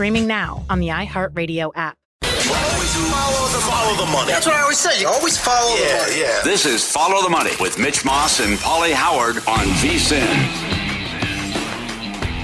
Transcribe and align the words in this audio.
streaming 0.00 0.26
now 0.26 0.64
on 0.70 0.80
the 0.80 0.88
iHeartRadio 0.88 1.70
app. 1.74 1.94
Always 2.24 2.94
follow 3.12 3.48
the, 3.48 3.58
follow 3.58 4.06
the 4.06 4.10
money. 4.10 4.32
That's 4.32 4.46
what 4.46 4.54
I 4.54 4.62
always 4.62 4.78
say. 4.78 4.98
You 4.98 5.08
always 5.08 5.36
follow 5.36 5.76
yeah, 5.76 5.92
the 5.92 6.04
money. 6.04 6.20
Yeah. 6.22 6.40
This 6.42 6.64
is 6.64 6.90
Follow 6.90 7.22
the 7.22 7.28
Money 7.28 7.50
with 7.60 7.78
Mitch 7.78 8.02
Moss 8.02 8.40
and 8.40 8.56
Pauly 8.56 8.92
Howard 8.92 9.36
on 9.46 9.66
VSIN. 9.76 10.24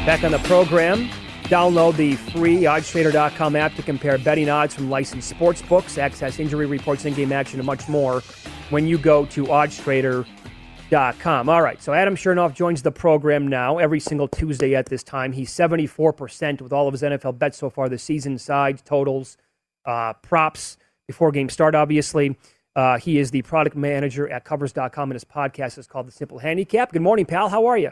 Back 0.05 0.23
on 0.23 0.33
the 0.33 0.39
program, 0.41 1.09
download 1.45 1.97
the 1.97 2.17
free 2.17 2.65
oddstrader.com 2.65 3.57
app 3.57 3.75
to 3.77 3.83
compare 3.83 4.19
betting 4.19 4.51
odds 4.51 4.75
from 4.75 4.91
licensed 4.91 5.31
sports 5.31 5.63
books, 5.63 5.97
access 5.97 6.39
injury 6.39 6.67
reports, 6.67 7.07
in-game 7.07 7.33
action, 7.33 7.59
and 7.59 7.67
much 7.67 7.89
more 7.89 8.21
when 8.69 8.87
you 8.87 8.99
go 8.99 9.25
to 9.25 9.45
oddstrader.com. 9.45 10.36
All 11.49 11.63
right, 11.63 11.83
so 11.83 11.93
Adam 11.93 12.15
Chernoff 12.15 12.55
joins 12.55 12.81
the 12.83 12.93
program 12.93 13.49
now 13.49 13.79
every 13.79 13.99
single 13.99 14.29
Tuesday 14.29 14.77
at 14.77 14.87
this 14.87 15.03
time. 15.03 15.33
He's 15.33 15.51
74% 15.51 16.61
with 16.61 16.73
all 16.73 16.87
of 16.87 16.93
his 16.93 17.03
NFL 17.03 17.39
bets 17.39 17.59
so 17.59 17.71
far 17.71 17.89
this 17.89 18.05
season, 18.05 18.39
sides, 18.39 18.83
totals, 18.83 19.37
uh, 19.85 20.13
props 20.23 20.77
before 21.09 21.33
game 21.33 21.49
start, 21.49 21.75
obviously. 21.75 22.37
Uh, 22.77 22.99
he 22.99 23.19
is 23.19 23.33
the 23.33 23.43
product 23.43 23.75
manager 23.75 24.29
at 24.29 24.45
covers.com, 24.45 25.11
and 25.11 25.15
his 25.15 25.25
podcast 25.25 25.77
is 25.77 25.89
called 25.89 26.07
The 26.07 26.13
Simple 26.13 26.39
Handicap. 26.39 26.93
Good 26.93 27.03
morning, 27.03 27.27
pal. 27.27 27.49
How 27.49 27.67
are 27.67 27.79
you? 27.79 27.91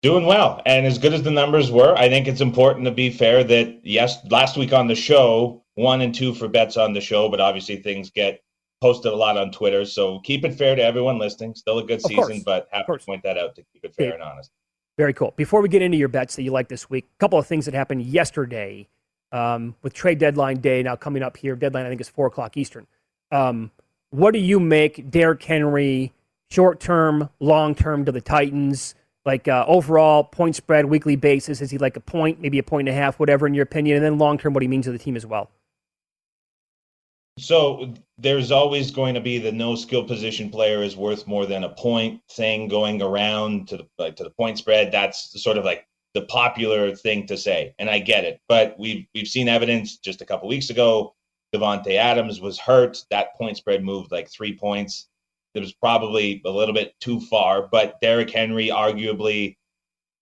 Doing 0.00 0.24
well. 0.24 0.62
And 0.64 0.86
as 0.86 0.96
good 0.96 1.12
as 1.12 1.22
the 1.22 1.30
numbers 1.30 1.70
were, 1.70 1.94
I 1.94 2.08
think 2.08 2.26
it's 2.26 2.40
important 2.40 2.86
to 2.86 2.90
be 2.90 3.10
fair 3.10 3.44
that, 3.44 3.80
yes, 3.84 4.16
last 4.30 4.56
week 4.56 4.72
on 4.72 4.86
the 4.86 4.94
show, 4.94 5.62
one 5.74 6.00
and 6.00 6.14
two 6.14 6.32
for 6.32 6.48
bets 6.48 6.78
on 6.78 6.94
the 6.94 7.02
show, 7.02 7.28
but 7.28 7.38
obviously 7.38 7.76
things 7.76 8.08
get 8.08 8.42
posted 8.80 9.12
a 9.12 9.16
lot 9.16 9.36
on 9.36 9.50
Twitter. 9.50 9.84
So 9.84 10.20
keep 10.20 10.44
it 10.44 10.54
fair 10.54 10.74
to 10.74 10.82
everyone 10.82 11.18
listening. 11.18 11.54
Still 11.54 11.78
a 11.78 11.84
good 11.84 12.00
season, 12.02 12.42
but 12.44 12.68
have 12.72 12.86
to 12.86 12.98
point 12.98 13.22
that 13.24 13.36
out 13.38 13.54
to 13.56 13.62
keep 13.72 13.84
it 13.84 13.94
fair 13.94 14.08
Yeah. 14.08 14.14
and 14.14 14.22
honest. 14.22 14.50
Very 14.96 15.12
cool. 15.14 15.32
Before 15.36 15.60
we 15.62 15.68
get 15.68 15.82
into 15.82 15.96
your 15.96 16.08
bets 16.08 16.36
that 16.36 16.42
you 16.42 16.50
like 16.50 16.68
this 16.68 16.90
week, 16.90 17.08
a 17.14 17.18
couple 17.18 17.38
of 17.38 17.46
things 17.46 17.64
that 17.66 17.74
happened 17.74 18.02
yesterday 18.02 18.88
um, 19.32 19.74
with 19.82 19.92
trade 19.94 20.18
deadline 20.18 20.60
day 20.60 20.82
now 20.82 20.96
coming 20.96 21.22
up 21.22 21.36
here. 21.36 21.54
Deadline, 21.56 21.86
I 21.86 21.88
think, 21.88 22.00
is 22.00 22.08
4 22.08 22.26
o'clock 22.26 22.56
Eastern. 22.56 22.86
Um, 23.30 23.70
what 24.10 24.32
do 24.32 24.40
you 24.40 24.58
make 24.58 25.10
Derrick 25.10 25.42
Henry 25.42 26.12
short 26.50 26.80
term, 26.80 27.28
long 27.38 27.74
term 27.74 28.04
to 28.06 28.12
the 28.12 28.20
Titans? 28.20 28.94
Like 29.26 29.46
uh, 29.46 29.64
overall 29.68 30.24
point 30.24 30.56
spread, 30.56 30.86
weekly 30.86 31.14
basis, 31.14 31.60
is 31.60 31.70
he 31.70 31.76
like 31.78 31.96
a 31.96 32.00
point, 32.00 32.40
maybe 32.40 32.58
a 32.58 32.62
point 32.62 32.88
and 32.88 32.96
a 32.96 32.98
half, 32.98 33.20
whatever, 33.20 33.46
in 33.46 33.52
your 33.54 33.62
opinion? 33.64 33.96
And 33.96 34.04
then 34.04 34.18
long 34.18 34.38
term, 34.38 34.54
what 34.54 34.62
he 34.62 34.68
means 34.68 34.86
to 34.86 34.92
the 34.92 34.98
team 34.98 35.14
as 35.14 35.26
well. 35.26 35.50
So 37.40 37.94
there's 38.18 38.50
always 38.50 38.90
going 38.90 39.14
to 39.14 39.20
be 39.20 39.38
the 39.38 39.52
no 39.52 39.74
skill 39.74 40.04
position 40.04 40.50
player 40.50 40.82
is 40.82 40.96
worth 40.96 41.26
more 41.26 41.46
than 41.46 41.64
a 41.64 41.70
point 41.70 42.20
thing 42.30 42.68
going 42.68 43.00
around 43.00 43.68
to 43.68 43.78
the 43.78 43.88
like 43.98 44.16
to 44.16 44.24
the 44.24 44.30
point 44.30 44.58
spread. 44.58 44.92
That's 44.92 45.42
sort 45.42 45.56
of 45.56 45.64
like 45.64 45.86
the 46.12 46.22
popular 46.22 46.94
thing 46.94 47.26
to 47.28 47.36
say, 47.36 47.74
and 47.78 47.88
I 47.88 47.98
get 47.98 48.24
it. 48.24 48.40
But 48.48 48.76
we've 48.78 49.06
we've 49.14 49.26
seen 49.26 49.48
evidence 49.48 49.96
just 49.98 50.20
a 50.20 50.26
couple 50.26 50.48
weeks 50.48 50.70
ago. 50.70 51.14
Davante 51.54 51.96
Adams 51.96 52.40
was 52.40 52.58
hurt. 52.58 53.02
That 53.10 53.34
point 53.36 53.56
spread 53.56 53.82
moved 53.82 54.12
like 54.12 54.30
three 54.30 54.56
points. 54.56 55.08
It 55.54 55.60
was 55.60 55.72
probably 55.72 56.42
a 56.44 56.50
little 56.50 56.74
bit 56.74 56.94
too 57.00 57.20
far, 57.20 57.66
but 57.66 58.00
Derrick 58.00 58.30
Henry, 58.30 58.68
arguably 58.68 59.56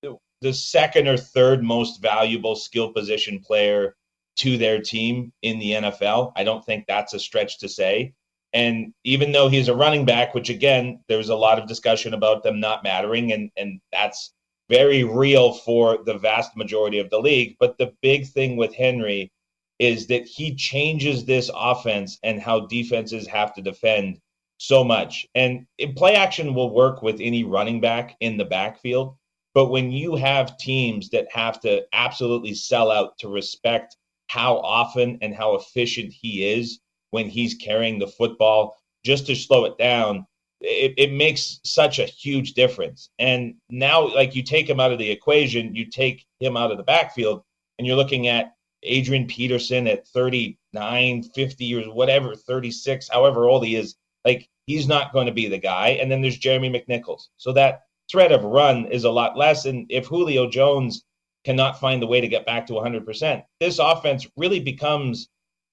the- 0.03 0.17
the 0.41 0.55
second 0.55 1.09
or 1.09 1.19
third 1.19 1.62
most 1.62 2.00
valuable 2.00 2.55
skill 2.55 2.93
position 2.93 3.41
player 3.41 3.95
to 4.38 4.56
their 4.56 4.81
team 4.81 5.32
in 5.43 5.59
the 5.59 5.72
NFL. 5.72 6.32
I 6.37 6.44
don't 6.44 6.65
think 6.65 6.87
that's 6.87 7.15
a 7.15 7.19
stretch 7.19 7.59
to 7.59 7.69
say. 7.69 8.15
And 8.53 8.94
even 9.04 9.32
though 9.32 9.49
he's 9.49 9.69
a 9.69 9.76
running 9.76 10.04
back, 10.04 10.34
which 10.34 10.49
again, 10.49 11.00
there's 11.09 11.28
a 11.28 11.37
lot 11.37 11.59
of 11.59 11.69
discussion 11.69 12.15
about 12.15 12.43
them 12.43 12.60
not 12.60 12.82
mattering, 12.82 13.32
and, 13.32 13.50
and 13.56 13.81
that's 13.93 14.32
very 14.71 15.04
real 15.04 15.53
for 15.53 15.99
the 16.04 16.16
vast 16.19 16.56
majority 16.56 16.99
of 16.99 17.10
the 17.10 17.21
league. 17.21 17.56
But 17.60 17.76
the 17.78 17.93
big 18.00 18.26
thing 18.26 18.56
with 18.56 18.75
Henry 18.75 19.31
is 19.78 20.06
that 20.09 20.25
he 20.25 20.55
changes 20.55 21.25
this 21.25 21.50
offense 21.55 22.19
and 22.22 22.41
how 22.41 22.66
defenses 22.66 23.26
have 23.26 23.55
to 23.55 23.62
defend 23.62 24.19
so 24.59 24.82
much. 24.82 25.26
And 25.34 25.66
play 25.97 26.15
action 26.15 26.55
will 26.55 26.75
work 26.75 27.03
with 27.03 27.20
any 27.20 27.44
running 27.44 27.81
back 27.81 28.16
in 28.20 28.37
the 28.37 28.44
backfield. 28.44 29.16
But 29.55 29.66
when 29.66 29.91
you 29.91 30.16
have 30.16 30.59
teams 30.59 31.10
that 31.10 31.26
have 31.32 31.60
to 31.60 31.84
absolutely 31.93 32.55
sell 32.55 32.91
out 32.91 33.19
to 33.19 33.28
respect 33.28 33.97
how 34.28 34.58
often 34.58 35.19
and 35.20 35.35
how 35.35 35.56
efficient 35.56 36.12
he 36.12 36.52
is 36.52 36.81
when 37.11 37.29
he's 37.29 37.55
carrying 37.55 37.99
the 37.99 38.06
football, 38.06 38.76
just 39.05 39.26
to 39.26 39.35
slow 39.35 39.64
it 39.64 39.76
down, 39.79 40.26
it, 40.61 40.94
it 40.97 41.12
makes 41.12 41.61
such 41.64 41.99
a 41.99 42.05
huge 42.05 42.52
difference. 42.52 43.11
And 43.19 43.55
now, 43.70 44.14
like 44.14 44.35
you 44.35 44.43
take 44.43 44.69
him 44.69 44.81
out 44.81 44.93
of 44.93 44.99
the 44.99 45.11
equation, 45.11 45.75
you 45.75 45.87
take 45.87 46.26
him 46.41 46.56
out 46.56 46.70
of 46.70 46.76
the 46.76 46.85
backfield, 46.85 47.43
and 47.79 47.87
you're 47.87 47.97
looking 47.97 48.29
at 48.29 48.52
Adrian 48.82 49.26
Peterson 49.26 49.87
at 49.87 50.06
39, 50.08 51.23
50 51.23 51.75
or 51.75 51.94
whatever, 51.94 52.35
36, 52.35 53.08
however 53.08 53.49
old 53.49 53.64
he 53.64 53.76
is. 53.76 53.97
Like 54.25 54.49
he's 54.67 54.87
not 54.87 55.12
going 55.12 55.26
to 55.26 55.32
be 55.32 55.49
the 55.49 55.58
guy. 55.58 55.91
And 56.00 56.11
then 56.11 56.20
there's 56.20 56.38
Jeremy 56.38 56.70
McNichols. 56.70 57.29
So 57.37 57.52
that 57.52 57.82
threat 58.11 58.32
of 58.32 58.44
run 58.44 58.87
is 58.87 59.05
a 59.05 59.11
lot 59.11 59.37
less. 59.37 59.64
And 59.64 59.87
if 59.91 60.06
Julio 60.06 60.49
Jones 60.49 61.05
cannot 61.44 61.81
find 61.81 62.02
the 62.02 62.06
way 62.06 62.20
to 62.20 62.29
get 62.29 62.46
back 62.46 62.67
to 62.67 62.75
100%, 62.75 63.43
this 63.61 63.79
offense 63.79 64.26
really 64.37 64.61
becomes 64.61 65.29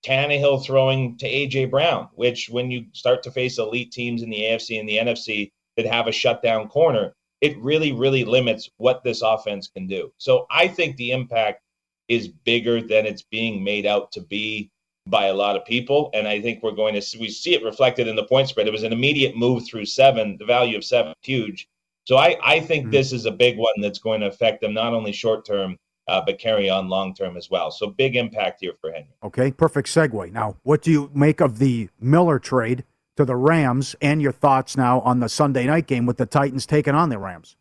Tannehill 0.05 0.63
throwing 0.63 1.17
to 1.17 1.27
AJ 1.27 1.71
Brown, 1.71 2.09
which 2.13 2.47
when 2.49 2.69
you 2.69 2.85
start 2.93 3.23
to 3.23 3.31
face 3.31 3.57
elite 3.57 3.91
teams 3.91 4.21
in 4.21 4.29
the 4.29 4.41
AFC 4.41 4.79
and 4.79 4.87
the 4.87 4.97
NFC 4.97 5.51
that 5.77 5.85
have 5.85 6.07
a 6.07 6.11
shutdown 6.11 6.67
corner, 6.67 7.13
it 7.41 7.57
really, 7.59 7.91
really 7.91 8.23
limits 8.23 8.69
what 8.77 9.03
this 9.03 9.21
offense 9.21 9.67
can 9.67 9.87
do. 9.87 10.11
So 10.17 10.45
I 10.49 10.67
think 10.67 10.95
the 10.95 11.11
impact 11.11 11.61
is 12.07 12.27
bigger 12.27 12.81
than 12.81 13.05
it's 13.05 13.23
being 13.23 13.63
made 13.63 13.85
out 13.85 14.11
to 14.13 14.21
be 14.21 14.69
by 15.07 15.25
a 15.25 15.33
lot 15.33 15.55
of 15.55 15.65
people. 15.65 16.09
And 16.13 16.27
I 16.27 16.41
think 16.41 16.61
we're 16.63 16.71
going 16.71 16.93
to 16.95 17.01
see, 17.01 17.19
we 17.19 17.29
see 17.29 17.53
it 17.53 17.63
reflected 17.63 18.07
in 18.07 18.15
the 18.15 18.25
point 18.25 18.49
spread. 18.49 18.67
It 18.67 18.71
was 18.71 18.83
an 18.83 18.93
immediate 18.93 19.35
move 19.35 19.65
through 19.65 19.85
seven. 19.85 20.37
The 20.37 20.45
value 20.45 20.77
of 20.77 20.83
seven 20.83 21.13
huge. 21.21 21.67
So 22.05 22.17
I, 22.17 22.37
I 22.43 22.59
think 22.59 22.85
mm-hmm. 22.85 22.91
this 22.91 23.11
is 23.11 23.25
a 23.25 23.31
big 23.31 23.57
one 23.57 23.73
that's 23.81 23.99
going 23.99 24.21
to 24.21 24.27
affect 24.27 24.61
them 24.61 24.73
not 24.73 24.93
only 24.93 25.11
short 25.11 25.45
term, 25.45 25.77
uh, 26.07 26.21
but 26.25 26.37
carry 26.39 26.69
on 26.69 26.87
long 26.87 27.13
term 27.13 27.35
as 27.35 27.49
well. 27.49 27.71
So 27.71 27.87
big 27.87 28.15
impact 28.15 28.59
here 28.61 28.73
for 28.79 28.91
Henry. 28.91 29.09
Okay, 29.23 29.51
perfect 29.51 29.89
segue. 29.89 30.31
Now, 30.31 30.55
what 30.63 30.81
do 30.81 30.91
you 30.91 31.09
make 31.13 31.41
of 31.41 31.57
the 31.57 31.89
Miller 31.99 32.39
trade 32.39 32.83
to 33.17 33.25
the 33.25 33.35
Rams 33.35 33.95
and 34.01 34.21
your 34.21 34.31
thoughts 34.31 34.77
now 34.77 35.01
on 35.01 35.19
the 35.19 35.29
Sunday 35.29 35.65
night 35.65 35.87
game 35.87 36.05
with 36.05 36.17
the 36.17 36.25
Titans 36.25 36.65
taking 36.65 36.93
on 36.93 37.09
the 37.09 37.17
Rams? 37.17 37.57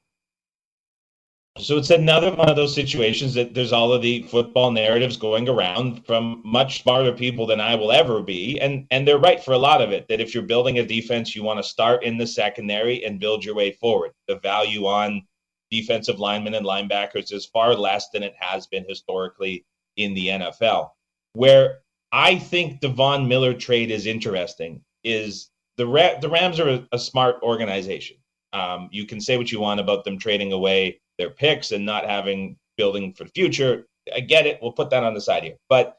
So 1.59 1.79
it's 1.79 1.91
another 1.91 2.35
one 2.35 2.49
of 2.49 2.57
those 2.57 2.75
situations 2.75 3.33
that 3.35 3.55
there's 3.55 3.73
all 3.73 3.93
of 3.93 4.03
the 4.03 4.23
football 4.25 4.73
narratives 4.73 5.17
going 5.17 5.49
around 5.49 6.05
from 6.05 6.43
much 6.45 6.83
smarter 6.83 7.13
people 7.13 7.47
than 7.47 7.61
I 7.61 7.77
will 7.77 7.93
ever 7.93 8.23
be. 8.23 8.59
And 8.59 8.89
and 8.91 9.07
they're 9.07 9.19
right 9.19 9.43
for 9.43 9.53
a 9.53 9.59
lot 9.59 9.81
of 9.81 9.93
it 9.93 10.09
that 10.09 10.21
if 10.21 10.35
you're 10.35 10.43
building 10.43 10.81
a 10.81 10.87
defense, 10.87 11.37
you 11.37 11.45
want 11.45 11.61
to 11.61 11.69
start 11.69 12.03
in 12.03 12.19
the 12.19 12.27
secondary 12.27 13.05
and 13.05 13.21
build 13.21 13.45
your 13.45 13.55
way 13.55 13.71
forward. 13.71 14.11
The 14.27 14.41
value 14.41 14.87
on 14.87 15.23
defensive 15.71 16.19
linemen 16.19 16.55
and 16.55 16.67
linebackers 16.67 17.33
is 17.33 17.47
far 17.47 17.75
less 17.75 18.11
than 18.11 18.25
it 18.25 18.35
has 18.37 18.67
been 18.67 18.85
historically 18.89 19.65
in 19.97 20.13
the 20.15 20.29
NFL. 20.29 20.91
Where 21.35 21.83
I 22.11 22.37
think 22.37 22.81
the 22.81 22.89
Von 22.89 23.29
Miller 23.29 23.55
trade 23.55 23.93
is 23.93 24.07
interesting 24.07 24.83
is 25.05 25.51
the 25.77 25.87
Ra- 25.87 26.19
the 26.21 26.29
Rams 26.29 26.59
are 26.59 26.69
a, 26.69 26.89
a 26.91 26.99
smart 26.99 27.37
organization. 27.45 28.17
Um, 28.53 28.89
you 28.91 29.07
can 29.07 29.21
say 29.21 29.37
what 29.37 29.53
you 29.53 29.61
want 29.61 29.79
about 29.79 30.03
them 30.03 30.19
trading 30.19 30.53
away 30.53 31.01
their 31.19 31.31
picks 31.31 31.73
and 31.73 31.85
not 31.85 32.05
having 32.05 32.57
building 32.77 33.13
for 33.13 33.25
the 33.25 33.31
future. 33.31 33.87
I 34.15 34.21
get 34.21 34.47
it. 34.47 34.59
We'll 34.61 34.73
put 34.73 34.91
that 34.91 35.05
on 35.05 35.15
the 35.15 35.21
side 35.21 35.45
here. 35.45 35.57
But 35.69 35.99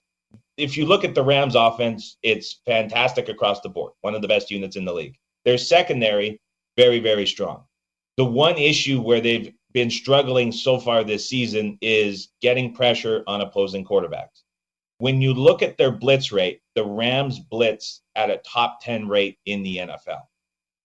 if 0.57 0.77
you 0.77 0.85
look 0.85 1.03
at 1.03 1.15
the 1.15 1.23
Rams 1.23 1.55
offense, 1.55 2.17
it's 2.23 2.61
fantastic 2.65 3.29
across 3.29 3.61
the 3.61 3.69
board. 3.69 3.93
One 4.01 4.15
of 4.15 4.21
the 4.21 4.27
best 4.27 4.51
units 4.51 4.75
in 4.75 4.85
the 4.85 4.93
league. 4.93 5.15
Their 5.43 5.57
secondary, 5.57 6.39
very, 6.77 6.99
very 6.99 7.25
strong. 7.25 7.63
The 8.17 8.25
one 8.25 8.57
issue 8.57 9.01
where 9.01 9.21
they've 9.21 9.53
been 9.73 9.89
struggling 9.89 10.51
so 10.51 10.79
far 10.79 11.03
this 11.03 11.27
season 11.27 11.77
is 11.81 12.29
getting 12.41 12.73
pressure 12.73 13.23
on 13.27 13.41
opposing 13.41 13.83
quarterbacks. 13.83 14.43
When 14.99 15.21
you 15.21 15.33
look 15.33 15.61
at 15.61 15.77
their 15.77 15.91
blitz 15.91 16.31
rate, 16.31 16.61
the 16.75 16.85
Rams 16.85 17.39
blitz 17.39 18.01
at 18.15 18.29
a 18.29 18.41
top 18.49 18.79
10 18.81 19.09
rate 19.09 19.37
in 19.45 19.63
the 19.63 19.77
NFL 19.77 20.21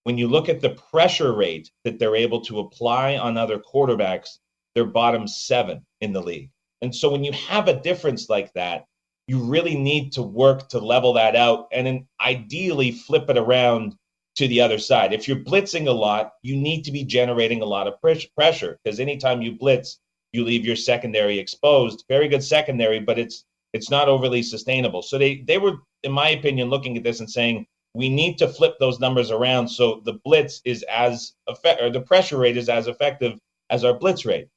when 0.03 0.17
you 0.17 0.27
look 0.27 0.49
at 0.49 0.61
the 0.61 0.71
pressure 0.91 1.33
rate 1.33 1.71
that 1.83 1.99
they're 1.99 2.15
able 2.15 2.41
to 2.41 2.59
apply 2.59 3.17
on 3.17 3.37
other 3.37 3.59
quarterbacks, 3.59 4.39
they're 4.73 4.85
bottom 4.85 5.27
seven 5.27 5.85
in 5.99 6.13
the 6.13 6.21
league. 6.21 6.49
And 6.81 6.95
so 6.95 7.09
when 7.09 7.23
you 7.23 7.31
have 7.33 7.67
a 7.67 7.79
difference 7.79 8.29
like 8.29 8.51
that, 8.53 8.85
you 9.27 9.39
really 9.39 9.75
need 9.75 10.11
to 10.13 10.23
work 10.23 10.67
to 10.69 10.79
level 10.79 11.13
that 11.13 11.35
out 11.35 11.67
and 11.71 11.85
then 11.85 12.07
ideally 12.19 12.91
flip 12.91 13.29
it 13.29 13.37
around 13.37 13.95
to 14.35 14.47
the 14.47 14.61
other 14.61 14.79
side. 14.79 15.13
If 15.13 15.27
you're 15.27 15.37
blitzing 15.37 15.87
a 15.87 15.91
lot, 15.91 16.33
you 16.41 16.55
need 16.55 16.83
to 16.85 16.91
be 16.91 17.03
generating 17.03 17.61
a 17.61 17.65
lot 17.65 17.87
of 17.87 17.95
pressure 18.35 18.79
because 18.83 18.99
anytime 18.99 19.41
you 19.41 19.57
blitz, 19.57 19.99
you 20.31 20.43
leave 20.43 20.65
your 20.65 20.75
secondary 20.75 21.37
exposed. 21.37 22.05
Very 22.07 22.27
good 22.27 22.43
secondary, 22.43 22.99
but 22.99 23.19
it's 23.19 23.45
it's 23.73 23.89
not 23.89 24.09
overly 24.09 24.41
sustainable. 24.41 25.01
So 25.01 25.17
they 25.17 25.41
they 25.47 25.57
were, 25.57 25.77
in 26.03 26.11
my 26.11 26.29
opinion, 26.29 26.69
looking 26.69 26.97
at 26.97 27.03
this 27.03 27.19
and 27.19 27.29
saying, 27.29 27.67
we 27.93 28.09
need 28.09 28.37
to 28.37 28.47
flip 28.47 28.75
those 28.79 28.99
numbers 28.99 29.31
around 29.31 29.67
so 29.67 30.01
the 30.05 30.19
blitz 30.23 30.61
is 30.65 30.83
as 30.83 31.33
effect 31.47 31.81
or 31.81 31.89
the 31.89 32.01
pressure 32.01 32.37
rate 32.37 32.57
is 32.57 32.69
as 32.69 32.87
effective 32.87 33.39
as 33.69 33.83
our 33.83 33.93
blitz 33.93 34.25
rate. 34.25 34.47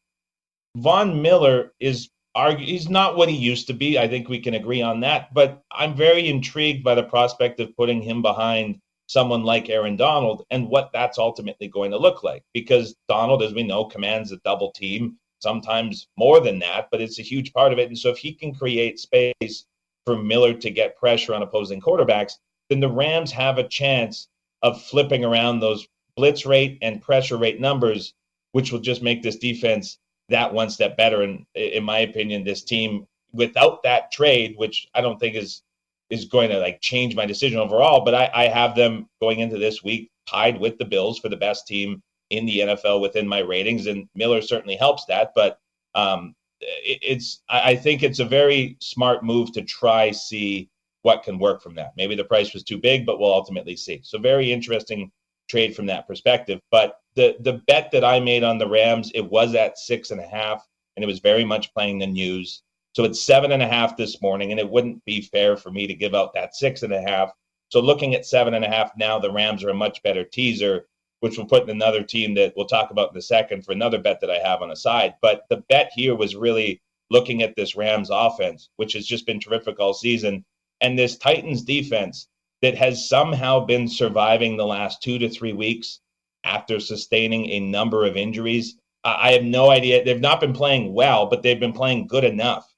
Von 0.77 1.21
Miller 1.23 1.73
is 1.81 2.11
argue 2.35 2.67
he's 2.67 2.89
not 2.89 3.17
what 3.17 3.29
he 3.29 3.37
used 3.37 3.67
to 3.69 3.73
be. 3.73 3.99
I 3.99 4.09
think 4.09 4.29
we 4.29 4.41
can 4.41 4.55
agree 4.55 4.83
on 4.83 5.01
that. 5.01 5.33
But 5.33 5.63
I'm 5.71 5.95
very 5.95 6.29
intrigued 6.29 6.85
by 6.85 6.95
the 6.95 7.03
prospect 7.03 7.61
of 7.61 7.77
putting 7.77 8.03
him 8.03 8.23
behind 8.23 8.81
someone 9.07 9.45
like 9.45 9.69
Aaron 9.69 9.97
Donald 9.97 10.45
and 10.51 10.69
what 10.69 10.91
that's 10.93 11.19
ultimately 11.19 11.69
going 11.69 11.91
to 11.93 11.99
look 11.99 12.23
like. 12.23 12.43
Because 12.53 12.97
Donald, 13.09 13.43
as 13.43 13.55
we 13.55 13.63
know, 13.63 13.85
commands 13.85 14.33
a 14.33 14.39
double 14.39 14.73
team, 14.73 15.17
sometimes 15.41 16.09
more 16.17 16.41
than 16.41 16.59
that, 16.59 16.89
but 16.91 17.01
it's 17.01 17.19
a 17.19 17.23
huge 17.23 17.53
part 17.53 17.73
of 17.73 17.79
it. 17.79 17.89
And 17.89 17.99
so 17.99 18.11
if 18.11 18.19
he 18.19 18.33
can 18.33 18.55
create 18.55 18.99
space 18.99 19.67
for 20.07 20.17
Miller 20.17 20.55
to 20.55 20.71
get 20.71 20.97
pressure 20.97 21.35
on 21.35 21.43
opposing 21.43 21.81
quarterbacks, 21.81 22.35
then 22.69 22.81
the 22.81 22.89
Rams 22.89 23.33
have 23.33 23.59
a 23.59 23.69
chance 23.69 24.29
of 24.63 24.83
flipping 24.83 25.25
around 25.25 25.61
those 25.61 25.87
blitz 26.17 26.47
rate 26.47 26.79
and 26.83 27.03
pressure 27.03 27.37
rate 27.37 27.61
numbers, 27.61 28.15
which 28.53 28.73
will 28.73 28.81
just 28.81 29.03
make 29.03 29.23
this 29.23 29.37
defense 29.37 29.99
that 30.29 30.53
one 30.53 30.71
step 30.71 30.97
better. 30.97 31.23
And 31.23 31.45
in 31.55 31.85
my 31.85 31.99
opinion, 31.99 32.45
this 32.45 32.63
team 32.63 33.07
without 33.33 33.83
that 33.83 34.13
trade, 34.13 34.55
which 34.57 34.89
I 34.95 35.01
don't 35.01 35.19
think 35.19 35.37
is 35.37 35.63
is 36.11 36.27
going 36.27 36.51
to 36.51 36.59
like 36.59 36.81
change 36.81 37.17
my 37.17 37.27
decision 37.27 37.59
overall, 37.59 38.05
but 38.05 38.15
I, 38.15 38.31
I 38.35 38.49
have 38.49 38.77
them 38.77 39.09
going 39.21 39.41
into 39.41 39.59
this 39.59 39.83
week 39.83 40.11
tied 40.29 40.61
with 40.61 40.79
the 40.79 40.85
Bills 40.85 41.19
for 41.19 41.29
the 41.29 41.37
best 41.37 41.67
team 41.67 42.03
in 42.31 42.47
the 42.47 42.61
NFL 42.61 43.01
within 43.01 43.27
my 43.27 43.41
ratings, 43.41 43.87
and 43.87 44.09
Miller 44.15 44.41
certainly 44.41 44.77
helps 44.77 45.05
that. 45.07 45.33
But 45.35 45.59
um, 45.95 46.35
it, 46.61 46.99
it's 47.03 47.43
I, 47.49 47.73
I 47.73 47.77
think 47.77 48.03
it's 48.03 48.21
a 48.21 48.25
very 48.25 48.77
smart 48.81 49.25
move 49.25 49.53
to 49.53 49.63
try 49.63 50.11
see 50.11 50.69
what 51.05 51.23
can 51.23 51.39
work 51.39 51.63
from 51.63 51.75
that. 51.75 51.93
Maybe 51.99 52.15
the 52.15 52.25
price 52.25 52.55
was 52.55 52.65
too 52.65 52.79
big, 52.79 53.05
but 53.05 53.21
we'll 53.21 53.33
ultimately 53.33 53.77
see. 53.77 54.01
So 54.03 54.19
very 54.19 54.51
interesting 54.51 55.13
trade 55.51 55.77
from 55.77 55.85
that 55.87 56.09
perspective. 56.09 56.61
But 56.71 56.99
the 57.15 57.37
the 57.41 57.61
bet 57.67 57.91
that 57.93 58.05
I 58.05 58.21
made 58.21 58.43
on 58.43 58.57
the 58.57 58.69
Rams, 58.69 59.13
it 59.15 59.21
was 59.21 59.55
at 59.55 59.79
six 59.79 60.11
and 60.11 60.21
a 60.21 60.27
half, 60.27 60.67
and 60.97 61.05
it 61.05 61.07
was 61.07 61.19
very 61.19 61.45
much 61.45 61.73
playing 61.75 61.99
the 61.99 62.07
news. 62.07 62.63
So 62.95 63.05
it's 63.05 63.21
seven 63.21 63.53
and 63.53 63.63
a 63.63 63.69
half 63.69 63.99
this 63.99 64.23
morning, 64.23 64.51
and 64.51 64.59
it 64.59 64.69
wouldn't 64.69 65.05
be 65.05 65.21
fair 65.21 65.59
for 65.59 65.71
me 65.71 65.87
to 65.87 65.95
give 65.95 66.15
out 66.15 66.33
that 66.35 66.55
six 66.55 66.83
and 66.83 66.93
a 66.93 67.03
half. 67.03 67.33
So 67.69 67.81
looking 67.81 68.15
at 68.15 68.25
seven 68.25 68.55
and 68.55 68.65
a 68.65 68.71
half 68.71 68.93
now, 68.97 69.19
the 69.19 69.33
Rams 69.33 69.63
are 69.63 69.71
a 69.71 69.75
much 69.75 70.03
better 70.03 70.25
teaser, 70.25 70.87
which 71.21 71.37
we'll 71.37 71.47
put 71.47 71.65
in 71.65 71.71
another 71.71 72.03
team 72.03 72.35
that 72.37 72.55
we'll 72.57 72.67
talk 72.67 72.91
about 72.91 73.13
in 73.13 73.19
a 73.19 73.23
second 73.23 73.63
for 73.67 73.73
another 73.73 73.99
bet 73.99 74.21
that 74.23 74.31
I 74.31 74.39
have 74.39 74.63
on 74.63 74.71
the 74.71 74.77
side. 74.77 75.15
But 75.21 75.43
the 75.51 75.65
bet 75.69 75.91
here 75.95 76.15
was 76.15 76.35
really 76.35 76.81
looking 77.11 77.43
at 77.43 77.57
this 77.57 77.77
Rams 77.77 78.09
offense, 78.11 78.71
which 78.77 78.95
has 78.95 79.07
just 79.07 79.27
been 79.27 79.39
terrific 79.39 79.79
all 79.79 79.93
season 79.93 80.47
and 80.85 80.99
this 80.99 81.17
Titans 81.17 81.63
defense 81.63 82.29
that 82.61 82.77
has 82.77 83.09
somehow 83.09 83.65
been 83.65 83.89
surviving 83.89 84.57
the 84.57 84.67
last 84.67 85.03
two 85.03 85.19
to 85.19 85.31
three 85.31 85.55
weeks 85.55 86.01
after 86.45 86.79
sustaining 86.79 87.49
a 87.51 87.61
number 87.61 88.05
of 88.05 88.19
injuries. 88.19 88.77
I 89.03 89.33
have 89.33 89.45
no 89.45 89.71
idea. 89.71 90.05
They've 90.05 90.21
not 90.21 90.41
been 90.41 90.53
playing 90.53 90.93
well, 90.93 91.25
but 91.27 91.43
they've 91.43 91.59
been 91.59 91.73
playing 91.73 92.07
good 92.07 92.25
enough 92.25 92.71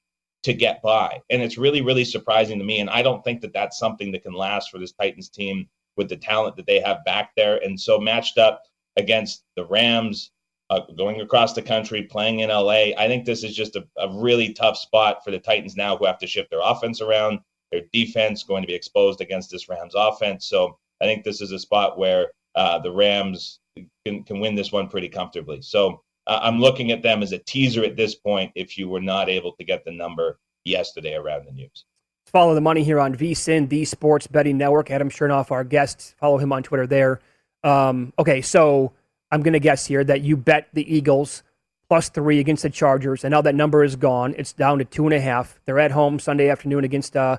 to 0.43 0.53
get 0.53 0.81
by. 0.81 1.21
And 1.29 1.41
it's 1.41 1.57
really, 1.57 1.81
really 1.81 2.05
surprising 2.05 2.59
to 2.59 2.65
me. 2.65 2.79
And 2.79 2.89
I 2.89 3.01
don't 3.01 3.21
think 3.25 3.41
that 3.41 3.51
that's 3.51 3.77
something 3.77 4.13
that 4.13 4.23
can 4.23 4.33
last 4.33 4.71
for 4.71 4.77
this 4.77 4.93
Titans 4.93 5.29
team 5.29 5.67
with 5.97 6.07
the 6.07 6.15
talent 6.15 6.55
that 6.55 6.65
they 6.65 6.79
have 6.79 7.03
back 7.03 7.31
there. 7.35 7.57
And 7.57 7.77
so 7.77 7.99
matched 7.99 8.37
up 8.37 8.63
against 8.95 9.43
the 9.57 9.65
Rams, 9.65 10.31
uh, 10.69 10.81
going 10.97 11.19
across 11.19 11.53
the 11.53 11.61
country, 11.61 12.03
playing 12.03 12.39
in 12.39 12.49
LA, 12.49 12.93
I 12.97 13.07
think 13.07 13.25
this 13.25 13.43
is 13.43 13.53
just 13.53 13.75
a, 13.75 13.85
a 13.97 14.09
really 14.17 14.53
tough 14.53 14.77
spot 14.77 15.25
for 15.25 15.31
the 15.31 15.39
Titans 15.39 15.75
now 15.75 15.97
who 15.97 16.05
have 16.05 16.19
to 16.19 16.27
shift 16.27 16.49
their 16.49 16.61
offense 16.63 17.01
around 17.01 17.39
their 17.71 17.81
defense 17.93 18.43
going 18.43 18.63
to 18.63 18.67
be 18.67 18.73
exposed 18.73 19.21
against 19.21 19.51
this 19.51 19.69
Rams 19.69 19.93
offense. 19.95 20.47
So 20.47 20.77
I 21.01 21.05
think 21.05 21.23
this 21.23 21.41
is 21.41 21.51
a 21.51 21.59
spot 21.59 21.97
where 21.97 22.31
uh, 22.55 22.79
the 22.79 22.91
Rams 22.91 23.59
can, 24.05 24.23
can 24.23 24.39
win 24.39 24.55
this 24.55 24.71
one 24.71 24.87
pretty 24.87 25.09
comfortably. 25.09 25.61
So 25.61 26.01
uh, 26.25 26.39
I'm 26.41 26.59
looking 26.59 26.91
at 26.91 27.03
them 27.03 27.23
as 27.23 27.31
a 27.31 27.39
teaser 27.39 27.83
at 27.83 27.95
this 27.95 28.15
point 28.15 28.51
if 28.55 28.77
you 28.77 28.89
were 28.89 29.01
not 29.01 29.29
able 29.29 29.53
to 29.53 29.63
get 29.63 29.85
the 29.85 29.91
number 29.91 30.39
yesterday 30.65 31.15
around 31.15 31.45
the 31.45 31.51
news. 31.51 31.85
Follow 32.25 32.53
the 32.53 32.61
money 32.61 32.83
here 32.83 32.99
on 32.99 33.15
VSIN, 33.15 33.69
the 33.69 33.85
Sports 33.85 34.27
Betting 34.27 34.57
Network. 34.57 34.91
Adam 34.91 35.09
Chernoff, 35.09 35.51
our 35.51 35.63
guest. 35.63 36.15
Follow 36.19 36.37
him 36.37 36.51
on 36.51 36.61
Twitter 36.61 36.85
there. 36.85 37.21
Um, 37.63 38.11
okay, 38.19 38.41
so 38.41 38.91
I'm 39.31 39.41
going 39.41 39.53
to 39.53 39.59
guess 39.59 39.85
here 39.85 40.03
that 40.03 40.21
you 40.21 40.35
bet 40.35 40.67
the 40.73 40.93
Eagles 40.93 41.43
plus 41.87 42.09
three 42.09 42.39
against 42.39 42.63
the 42.63 42.69
Chargers, 42.69 43.23
and 43.23 43.31
now 43.31 43.41
that 43.41 43.55
number 43.55 43.81
is 43.81 43.95
gone. 43.95 44.35
It's 44.37 44.51
down 44.51 44.79
to 44.79 44.85
two 44.85 45.05
and 45.05 45.13
a 45.13 45.21
half. 45.21 45.57
They're 45.65 45.79
at 45.79 45.91
home 45.91 46.19
Sunday 46.19 46.49
afternoon 46.49 46.83
against 46.83 47.15
uh, 47.15 47.37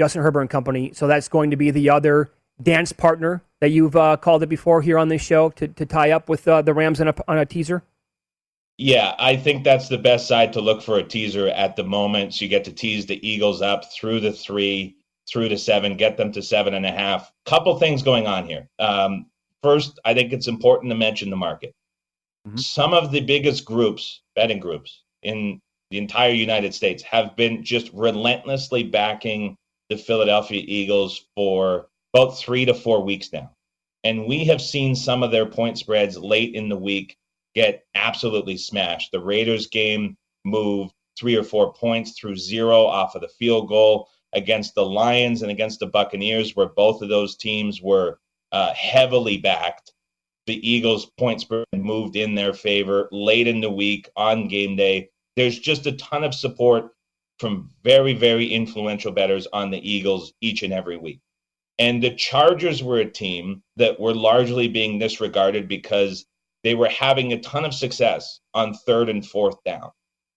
Justin 0.00 0.22
Herbert 0.22 0.42
and 0.42 0.50
Company. 0.50 0.92
So 0.94 1.06
that's 1.06 1.28
going 1.28 1.50
to 1.50 1.56
be 1.56 1.70
the 1.70 1.90
other 1.90 2.30
dance 2.62 2.92
partner 2.92 3.42
that 3.60 3.70
you've 3.70 3.96
uh, 3.96 4.16
called 4.16 4.42
it 4.42 4.48
before 4.48 4.82
here 4.82 4.98
on 4.98 5.08
this 5.08 5.22
show 5.22 5.50
to, 5.50 5.68
to 5.68 5.86
tie 5.86 6.10
up 6.10 6.28
with 6.28 6.46
uh, 6.46 6.62
the 6.62 6.74
Rams 6.74 7.00
on 7.00 7.08
a, 7.08 7.14
on 7.28 7.38
a 7.38 7.46
teaser? 7.46 7.82
Yeah, 8.78 9.14
I 9.18 9.36
think 9.36 9.64
that's 9.64 9.88
the 9.88 9.98
best 9.98 10.28
side 10.28 10.52
to 10.52 10.60
look 10.60 10.82
for 10.82 10.98
a 10.98 11.02
teaser 11.02 11.48
at 11.48 11.76
the 11.76 11.84
moment. 11.84 12.34
So 12.34 12.44
you 12.44 12.50
get 12.50 12.64
to 12.64 12.72
tease 12.72 13.06
the 13.06 13.26
Eagles 13.26 13.62
up 13.62 13.90
through 13.92 14.20
the 14.20 14.32
three, 14.32 14.96
through 15.28 15.48
to 15.48 15.56
seven, 15.56 15.96
get 15.96 16.18
them 16.18 16.30
to 16.32 16.42
seven 16.42 16.74
and 16.74 16.84
a 16.84 16.92
half. 16.92 17.32
Couple 17.46 17.78
things 17.78 18.02
going 18.02 18.26
on 18.26 18.46
here. 18.46 18.68
Um, 18.78 19.26
first, 19.62 19.98
I 20.04 20.12
think 20.12 20.32
it's 20.32 20.48
important 20.48 20.90
to 20.90 20.96
mention 20.96 21.30
the 21.30 21.36
market. 21.36 21.74
Mm-hmm. 22.46 22.58
Some 22.58 22.92
of 22.92 23.12
the 23.12 23.20
biggest 23.20 23.64
groups, 23.64 24.20
betting 24.34 24.60
groups 24.60 25.02
in 25.22 25.58
the 25.90 25.96
entire 25.96 26.32
United 26.32 26.74
States, 26.74 27.02
have 27.02 27.34
been 27.34 27.64
just 27.64 27.90
relentlessly 27.94 28.82
backing 28.82 29.56
the 29.88 29.96
Philadelphia 29.96 30.62
Eagles 30.66 31.26
for 31.34 31.88
about 32.14 32.38
three 32.38 32.64
to 32.64 32.74
four 32.74 33.02
weeks 33.02 33.32
now. 33.32 33.50
And 34.04 34.26
we 34.26 34.44
have 34.44 34.60
seen 34.60 34.94
some 34.94 35.22
of 35.22 35.30
their 35.30 35.46
point 35.46 35.78
spreads 35.78 36.16
late 36.16 36.54
in 36.54 36.68
the 36.68 36.76
week 36.76 37.16
get 37.54 37.84
absolutely 37.94 38.56
smashed. 38.56 39.10
The 39.12 39.20
Raiders 39.20 39.66
game 39.66 40.16
moved 40.44 40.92
three 41.18 41.36
or 41.36 41.42
four 41.42 41.72
points 41.72 42.12
through 42.12 42.36
zero 42.36 42.84
off 42.84 43.14
of 43.14 43.22
the 43.22 43.28
field 43.28 43.68
goal 43.68 44.08
against 44.32 44.74
the 44.74 44.84
Lions 44.84 45.42
and 45.42 45.50
against 45.50 45.80
the 45.80 45.86
Buccaneers, 45.86 46.54
where 46.54 46.68
both 46.68 47.00
of 47.02 47.08
those 47.08 47.36
teams 47.36 47.80
were 47.80 48.18
uh, 48.52 48.72
heavily 48.74 49.38
backed. 49.38 49.92
The 50.46 50.68
Eagles' 50.68 51.06
point 51.18 51.40
spread 51.40 51.64
moved 51.74 52.14
in 52.14 52.34
their 52.34 52.52
favor 52.52 53.08
late 53.10 53.48
in 53.48 53.60
the 53.60 53.70
week 53.70 54.08
on 54.14 54.48
game 54.48 54.76
day. 54.76 55.08
There's 55.34 55.58
just 55.58 55.86
a 55.86 55.92
ton 55.92 56.22
of 56.22 56.34
support 56.34 56.92
from 57.38 57.70
very, 57.84 58.14
very 58.14 58.46
influential 58.46 59.12
bettors 59.12 59.46
on 59.52 59.70
the 59.70 59.90
Eagles 59.90 60.32
each 60.40 60.62
and 60.62 60.72
every 60.72 60.96
week. 60.96 61.20
And 61.78 62.02
the 62.02 62.14
Chargers 62.14 62.82
were 62.82 62.98
a 62.98 63.10
team 63.10 63.62
that 63.76 64.00
were 64.00 64.14
largely 64.14 64.68
being 64.68 64.98
disregarded 64.98 65.68
because 65.68 66.24
they 66.64 66.74
were 66.74 66.88
having 66.88 67.32
a 67.32 67.40
ton 67.40 67.64
of 67.64 67.74
success 67.74 68.40
on 68.54 68.74
third 68.74 69.08
and 69.08 69.24
fourth 69.24 69.62
down. 69.64 69.90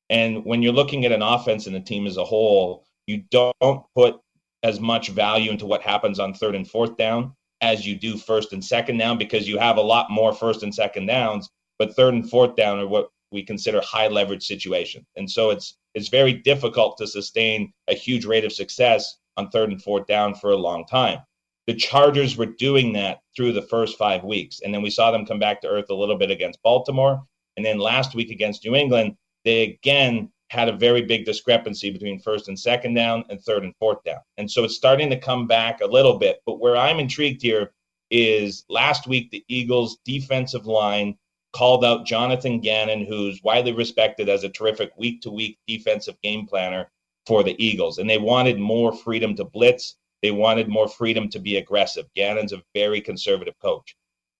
And 0.10 0.44
when 0.44 0.62
you're 0.62 0.74
looking 0.74 1.06
at 1.06 1.12
an 1.12 1.22
offense 1.22 1.68
and 1.68 1.75
a 1.75 1.82
team 1.82 2.08
as 2.08 2.18
a 2.18 2.25
whole, 2.25 2.86
you 3.08 3.24
don't 3.32 3.84
put 3.96 4.20
as 4.63 4.79
much 4.79 5.10
value 5.10 5.51
into 5.51 5.65
what 5.65 5.82
happens 5.82 6.20
on 6.20 6.34
third 6.34 6.56
and 6.56 6.70
fourth 6.70 6.98
down 6.98 7.34
as 7.62 7.86
you 7.86 7.96
do 7.96 8.18
first 8.18 8.53
and 8.53 8.63
second 8.63 8.98
down 8.98 9.18
because 9.18 9.48
you 9.48 9.58
have 9.58 9.77
a 9.77 9.82
lot 9.82 10.10
more 10.10 10.34
first 10.34 10.63
and 10.63 10.74
second 10.74 11.06
downs, 11.06 11.50
but 11.77 11.96
third 11.96 12.13
and 12.13 12.29
fourth 12.29 12.56
down 12.56 12.79
are 12.79 12.88
what 12.88 13.10
we 13.32 13.44
consider 13.44 13.82
high 13.82 14.08
leverage 14.08 14.46
situations. 14.46 15.06
And 15.16 15.30
so 15.30 15.50
it's 15.50 15.78
it's 15.96 16.10
very 16.10 16.34
difficult 16.34 16.98
to 16.98 17.08
sustain 17.08 17.74
a 17.88 17.94
huge 17.94 18.26
rate 18.26 18.46
of 18.46 18.54
success 18.54 19.18
on 19.38 19.50
third 19.50 19.72
and 19.72 19.82
fourth 19.82 20.06
down 20.08 20.36
for 20.36 20.52
a 20.52 20.58
long 20.58 20.86
time. 20.86 21.20
The 21.68 21.74
Chargers 21.76 22.38
were 22.38 22.46
doing 22.46 22.94
that 22.94 23.20
through 23.36 23.54
the 23.54 23.62
first 23.62 23.98
five 23.98 24.24
weeks. 24.24 24.62
And 24.62 24.74
then 24.74 24.82
we 24.82 24.90
saw 24.90 25.12
them 25.12 25.26
come 25.26 25.40
back 25.40 25.62
to 25.62 25.68
earth 25.68 25.90
a 25.90 25.96
little 25.96 26.18
bit 26.18 26.32
against 26.32 26.62
Baltimore. 26.64 27.22
And 27.58 27.66
then 27.66 27.80
last 27.80 28.16
week 28.16 28.32
against 28.32 28.66
New 28.66 28.76
England, 28.76 29.16
they 29.46 29.64
again 29.64 30.32
had 30.50 30.68
a 30.68 30.76
very 30.78 31.04
big 31.04 31.26
discrepancy 31.26 31.92
between 31.92 32.20
first 32.20 32.48
and 32.48 32.60
second 32.60 32.96
down 32.96 33.24
and 33.30 33.40
third 33.42 33.64
and 33.64 33.76
fourth 33.78 34.04
down. 34.04 34.20
And 34.38 34.50
so 34.50 34.64
it's 34.64 34.76
starting 34.76 35.10
to 35.12 35.20
come 35.20 35.46
back 35.48 35.82
a 35.82 35.86
little 35.86 36.18
bit. 36.18 36.42
But 36.46 36.60
where 36.60 36.76
I'm 36.76 37.00
intrigued 37.00 37.42
here 37.42 37.72
is 38.10 38.66
last 38.68 39.08
week, 39.08 39.30
the 39.30 39.46
Eagles' 39.48 40.00
defensive 40.06 40.66
line 40.66 41.18
called 41.53 41.84
out 41.84 42.06
Jonathan 42.06 42.60
Gannon, 42.60 43.06
who's 43.06 43.41
widely 43.44 43.74
respected 43.74 44.29
as 44.29 44.44
a 44.44 44.50
terrific 44.50 44.91
week 44.98 45.22
to 45.22 45.32
week 45.32 45.58
defensive 45.68 46.20
game 46.22 46.46
planner 46.46 46.89
for 47.25 47.44
the 47.44 47.56
Eagles. 47.63 47.98
And 47.98 48.10
they 48.10 48.18
wanted 48.18 48.60
more 48.60 48.94
freedom 48.94 49.36
to 49.36 49.46
blitz, 49.46 49.96
they 50.22 50.32
wanted 50.32 50.68
more 50.68 50.88
freedom 50.88 51.29
to 51.29 51.39
be 51.39 51.58
aggressive. 51.58 52.06
Gannon's 52.15 52.53
a 52.53 52.63
very 52.74 53.01
conservative 53.01 53.58
coach. 53.62 53.96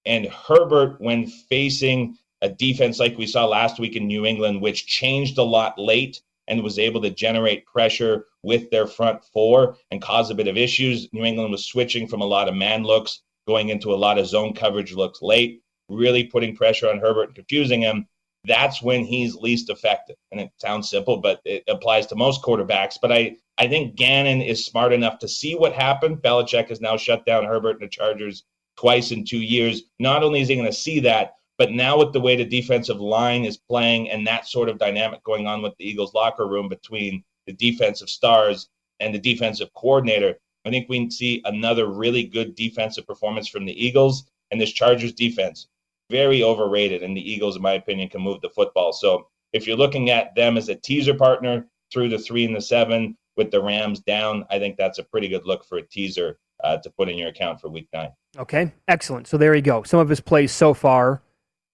And 0.06 0.28
Herbert, 0.28 1.00
when 1.00 1.28
facing 1.28 2.18
a 2.42 2.50
defense 2.50 3.00
like 3.00 3.18
we 3.18 3.28
saw 3.28 3.46
last 3.46 3.80
week 3.80 3.96
in 3.96 4.08
New 4.08 4.26
England, 4.26 4.62
which 4.62 4.88
changed 4.88 5.38
a 5.38 5.44
lot 5.44 5.78
late 5.78 6.22
and 6.48 6.64
was 6.64 6.80
able 6.80 7.02
to 7.02 7.10
generate 7.10 7.66
pressure 7.66 8.26
with 8.44 8.70
their 8.72 8.88
front 8.88 9.24
four 9.24 9.78
and 9.92 10.02
cause 10.02 10.30
a 10.30 10.36
bit 10.36 10.48
of 10.48 10.58
issues. 10.58 11.12
New 11.14 11.24
England 11.24 11.52
was 11.52 11.66
switching 11.66 12.08
from 12.08 12.22
a 12.22 12.26
lot 12.26 12.48
of 12.48 12.56
man 12.56 12.84
looks, 12.84 13.22
going 13.46 13.70
into 13.70 13.94
a 13.94 13.96
lot 13.96 14.18
of 14.18 14.28
zone 14.28 14.54
coverage 14.54 14.94
looks 14.94 15.22
late, 15.22 15.62
really 15.90 16.24
putting 16.24 16.56
pressure 16.56 16.90
on 16.90 17.00
Herbert 17.00 17.28
and 17.28 17.36
confusing 17.36 17.82
him. 17.82 18.08
That's 18.46 18.82
when 18.82 19.04
he's 19.04 19.36
least 19.36 19.70
effective. 19.70 20.16
And 20.32 20.40
it 20.40 20.52
sounds 20.58 20.90
simple, 20.90 21.18
but 21.18 21.42
it 21.44 21.64
applies 21.68 22.06
to 22.08 22.16
most 22.16 22.42
quarterbacks. 22.42 22.96
But 23.02 23.12
I, 23.12 23.36
I 23.58 23.68
think 23.68 23.96
Gannon 23.96 24.42
is 24.42 24.66
smart 24.66 24.94
enough 24.94 25.20
to 25.20 25.28
see 25.28 25.56
what 25.56 25.74
happened. 25.74 26.22
Belichick 26.22 26.70
has 26.70 26.80
now 26.80 26.96
shut 26.96 27.26
down 27.26 27.44
Herbert 27.44 27.82
and 27.82 27.82
the 27.82 27.88
Chargers 27.90 28.44
twice 28.78 29.12
in 29.12 29.26
two 29.26 29.42
years. 29.42 29.84
Not 30.00 30.24
only 30.24 30.42
is 30.42 30.48
he 30.48 30.56
going 30.56 30.66
to 30.66 30.74
see 30.74 31.02
that, 31.02 31.34
but 31.60 31.72
now, 31.72 31.98
with 31.98 32.14
the 32.14 32.22
way 32.22 32.38
the 32.38 32.46
defensive 32.46 33.02
line 33.02 33.44
is 33.44 33.58
playing 33.58 34.10
and 34.10 34.26
that 34.26 34.48
sort 34.48 34.70
of 34.70 34.78
dynamic 34.78 35.22
going 35.26 35.46
on 35.46 35.62
with 35.62 35.76
the 35.78 35.84
Eagles 35.84 36.14
locker 36.14 36.48
room 36.48 36.70
between 36.70 37.22
the 37.48 37.52
defensive 37.52 38.10
stars 38.10 38.70
and 39.02 39.14
the 39.14 39.20
defensive 39.20 39.70
coordinator, 39.74 40.38
I 40.64 40.70
think 40.70 40.88
we 40.88 41.10
see 41.10 41.42
another 41.44 41.88
really 41.88 42.24
good 42.24 42.56
defensive 42.56 43.06
performance 43.06 43.50
from 43.50 43.66
the 43.66 43.86
Eagles 43.86 44.30
and 44.52 44.60
this 44.60 44.72
Chargers 44.72 45.12
defense. 45.12 45.68
Very 46.10 46.44
overrated, 46.44 47.04
and 47.04 47.16
the 47.16 47.32
Eagles, 47.32 47.56
in 47.56 47.62
my 47.62 47.74
opinion, 47.74 48.10
can 48.10 48.22
move 48.22 48.42
the 48.42 48.50
football. 48.50 48.92
So 48.94 49.28
if 49.54 49.68
you're 49.68 49.78
looking 49.78 50.10
at 50.10 50.34
them 50.36 50.58
as 50.58 50.70
a 50.70 50.76
teaser 50.76 51.14
partner 51.14 51.68
through 51.92 52.10
the 52.10 52.20
three 52.20 52.46
and 52.46 52.56
the 52.56 52.62
seven 52.62 53.18
with 53.38 53.52
the 53.52 53.62
Rams 53.62 54.00
down, 54.00 54.46
I 54.50 54.60
think 54.60 54.78
that's 54.78 55.00
a 55.00 55.04
pretty 55.04 55.28
good 55.28 55.46
look 55.46 55.66
for 55.66 55.78
a 55.78 55.84
teaser 55.84 56.40
uh, 56.64 56.78
to 56.78 56.90
put 56.90 57.10
in 57.10 57.18
your 57.18 57.30
account 57.30 57.62
for 57.62 57.70
week 57.70 57.88
nine. 57.94 58.10
Okay, 58.38 58.72
excellent. 58.88 59.28
So 59.28 59.38
there 59.38 59.56
you 59.56 59.62
go. 59.62 59.84
Some 59.84 60.00
of 60.00 60.10
his 60.10 60.20
plays 60.20 60.52
so 60.52 60.74
far 60.74 61.22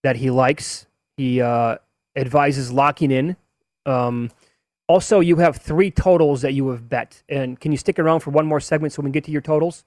that 0.04 0.15
he 0.15 0.30
likes. 0.30 0.86
He 1.18 1.42
uh, 1.42 1.77
advises 2.15 2.72
locking 2.72 3.12
in. 3.12 3.36
Um, 3.86 4.32
also, 4.88 5.20
you 5.20 5.38
have 5.38 5.58
three 5.58 5.89
totals 5.89 6.42
that 6.42 6.54
you 6.54 6.70
have 6.70 6.88
bet. 6.88 7.24
And 7.27 7.60
can 7.60 7.72
you 7.72 7.77
stick 7.77 7.98
around 7.98 8.20
for 8.20 8.30
one 8.30 8.46
more 8.46 8.60
segment 8.60 8.94
so 8.94 9.01
we 9.01 9.08
can 9.08 9.12
get 9.12 9.24
to 9.25 9.32
your 9.32 9.42
totals? 9.42 9.84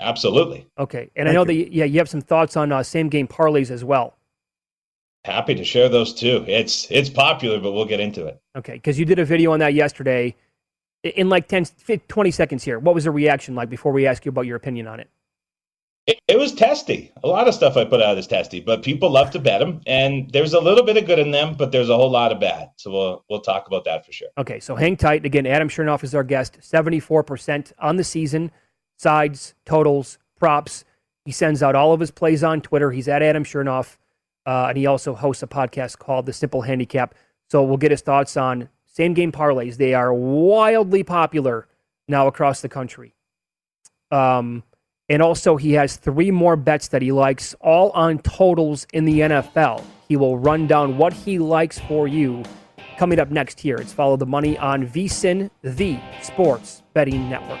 Absolutely. 0.00 0.66
Okay. 0.78 1.10
And 1.16 1.26
Thank 1.26 1.28
I 1.28 1.32
know 1.32 1.50
you. 1.50 1.64
that 1.64 1.72
yeah, 1.72 1.84
you 1.84 1.98
have 1.98 2.08
some 2.08 2.20
thoughts 2.20 2.56
on 2.56 2.72
uh, 2.72 2.82
same 2.82 3.08
game 3.08 3.28
parlays 3.28 3.70
as 3.70 3.84
well. 3.84 4.16
Happy 5.24 5.54
to 5.54 5.64
share 5.64 5.88
those 5.88 6.12
too. 6.12 6.44
It's 6.48 6.90
it's 6.90 7.08
popular, 7.08 7.60
but 7.60 7.72
we'll 7.72 7.84
get 7.84 8.00
into 8.00 8.26
it. 8.26 8.40
Okay, 8.56 8.74
because 8.74 8.98
you 8.98 9.04
did 9.04 9.18
a 9.20 9.24
video 9.24 9.52
on 9.52 9.60
that 9.60 9.74
yesterday. 9.74 10.34
In 11.04 11.28
like 11.28 11.48
10, 11.48 11.66
20 12.06 12.30
seconds 12.30 12.62
here, 12.62 12.78
what 12.78 12.94
was 12.94 13.04
the 13.04 13.10
reaction 13.10 13.56
like 13.56 13.68
before 13.68 13.90
we 13.90 14.06
ask 14.06 14.24
you 14.24 14.28
about 14.28 14.46
your 14.46 14.56
opinion 14.56 14.86
on 14.86 15.00
it? 15.00 15.10
It, 16.06 16.18
it, 16.26 16.38
was 16.38 16.52
testy. 16.52 17.12
A 17.22 17.28
lot 17.28 17.46
of 17.46 17.54
stuff 17.54 17.76
I 17.76 17.84
put 17.84 18.02
out 18.02 18.18
is 18.18 18.26
testy, 18.26 18.58
but 18.58 18.82
people 18.82 19.10
love 19.10 19.30
to 19.32 19.38
bet 19.38 19.60
them, 19.60 19.80
and 19.86 20.28
there's 20.32 20.52
a 20.52 20.60
little 20.60 20.84
bit 20.84 20.96
of 20.96 21.06
good 21.06 21.20
in 21.20 21.30
them, 21.30 21.54
but 21.56 21.70
there's 21.70 21.88
a 21.88 21.96
whole 21.96 22.10
lot 22.10 22.32
of 22.32 22.40
bad. 22.40 22.70
So 22.76 22.90
we'll 22.90 23.24
we'll 23.30 23.40
talk 23.40 23.68
about 23.68 23.84
that 23.84 24.04
for 24.04 24.12
sure. 24.12 24.28
Okay, 24.36 24.58
so 24.58 24.74
hang 24.74 24.96
tight. 24.96 25.24
Again, 25.24 25.46
Adam 25.46 25.68
Chernoff 25.68 26.02
is 26.02 26.12
our 26.14 26.24
guest. 26.24 26.58
Seventy 26.60 26.98
four 26.98 27.22
percent 27.22 27.72
on 27.78 27.94
the 27.96 28.02
season, 28.02 28.50
sides, 29.02 29.54
totals, 29.66 30.18
props. 30.38 30.84
He 31.24 31.32
sends 31.32 31.62
out 31.62 31.74
all 31.74 31.92
of 31.92 32.00
his 32.00 32.10
plays 32.10 32.42
on 32.42 32.60
Twitter. 32.60 32.90
He's 32.90 33.08
at 33.08 33.22
Adam 33.22 33.44
Chernoff, 33.44 33.96
uh, 34.46 34.66
and 34.68 34.78
he 34.78 34.86
also 34.86 35.14
hosts 35.14 35.42
a 35.42 35.46
podcast 35.46 35.98
called 35.98 36.26
The 36.26 36.32
Simple 36.32 36.62
Handicap. 36.62 37.14
So 37.50 37.62
we'll 37.62 37.76
get 37.76 37.90
his 37.90 38.00
thoughts 38.00 38.36
on 38.36 38.68
same 38.86 39.14
game 39.14 39.32
parlays. 39.32 39.76
They 39.76 39.94
are 39.94 40.12
wildly 40.14 41.02
popular 41.02 41.66
now 42.08 42.26
across 42.26 42.60
the 42.60 42.68
country. 42.68 43.14
Um, 44.10 44.62
and 45.08 45.20
also, 45.20 45.56
he 45.56 45.72
has 45.72 45.96
three 45.96 46.30
more 46.30 46.56
bets 46.56 46.88
that 46.88 47.02
he 47.02 47.12
likes, 47.12 47.54
all 47.60 47.90
on 47.90 48.18
totals 48.20 48.86
in 48.92 49.04
the 49.04 49.20
NFL. 49.20 49.84
He 50.08 50.16
will 50.16 50.38
run 50.38 50.66
down 50.66 50.96
what 50.96 51.12
he 51.12 51.38
likes 51.38 51.78
for 51.80 52.06
you 52.06 52.42
coming 52.98 53.18
up 53.18 53.30
next 53.30 53.58
here. 53.60 53.76
It's 53.76 53.92
Follow 53.92 54.16
the 54.16 54.26
Money 54.26 54.56
on 54.58 54.86
VSIN, 54.86 55.50
the 55.62 55.98
Sports 56.22 56.82
Betting 56.94 57.28
Network. 57.28 57.60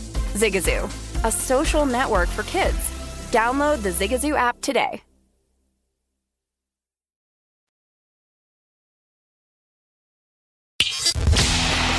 Zigazoo, 0.33 0.85
a 1.25 1.31
social 1.31 1.85
network 1.85 2.29
for 2.29 2.43
kids. 2.43 2.77
Download 3.31 3.81
the 3.81 3.89
Zigazoo 3.89 4.35
app 4.35 4.59
today. 4.61 5.01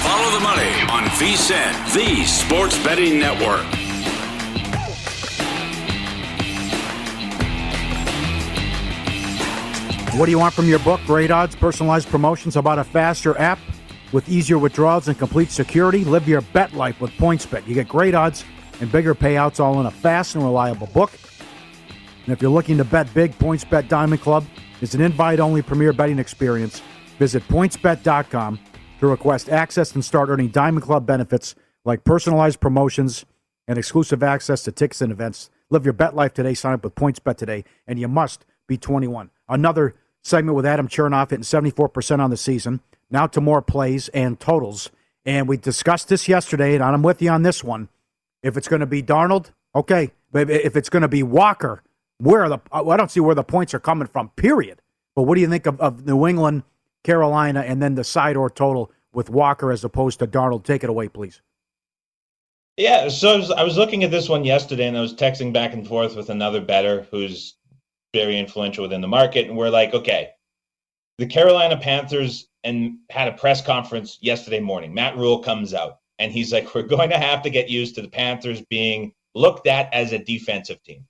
Follow 0.02 0.30
the 0.32 0.40
money 0.40 0.72
on 0.90 1.04
VSIN, 1.18 1.94
the 1.94 2.24
sports 2.24 2.82
betting 2.82 3.18
network. 3.18 3.64
What 10.18 10.26
do 10.26 10.30
you 10.30 10.38
want 10.38 10.52
from 10.52 10.68
your 10.68 10.78
book? 10.80 11.00
Great 11.06 11.30
odds, 11.30 11.56
personalized 11.56 12.08
promotions, 12.08 12.56
about 12.56 12.78
a 12.78 12.84
faster 12.84 13.38
app 13.38 13.58
with 14.12 14.28
easier 14.28 14.59
withdrawals 14.59 15.09
and 15.09 15.19
complete 15.19 15.50
security. 15.50 16.04
Live 16.04 16.28
your 16.28 16.40
bet 16.40 16.75
life 16.75 17.00
with 17.00 17.11
PointsBet. 17.12 17.66
You 17.66 17.75
get 17.75 17.88
great 17.88 18.14
odds 18.14 18.45
and 18.81 18.92
bigger 18.92 19.14
payouts 19.14 19.61
all 19.61 19.81
in 19.81 19.87
a 19.87 19.90
fast 19.90 20.35
and 20.35 20.45
reliable 20.45 20.87
book. 20.88 21.12
And 22.25 22.33
if 22.33 22.40
you're 22.40 22.50
looking 22.50 22.78
to 22.78 22.85
bet 22.85 23.12
big, 23.14 23.37
PointsBet 23.38 23.88
Diamond 23.88 24.21
Club 24.21 24.45
is 24.81 24.95
an 24.95 25.00
invite-only 25.00 25.62
premier 25.62 25.92
betting 25.92 26.19
experience. 26.19 26.83
Visit 27.19 27.47
pointsbet.com 27.49 28.59
to 29.00 29.07
request 29.07 29.49
access 29.49 29.95
and 29.95 30.04
start 30.04 30.28
earning 30.28 30.49
Diamond 30.49 30.85
Club 30.85 31.07
benefits 31.07 31.54
like 31.85 32.04
personalized 32.04 32.61
promotions 32.61 33.25
and 33.66 33.78
exclusive 33.78 34.23
access 34.23 34.62
to 34.64 34.73
tickets 34.73 35.00
and 35.00 35.11
events. 35.11 35.50
Live 35.71 35.85
your 35.85 35.92
bet 35.92 36.14
life 36.14 36.35
today. 36.35 36.54
Sign 36.54 36.75
up 36.75 36.85
with 36.85 36.95
PointsBet 36.95 37.37
today, 37.37 37.64
and 37.87 37.99
you 37.99 38.09
must 38.09 38.45
be 38.69 38.76
21. 38.76 39.31
Another 39.49 39.95
segment 40.23 40.57
with 40.57 40.66
Adam 40.66 40.87
Chernoff 40.87 41.31
hitting 41.31 41.42
74% 41.42 42.21
on 42.21 42.31
the 42.31 42.37
season. 42.37 42.81
Now 43.12 43.26
to 43.28 43.40
more 43.40 43.61
plays 43.62 44.09
and 44.09 44.40
totals. 44.40 44.90
And 45.25 45.47
we 45.47 45.59
discussed 45.59 46.09
this 46.09 46.28
yesterday, 46.28 46.75
and 46.75 46.83
I'm 46.83 47.02
with 47.02 47.23
you 47.23 47.31
on 47.31 47.42
this 47.42 47.62
one. 47.62 47.88
If 48.42 48.57
it's 48.57 48.66
going 48.66 48.81
to 48.81 48.87
be 48.87 49.02
Darnold, 49.02 49.50
okay. 49.75 50.11
But 50.33 50.50
if 50.50 50.75
it's 50.75 50.88
going 50.88 51.02
to 51.02 51.09
be 51.09 51.23
Walker, 51.23 51.83
where 52.19 52.42
are 52.42 52.48
the 52.48 52.59
uh, 52.72 52.88
I 52.88 52.96
don't 52.96 53.11
see 53.11 53.20
where 53.20 53.35
the 53.35 53.44
points 53.44 53.75
are 53.75 53.79
coming 53.79 54.09
from, 54.09 54.31
period. 54.31 54.81
But 55.14 55.25
what 55.25 55.35
do 55.35 55.42
you 55.42 55.48
think 55.48 55.66
of, 55.66 55.81
of 55.81 56.07
New 56.07 56.27
England, 56.27 56.62
Carolina, 57.05 57.61
and 57.61 57.83
then 57.83 57.94
the 57.94 58.03
side 58.03 58.37
or 58.37 58.48
total 58.48 58.90
with 59.12 59.29
Walker 59.29 59.70
as 59.70 59.85
opposed 59.85 60.18
to 60.20 60.27
Darnold? 60.27 60.64
Take 60.64 60.83
it 60.83 60.90
away, 60.90 61.09
please. 61.09 61.42
Yeah, 62.79 63.09
so 63.11 63.35
I 63.35 63.37
was, 63.37 63.51
I 63.51 63.62
was 63.62 63.77
looking 63.77 64.03
at 64.03 64.11
this 64.11 64.31
one 64.31 64.44
yesterday, 64.44 64.87
and 64.88 64.96
I 64.96 65.03
was 65.03 65.14
texting 65.14 65.53
back 65.53 65.75
and 65.75 65.87
forth 65.87 66.16
with 66.16 66.31
another 66.31 66.62
better 66.62 67.07
who's 67.11 67.57
very 68.14 68.38
influential 68.38 68.83
within 68.83 69.03
the 69.03 69.09
market, 69.09 69.46
and 69.46 69.57
we're 69.57 69.68
like, 69.68 69.92
okay, 69.92 70.31
the 71.18 71.27
Carolina 71.27 71.77
Panthers 71.77 72.48
and 72.64 72.98
had 73.11 73.29
a 73.29 73.33
press 73.33 73.61
conference 73.64 74.18
yesterday 74.20 74.61
morning. 74.61 74.94
Matt 74.94 75.16
Rhule 75.16 75.40
comes 75.40 75.75
out 75.75 75.98
and 76.18 76.33
he's 76.33 76.53
like, 76.53 76.75
We're 76.75 76.83
going 76.83 77.11
to 77.11 77.18
have 77.18 77.42
to 77.42 77.51
get 77.51 77.68
used 77.68 77.94
to 77.96 78.03
the 78.03 78.09
Panthers 78.09 78.62
being 78.62 79.12
looked 79.35 79.66
at 79.66 79.92
as 79.92 80.12
a 80.12 80.18
defensive 80.18 80.83
team. 80.83 81.07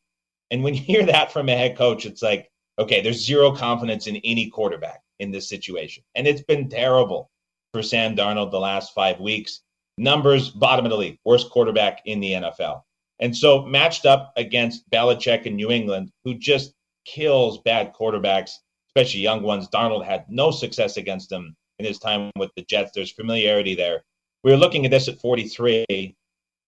And 0.51 0.63
when 0.63 0.75
you 0.75 0.81
hear 0.81 1.05
that 1.07 1.33
from 1.33 1.49
a 1.49 1.57
head 1.57 1.77
coach, 1.77 2.07
it's 2.07 2.23
like, 2.23 2.51
okay, 2.79 3.01
there's 3.01 3.25
zero 3.25 3.53
confidence 3.53 4.07
in 4.07 4.17
any 4.17 4.49
quarterback 4.49 5.01
in 5.19 5.31
this 5.31 5.49
situation. 5.49 6.03
And 6.15 6.27
it's 6.27 6.43
been 6.43 6.69
terrible 6.69 7.31
for 7.73 7.83
Sam 7.83 8.15
Darnold 8.15 8.51
the 8.51 8.61
last 8.61 8.95
five 8.95 9.21
weeks. 9.21 9.61
Numbers, 9.99 10.51
bottom 10.51 10.85
of 10.85 10.91
the 10.91 10.97
league, 10.97 11.19
worst 11.25 11.51
quarterback 11.51 12.03
in 12.07 12.21
the 12.21 12.33
NFL. 12.33 12.83
And 13.21 13.37
so 13.37 13.65
matched 13.65 14.05
up 14.05 14.33
against 14.37 14.89
Belichick 14.91 15.45
in 15.45 15.57
New 15.57 15.71
England, 15.71 16.11
who 16.25 16.35
just 16.35 16.75
kills 17.05 17.59
bad 17.59 17.93
quarterbacks 17.95 18.53
especially 18.95 19.21
young 19.21 19.43
ones. 19.43 19.69
Darnold 19.69 20.05
had 20.05 20.25
no 20.29 20.51
success 20.51 20.97
against 20.97 21.31
them 21.31 21.57
in 21.79 21.87
his 21.87 21.99
time 21.99 22.31
with 22.37 22.51
the 22.57 22.63
Jets. 22.63 22.93
There's 22.95 23.13
familiarity 23.13 23.75
there. 23.75 24.03
We 24.45 24.51
were 24.51 24.59
looking 24.59 24.85
at 24.85 24.91
this 24.91 25.09
at 25.09 25.21
43, 25.21 25.87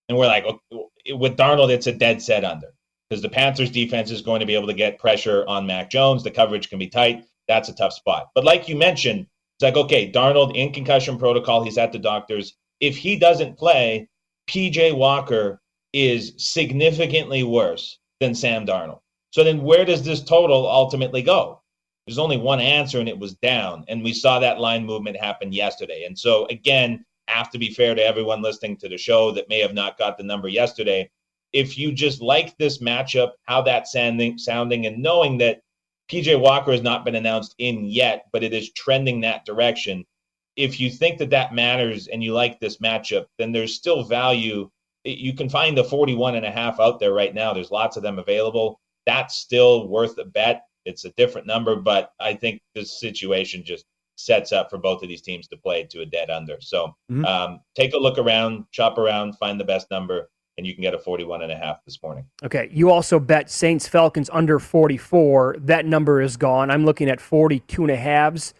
and 0.08 0.18
we're 0.18 0.26
like, 0.26 0.46
with 1.10 1.36
Darnold, 1.36 1.70
it's 1.70 1.86
a 1.86 1.92
dead 1.92 2.22
set 2.22 2.44
under 2.44 2.68
because 3.08 3.20
the 3.20 3.28
Panthers 3.28 3.70
defense 3.70 4.10
is 4.10 4.22
going 4.22 4.40
to 4.40 4.46
be 4.46 4.54
able 4.54 4.68
to 4.68 4.74
get 4.74 4.98
pressure 4.98 5.44
on 5.46 5.66
Mac 5.66 5.90
Jones. 5.90 6.22
The 6.22 6.30
coverage 6.30 6.70
can 6.70 6.78
be 6.78 6.88
tight. 6.88 7.24
That's 7.48 7.68
a 7.68 7.74
tough 7.74 7.92
spot. 7.92 8.28
But 8.34 8.44
like 8.44 8.68
you 8.68 8.76
mentioned, 8.76 9.26
it's 9.56 9.62
like, 9.62 9.76
okay, 9.76 10.10
Darnold 10.10 10.56
in 10.56 10.72
concussion 10.72 11.18
protocol, 11.18 11.62
he's 11.62 11.78
at 11.78 11.92
the 11.92 11.98
doctors. 11.98 12.56
If 12.80 12.96
he 12.96 13.16
doesn't 13.16 13.58
play, 13.58 14.08
PJ 14.48 14.96
Walker 14.96 15.60
is 15.92 16.34
significantly 16.38 17.42
worse 17.42 17.98
than 18.20 18.34
Sam 18.34 18.66
Darnold. 18.66 19.00
So 19.30 19.44
then 19.44 19.62
where 19.62 19.84
does 19.84 20.02
this 20.02 20.22
total 20.22 20.66
ultimately 20.68 21.22
go? 21.22 21.60
There's 22.06 22.18
only 22.18 22.36
one 22.36 22.60
answer 22.60 23.00
and 23.00 23.08
it 23.08 23.18
was 23.18 23.34
down. 23.34 23.84
And 23.88 24.02
we 24.02 24.12
saw 24.12 24.38
that 24.38 24.60
line 24.60 24.84
movement 24.84 25.16
happen 25.16 25.52
yesterday. 25.52 26.04
And 26.04 26.18
so, 26.18 26.46
again, 26.46 27.04
have 27.28 27.50
to 27.50 27.58
be 27.58 27.70
fair 27.70 27.94
to 27.94 28.04
everyone 28.04 28.42
listening 28.42 28.76
to 28.78 28.88
the 28.88 28.98
show 28.98 29.30
that 29.32 29.48
may 29.48 29.60
have 29.60 29.72
not 29.72 29.98
got 29.98 30.18
the 30.18 30.24
number 30.24 30.48
yesterday. 30.48 31.10
If 31.52 31.78
you 31.78 31.92
just 31.92 32.20
like 32.20 32.56
this 32.58 32.78
matchup, 32.78 33.32
how 33.44 33.62
that 33.62 33.88
sounding, 33.88 34.36
sounding, 34.36 34.86
and 34.86 35.02
knowing 35.02 35.38
that 35.38 35.62
PJ 36.10 36.38
Walker 36.38 36.72
has 36.72 36.82
not 36.82 37.04
been 37.04 37.14
announced 37.14 37.54
in 37.58 37.84
yet, 37.84 38.26
but 38.32 38.42
it 38.42 38.52
is 38.52 38.72
trending 38.72 39.20
that 39.22 39.46
direction. 39.46 40.04
If 40.56 40.78
you 40.78 40.90
think 40.90 41.18
that 41.18 41.30
that 41.30 41.54
matters 41.54 42.08
and 42.08 42.22
you 42.22 42.34
like 42.34 42.60
this 42.60 42.78
matchup, 42.78 43.26
then 43.38 43.52
there's 43.52 43.74
still 43.74 44.04
value. 44.04 44.70
You 45.04 45.32
can 45.32 45.48
find 45.48 45.76
the 45.76 45.84
41 45.84 46.34
and 46.34 46.44
a 46.44 46.50
half 46.50 46.80
out 46.80 47.00
there 47.00 47.14
right 47.14 47.34
now. 47.34 47.54
There's 47.54 47.70
lots 47.70 47.96
of 47.96 48.02
them 48.02 48.18
available. 48.18 48.80
That's 49.06 49.36
still 49.36 49.88
worth 49.88 50.18
a 50.18 50.24
bet 50.24 50.64
it's 50.84 51.04
a 51.04 51.10
different 51.16 51.46
number, 51.46 51.76
but 51.76 52.12
I 52.20 52.34
think 52.34 52.60
this 52.74 53.00
situation 53.00 53.64
just 53.64 53.84
sets 54.16 54.52
up 54.52 54.70
for 54.70 54.78
both 54.78 55.02
of 55.02 55.08
these 55.08 55.22
teams 55.22 55.48
to 55.48 55.56
play 55.56 55.84
to 55.84 56.00
a 56.00 56.06
dead 56.06 56.30
under. 56.30 56.56
So 56.60 56.94
mm-hmm. 57.10 57.24
um, 57.24 57.60
take 57.74 57.94
a 57.94 57.98
look 57.98 58.18
around, 58.18 58.64
shop 58.70 58.98
around, 58.98 59.36
find 59.38 59.58
the 59.58 59.64
best 59.64 59.90
number, 59.90 60.28
and 60.56 60.66
you 60.66 60.74
can 60.74 60.82
get 60.82 60.94
a 60.94 60.98
41 60.98 61.42
and 61.42 61.50
a 61.50 61.56
half 61.56 61.84
this 61.84 62.00
morning. 62.02 62.24
Okay. 62.44 62.68
You 62.72 62.90
also 62.90 63.18
bet 63.18 63.50
Saints 63.50 63.88
Falcons 63.88 64.30
under 64.32 64.58
44. 64.58 65.56
That 65.58 65.84
number 65.84 66.20
is 66.20 66.36
gone. 66.36 66.70
I'm 66.70 66.84
looking 66.84 67.08
at 67.08 67.20
42 67.20 67.82
and 67.82 67.90
a 67.90 67.96
halves, 67.96 68.54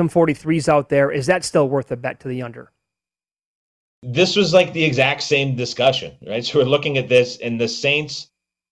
some 0.00 0.08
43s 0.08 0.68
out 0.68 0.88
there. 0.88 1.10
Is 1.10 1.26
that 1.26 1.44
still 1.44 1.68
worth 1.68 1.92
a 1.92 1.96
bet 1.96 2.20
to 2.20 2.28
the 2.28 2.42
under? 2.42 2.72
This 4.02 4.36
was 4.36 4.54
like 4.54 4.72
the 4.72 4.84
exact 4.84 5.22
same 5.22 5.56
discussion, 5.56 6.16
right? 6.26 6.44
So 6.44 6.60
we're 6.60 6.66
looking 6.66 6.98
at 6.98 7.08
this, 7.08 7.36
and 7.38 7.60
the 7.60 7.66
Saints 7.66 8.30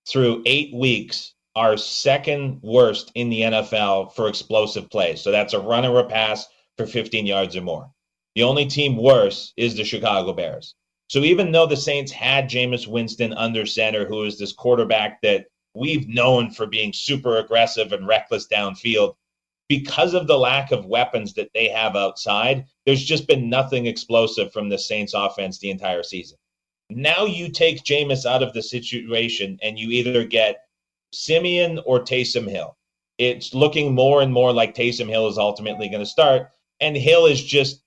through 0.09 0.43
eight 0.47 0.73
weeks 0.73 1.35
are 1.57 1.79
second 1.79 2.61
worst 2.63 3.11
in 3.15 3.31
the 3.31 3.41
NFL 3.41 4.15
for 4.15 4.29
explosive 4.29 4.91
plays. 4.91 5.23
So 5.23 5.31
that's 5.31 5.55
a 5.55 5.59
run 5.59 5.87
or 5.87 5.99
a 5.99 6.05
pass 6.05 6.47
for 6.77 6.87
15 6.87 7.25
yards 7.25 7.57
or 7.57 7.63
more. 7.63 7.91
The 8.35 8.43
only 8.43 8.67
team 8.67 8.99
worse 8.99 9.55
is 9.57 9.75
the 9.75 9.85
Chicago 9.85 10.35
Bears. 10.35 10.75
So 11.09 11.21
even 11.21 11.53
though 11.53 11.67
the 11.67 11.77
Saints 11.77 12.13
had 12.13 12.51
Jameis 12.51 12.87
Winston 12.87 13.33
under 13.33 13.65
center, 13.65 14.05
who 14.05 14.25
is 14.25 14.39
this 14.39 14.53
quarterback 14.53 15.23
that 15.23 15.47
we've 15.75 16.07
known 16.07 16.51
for 16.51 16.67
being 16.67 16.93
super 16.93 17.39
aggressive 17.39 17.93
and 17.93 18.07
reckless 18.07 18.47
downfield, 18.47 19.15
because 19.69 20.13
of 20.13 20.27
the 20.27 20.39
lack 20.39 20.73
of 20.73 20.85
weapons 20.85 21.33
that 21.35 21.51
they 21.55 21.69
have 21.69 21.97
outside, 21.97 22.67
there's 22.85 23.03
just 23.03 23.27
been 23.27 23.49
nothing 23.49 23.87
explosive 23.87 24.53
from 24.53 24.69
the 24.69 24.79
Saints 24.79 25.15
offense 25.15 25.59
the 25.59 25.71
entire 25.71 26.03
season. 26.03 26.37
Now 26.91 27.25
you 27.25 27.49
take 27.51 27.83
Jameis 27.83 28.27
out 28.27 28.43
of 28.43 28.53
the 28.53 28.63
situation 28.63 29.59
and 29.63 29.79
you 29.79 29.91
either 29.91 30.25
get 30.25 30.66
Siemian 31.17 31.81
or 31.87 32.01
Taysom 32.01 32.49
Hill. 32.49 32.77
It's 33.19 33.55
looking 33.55 33.95
more 33.95 34.21
and 34.21 34.33
more 34.33 34.53
like 34.53 34.75
Taysom 34.75 35.09
Hill 35.09 35.27
is 35.29 35.39
ultimately 35.39 35.89
going 35.89 36.03
to 36.03 36.07
start, 36.07 36.51
and 36.81 36.97
Hill 36.97 37.27
is 37.27 37.43
just 37.43 37.83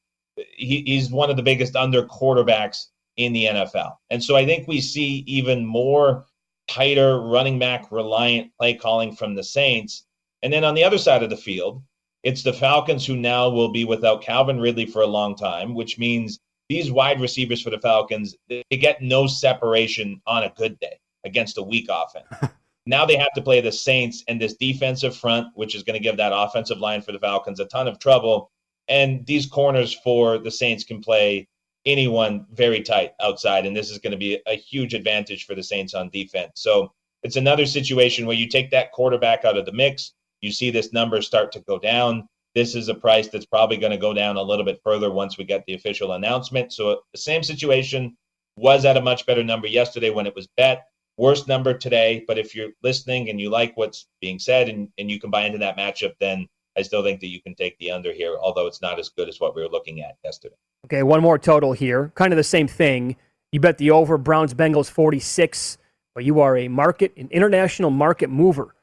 he, 0.56 0.84
he's 0.86 1.12
one 1.12 1.30
of 1.30 1.38
the 1.38 1.44
biggest 1.44 1.76
under 1.76 2.04
quarterbacks 2.04 2.86
in 3.18 3.34
the 3.34 3.46
NFL. 3.46 3.96
And 4.10 4.24
so 4.24 4.36
I 4.36 4.46
think 4.46 4.68
we 4.68 4.82
see 4.82 5.24
even 5.28 5.65
more 5.65 6.26
tighter 6.68 7.20
running 7.20 7.60
back 7.60 7.92
reliant 7.92 8.52
play 8.58 8.74
calling 8.74 9.15
from 9.15 9.36
the 9.36 9.44
Saints. 9.44 10.06
And 10.42 10.54
then 10.54 10.63
on 10.63 10.74
the 10.74 10.84
other 10.84 10.98
side 10.98 11.24
of 11.24 11.30
the 11.30 11.38
field, 11.38 11.84
it's 12.24 12.44
the 12.44 12.54
Falcons 12.54 13.06
who 13.06 13.15
now 13.15 13.50
will 13.50 13.72
be 13.72 13.86
without 13.86 14.22
Calvin 14.22 14.60
Ridley 14.60 14.86
for 14.86 15.02
a 15.02 15.08
long 15.08 15.36
time, 15.36 15.76
which 15.76 15.98
means 15.98 16.39
these 16.70 16.92
wide 16.92 17.20
receivers 17.20 17.62
for 17.62 17.72
the 17.72 17.80
Falcons, 17.80 18.36
they 18.48 18.63
get 18.70 19.02
no 19.02 19.28
separation 19.28 20.22
on 20.28 20.44
a 20.44 20.54
good 20.56 20.80
day 20.80 21.00
against 21.26 21.58
a 21.58 21.63
weak 21.63 21.89
offense. 21.89 22.54
now 22.86 23.06
they 23.06 23.18
have 23.18 23.34
to 23.36 23.42
play 23.42 23.62
the 23.62 23.72
Saints 23.72 24.24
and 24.28 24.42
this 24.42 24.56
defensive 24.56 25.15
front, 25.15 25.48
which 25.56 25.76
is 25.76 25.84
going 25.84 25.98
to 25.98 26.04
give 26.04 26.18
that 26.18 26.34
offensive 26.34 26.80
line 26.80 27.02
for 27.02 27.12
the 27.12 27.20
Falcons 27.20 27.60
a 27.60 27.65
ton 27.65 27.88
of 27.88 28.00
trouble. 28.00 28.52
And 28.88 29.26
these 29.26 29.46
corners 29.46 29.94
for 29.94 30.38
the 30.38 30.52
Saints 30.52 30.84
can 30.84 31.02
play 31.02 31.48
anyone 31.86 32.46
very 32.52 32.82
tight 32.82 33.12
outside. 33.22 33.65
And 33.65 33.76
this 33.76 33.89
is 33.89 34.00
going 34.00 34.12
to 34.12 34.18
be 34.18 34.39
a 34.48 34.56
huge 34.56 34.94
advantage 34.94 35.46
for 35.46 35.56
the 35.56 35.63
Saints 35.63 35.94
on 35.94 36.10
defense. 36.10 36.54
So 36.56 36.92
it's 37.24 37.36
another 37.36 37.65
situation 37.65 38.26
where 38.26 38.36
you 38.36 38.48
take 38.48 38.72
that 38.72 38.92
quarterback 38.92 39.46
out 39.46 39.58
of 39.58 39.65
the 39.65 39.72
mix. 39.72 40.13
You 40.42 40.52
see 40.52 40.72
this 40.72 40.94
number 40.94 41.22
start 41.22 41.52
to 41.54 41.60
go 41.62 41.78
down. 41.78 42.28
This 42.56 42.76
is 42.76 42.89
a 42.89 42.96
price 42.96 43.28
that's 43.28 43.46
probably 43.46 43.78
going 43.78 43.92
to 43.92 43.98
go 43.98 44.13
down 44.13 44.38
a 44.38 44.42
little 44.42 44.65
bit 44.65 44.82
further 44.84 45.12
once 45.12 45.38
we 45.38 45.44
get 45.44 45.63
the 45.65 45.74
official 45.74 46.13
announcement. 46.13 46.74
So 46.74 47.02
the 47.13 47.20
same 47.20 47.44
situation 47.44 48.18
was 48.56 48.86
at 48.86 48.98
a 48.98 49.02
much 49.02 49.26
better 49.26 49.44
number 49.44 49.68
yesterday 49.68 50.10
when 50.10 50.28
it 50.28 50.36
was 50.36 50.48
bet. 50.58 50.88
Worst 51.20 51.50
number 51.50 51.74
today. 51.74 52.24
But 52.26 52.38
if 52.38 52.56
you're 52.56 52.72
listening 52.82 53.30
and 53.30 53.42
you 53.42 53.50
like 53.50 53.76
what's 53.76 54.08
being 54.22 54.40
said 54.40 54.70
and, 54.70 54.88
and 54.98 55.12
you 55.12 55.20
can 55.20 55.30
buy 55.30 55.42
into 55.46 55.58
that 55.58 55.78
matchup, 55.78 56.14
then 56.22 56.48
I 56.78 56.82
still 56.82 57.04
think 57.04 57.20
that 57.20 57.28
you 57.28 57.42
can 57.42 57.56
take 57.56 57.78
the 57.78 57.92
under 57.92 58.14
here, 58.14 58.38
although 58.42 58.68
it's 58.68 58.82
not 58.82 59.00
as 59.00 59.10
good 59.10 59.28
as 59.28 59.38
what 59.38 59.54
we 59.54 59.62
were 59.62 59.68
looking 59.68 60.02
at 60.02 60.16
yesterday. 60.24 60.56
Okay, 60.86 61.04
one 61.04 61.22
more 61.22 61.38
total 61.38 61.74
here. 61.74 62.14
Kind 62.16 62.32
of 62.32 62.38
the 62.38 62.44
same 62.44 62.70
thing. 62.70 63.18
You 63.52 63.60
bet 63.60 63.78
the 63.80 63.92
over 63.92 64.18
Browns 64.18 64.54
Bengals 64.54 64.90
46, 64.90 65.78
but 66.16 66.24
you 66.24 66.40
are 66.40 66.56
a 66.56 66.70
market, 66.70 67.12
an 67.18 67.28
international 67.32 67.90
market 67.90 68.30
mover. 68.30 68.74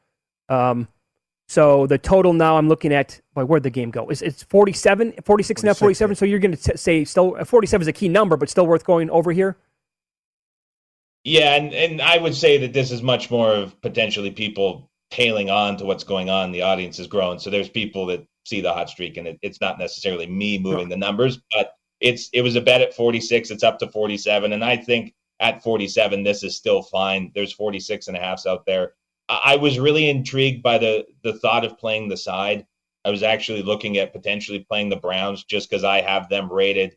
Um, 0.50 0.88
so 1.48 1.86
the 1.86 1.96
total 1.96 2.34
now 2.34 2.58
I'm 2.58 2.68
looking 2.68 2.92
at, 2.92 3.18
boy, 3.34 3.44
where'd 3.46 3.62
the 3.62 3.70
game 3.70 3.90
go? 3.90 4.08
It's, 4.10 4.20
it's 4.20 4.42
47, 4.42 5.14
46, 5.24 5.24
46 5.24 5.64
and 5.64 5.76
47. 5.76 6.10
Yeah. 6.10 6.18
So 6.18 6.24
you're 6.26 6.40
going 6.40 6.54
to 6.54 6.76
say 6.76 7.04
still 7.06 7.42
47 7.42 7.82
is 7.82 7.88
a 7.88 7.92
key 7.92 8.08
number, 8.08 8.36
but 8.36 8.50
still 8.50 8.66
worth 8.66 8.84
going 8.84 9.08
over 9.08 9.32
here? 9.32 9.56
Yeah, 11.26 11.56
and, 11.56 11.74
and 11.74 12.00
I 12.00 12.18
would 12.18 12.36
say 12.36 12.56
that 12.58 12.72
this 12.72 12.92
is 12.92 13.02
much 13.02 13.32
more 13.32 13.52
of 13.52 13.80
potentially 13.80 14.30
people 14.30 14.88
tailing 15.10 15.50
on 15.50 15.76
to 15.78 15.84
what's 15.84 16.04
going 16.04 16.30
on. 16.30 16.52
The 16.52 16.62
audience 16.62 16.98
has 16.98 17.08
grown, 17.08 17.40
So 17.40 17.50
there's 17.50 17.68
people 17.68 18.06
that 18.06 18.24
see 18.44 18.60
the 18.60 18.72
hot 18.72 18.88
streak, 18.88 19.16
and 19.16 19.26
it, 19.26 19.38
it's 19.42 19.60
not 19.60 19.76
necessarily 19.76 20.28
me 20.28 20.56
moving 20.56 20.88
the 20.88 20.96
numbers, 20.96 21.40
but 21.50 21.72
it's 21.98 22.28
it 22.32 22.42
was 22.42 22.54
a 22.54 22.60
bet 22.60 22.80
at 22.80 22.94
46. 22.94 23.50
It's 23.50 23.64
up 23.64 23.80
to 23.80 23.88
47. 23.88 24.52
And 24.52 24.64
I 24.64 24.76
think 24.76 25.14
at 25.40 25.64
47, 25.64 26.22
this 26.22 26.44
is 26.44 26.56
still 26.56 26.80
fine. 26.80 27.32
There's 27.34 27.52
46 27.52 28.06
and 28.06 28.16
a 28.16 28.20
halfs 28.20 28.46
out 28.46 28.64
there. 28.64 28.92
I 29.28 29.56
was 29.56 29.80
really 29.80 30.08
intrigued 30.08 30.62
by 30.62 30.78
the 30.78 31.06
the 31.24 31.40
thought 31.40 31.64
of 31.64 31.76
playing 31.76 32.08
the 32.08 32.16
side. 32.16 32.66
I 33.04 33.10
was 33.10 33.24
actually 33.24 33.64
looking 33.64 33.98
at 33.98 34.12
potentially 34.12 34.60
playing 34.60 34.90
the 34.90 34.96
Browns 34.96 35.42
just 35.42 35.68
because 35.68 35.82
I 35.82 36.02
have 36.02 36.28
them 36.28 36.52
rated 36.52 36.96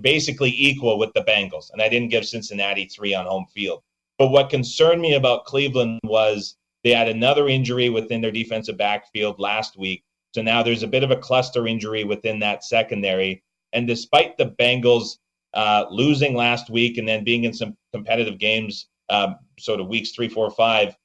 basically 0.00 0.54
equal 0.56 0.98
with 0.98 1.12
the 1.14 1.22
Bengals, 1.22 1.72
and 1.72 1.80
I 1.82 1.88
didn't 1.88 2.10
give 2.10 2.26
Cincinnati 2.26 2.86
three 2.86 3.14
on 3.14 3.26
home 3.26 3.46
field. 3.54 3.82
But 4.18 4.28
what 4.28 4.50
concerned 4.50 5.00
me 5.00 5.14
about 5.14 5.46
Cleveland 5.46 6.00
was 6.04 6.56
they 6.84 6.90
had 6.90 7.08
another 7.08 7.48
injury 7.48 7.88
within 7.88 8.20
their 8.20 8.30
defensive 8.30 8.76
backfield 8.76 9.38
last 9.38 9.78
week. 9.78 10.04
So 10.34 10.42
now 10.42 10.62
there's 10.62 10.82
a 10.82 10.88
bit 10.88 11.02
of 11.02 11.10
a 11.10 11.16
cluster 11.16 11.66
injury 11.66 12.04
within 12.04 12.38
that 12.40 12.64
secondary. 12.64 13.42
And 13.72 13.86
despite 13.86 14.36
the 14.36 14.54
Bengals 14.58 15.18
uh, 15.54 15.86
losing 15.90 16.34
last 16.34 16.70
week 16.70 16.98
and 16.98 17.08
then 17.08 17.24
being 17.24 17.44
in 17.44 17.52
some 17.52 17.76
competitive 17.92 18.38
games, 18.38 18.88
um, 19.08 19.36
sort 19.58 19.80
of 19.80 19.88
weeks 19.88 20.12
three, 20.12 20.28
four, 20.28 20.50
five, 20.50 20.96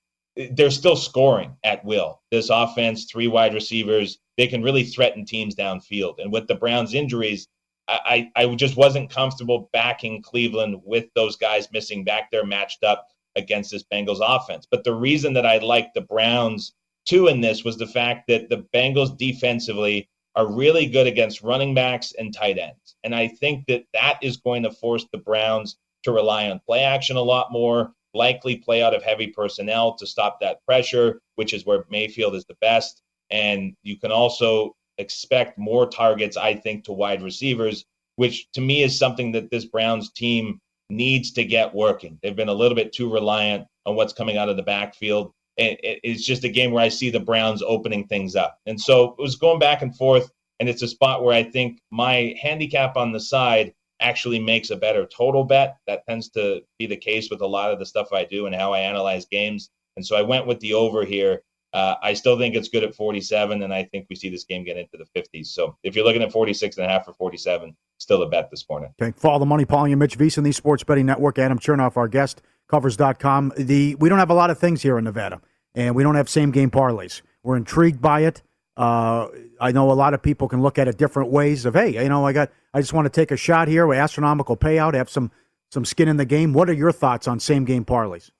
they're 0.51 0.69
still 0.69 0.95
scoring 0.95 1.55
at 1.63 1.83
will. 1.85 2.21
This 2.29 2.49
offense, 2.49 3.05
three 3.05 3.27
wide 3.27 3.53
receivers, 3.53 4.19
they 4.37 4.47
can 4.47 4.61
really 4.61 4.83
threaten 4.83 5.25
teams 5.25 5.55
downfield. 5.55 6.19
And 6.19 6.31
with 6.31 6.47
the 6.47 6.55
Browns' 6.55 6.93
injuries, 6.93 7.47
I, 7.87 8.31
I 8.35 8.55
just 8.55 8.77
wasn't 8.77 9.11
comfortable 9.11 9.69
backing 9.71 10.21
Cleveland 10.21 10.81
with 10.83 11.05
those 11.15 11.35
guys 11.35 11.71
missing 11.71 12.03
back 12.03 12.31
there 12.31 12.45
matched 12.45 12.83
up 12.83 13.07
against 13.35 13.71
this 13.71 13.83
Bengals 13.83 14.21
offense. 14.21 14.67
But 14.69 14.83
the 14.83 14.95
reason 14.95 15.33
that 15.33 15.45
I 15.45 15.57
liked 15.59 15.93
the 15.93 16.01
Browns 16.01 16.73
too 17.05 17.27
in 17.27 17.41
this 17.41 17.63
was 17.63 17.77
the 17.77 17.87
fact 17.87 18.27
that 18.27 18.49
the 18.49 18.65
Bengals 18.73 19.17
defensively 19.17 20.09
are 20.35 20.51
really 20.51 20.87
good 20.87 21.07
against 21.07 21.43
running 21.43 21.73
backs 21.73 22.13
and 22.17 22.33
tight 22.33 22.57
ends. 22.57 22.95
And 23.03 23.15
I 23.15 23.27
think 23.27 23.65
that 23.67 23.85
that 23.93 24.19
is 24.21 24.37
going 24.37 24.63
to 24.63 24.71
force 24.71 25.05
the 25.11 25.19
Browns 25.19 25.77
to 26.03 26.11
rely 26.11 26.49
on 26.49 26.59
play 26.65 26.83
action 26.83 27.15
a 27.15 27.21
lot 27.21 27.51
more, 27.51 27.93
likely 28.13 28.57
play 28.57 28.81
out 28.81 28.93
of 28.93 29.03
heavy 29.03 29.27
personnel 29.27 29.95
to 29.95 30.07
stop 30.07 30.39
that 30.41 30.63
pressure, 30.65 31.21
which 31.35 31.53
is 31.53 31.65
where 31.65 31.85
Mayfield 31.89 32.35
is 32.35 32.45
the 32.45 32.57
best. 32.61 33.01
And 33.29 33.75
you 33.83 33.97
can 33.97 34.11
also 34.11 34.75
expect 34.97 35.57
more 35.57 35.87
targets, 35.87 36.37
I 36.37 36.55
think, 36.55 36.85
to 36.85 36.91
wide 36.91 37.21
receivers, 37.21 37.85
which 38.15 38.49
to 38.53 38.61
me 38.61 38.83
is 38.83 38.97
something 38.97 39.31
that 39.33 39.51
this 39.51 39.65
Browns 39.65 40.11
team 40.11 40.59
needs 40.89 41.31
to 41.31 41.43
get 41.43 41.73
working. 41.73 42.19
They've 42.21 42.35
been 42.35 42.49
a 42.49 42.53
little 42.53 42.75
bit 42.75 42.93
too 42.93 43.11
reliant 43.11 43.65
on 43.85 43.95
what's 43.95 44.13
coming 44.13 44.37
out 44.37 44.49
of 44.49 44.57
the 44.57 44.63
backfield. 44.63 45.31
And 45.57 45.77
It's 45.81 46.25
just 46.25 46.43
a 46.43 46.49
game 46.49 46.71
where 46.71 46.83
I 46.83 46.89
see 46.89 47.09
the 47.09 47.19
Browns 47.19 47.61
opening 47.61 48.07
things 48.07 48.35
up. 48.35 48.59
And 48.65 48.79
so 48.79 49.15
it 49.17 49.21
was 49.21 49.35
going 49.35 49.59
back 49.59 49.81
and 49.81 49.95
forth. 49.95 50.31
And 50.59 50.69
it's 50.69 50.83
a 50.83 50.87
spot 50.87 51.23
where 51.23 51.33
I 51.33 51.43
think 51.43 51.79
my 51.91 52.35
handicap 52.41 52.95
on 52.95 53.11
the 53.11 53.19
side 53.19 53.73
actually 53.99 54.39
makes 54.39 54.69
a 54.69 54.75
better 54.75 55.05
total 55.05 55.43
bet. 55.43 55.77
That 55.87 56.05
tends 56.07 56.29
to 56.31 56.61
be 56.79 56.85
the 56.85 56.97
case 56.97 57.29
with 57.29 57.41
a 57.41 57.47
lot 57.47 57.71
of 57.71 57.79
the 57.79 57.85
stuff 57.85 58.13
I 58.13 58.25
do 58.25 58.45
and 58.45 58.55
how 58.55 58.73
I 58.73 58.79
analyze 58.79 59.25
games. 59.25 59.69
And 59.97 60.05
so 60.05 60.15
I 60.15 60.21
went 60.21 60.47
with 60.47 60.59
the 60.59 60.73
over 60.73 61.05
here. 61.05 61.41
Uh, 61.75 61.97
I 62.01 62.13
still 62.13 62.37
think 62.37 62.55
it's 62.55 62.69
good 62.69 62.85
at 62.85 62.95
47, 62.95 63.61
and 63.61 63.73
I 63.73 63.83
think 63.83 64.07
we 64.09 64.15
see 64.15 64.29
this 64.29 64.45
game 64.45 64.63
get 64.63 64.77
into 64.77 64.95
the 64.95 65.05
50s. 65.13 65.47
So 65.47 65.75
if 65.83 65.93
you're 65.93 66.05
looking 66.05 66.21
at 66.21 66.31
46 66.31 66.77
and 66.77 66.85
a 66.85 66.89
half 66.89 67.03
for 67.03 67.11
47, 67.11 67.75
still 67.97 68.23
a 68.23 68.29
bet 68.29 68.49
this 68.49 68.63
morning. 68.69 68.93
Okay, 69.01 69.13
follow 69.19 69.39
the 69.39 69.45
money, 69.45 69.65
Paul 69.65 69.83
and 69.83 69.99
Mitch 69.99 70.17
VSiN, 70.17 70.45
the 70.45 70.53
Sports 70.53 70.85
Betting 70.85 71.05
Network. 71.05 71.37
Adam 71.37 71.59
Chernoff, 71.59 71.97
our 71.97 72.07
guest, 72.07 72.41
covers.com. 72.69 73.51
The 73.57 73.95
we 73.95 74.07
don't 74.07 74.19
have 74.19 74.29
a 74.29 74.33
lot 74.35 74.49
of 74.49 74.57
things 74.57 74.83
here 74.83 74.97
in 74.97 75.03
Nevada, 75.03 75.41
and 75.75 75.95
we 75.95 76.03
don't 76.03 76.15
have 76.15 76.29
same 76.29 76.51
game 76.51 76.71
parlays. 76.71 77.21
We're 77.43 77.57
intrigued 77.57 78.01
by 78.01 78.21
it. 78.21 78.41
Uh, 78.77 79.27
I 79.59 79.73
know 79.73 79.91
a 79.91 79.93
lot 79.93 80.13
of 80.13 80.21
people 80.21 80.47
can 80.47 80.61
look 80.61 80.79
at 80.79 80.87
it 80.87 80.97
different 80.97 81.29
ways. 81.29 81.65
Of 81.65 81.73
hey, 81.73 82.01
you 82.01 82.07
know, 82.07 82.25
I 82.25 82.31
got, 82.31 82.51
I 82.73 82.79
just 82.79 82.93
want 82.93 83.05
to 83.05 83.09
take 83.09 83.31
a 83.31 83.37
shot 83.37 83.67
here 83.67 83.85
with 83.85 83.97
astronomical 83.97 84.55
payout, 84.55 84.93
have 84.93 85.09
some 85.09 85.29
some 85.73 85.83
skin 85.83 86.07
in 86.07 86.15
the 86.15 86.25
game. 86.25 86.53
What 86.53 86.69
are 86.69 86.73
your 86.73 86.93
thoughts 86.93 87.27
on 87.27 87.41
same 87.41 87.65
game 87.65 87.83
parlays? 87.83 88.31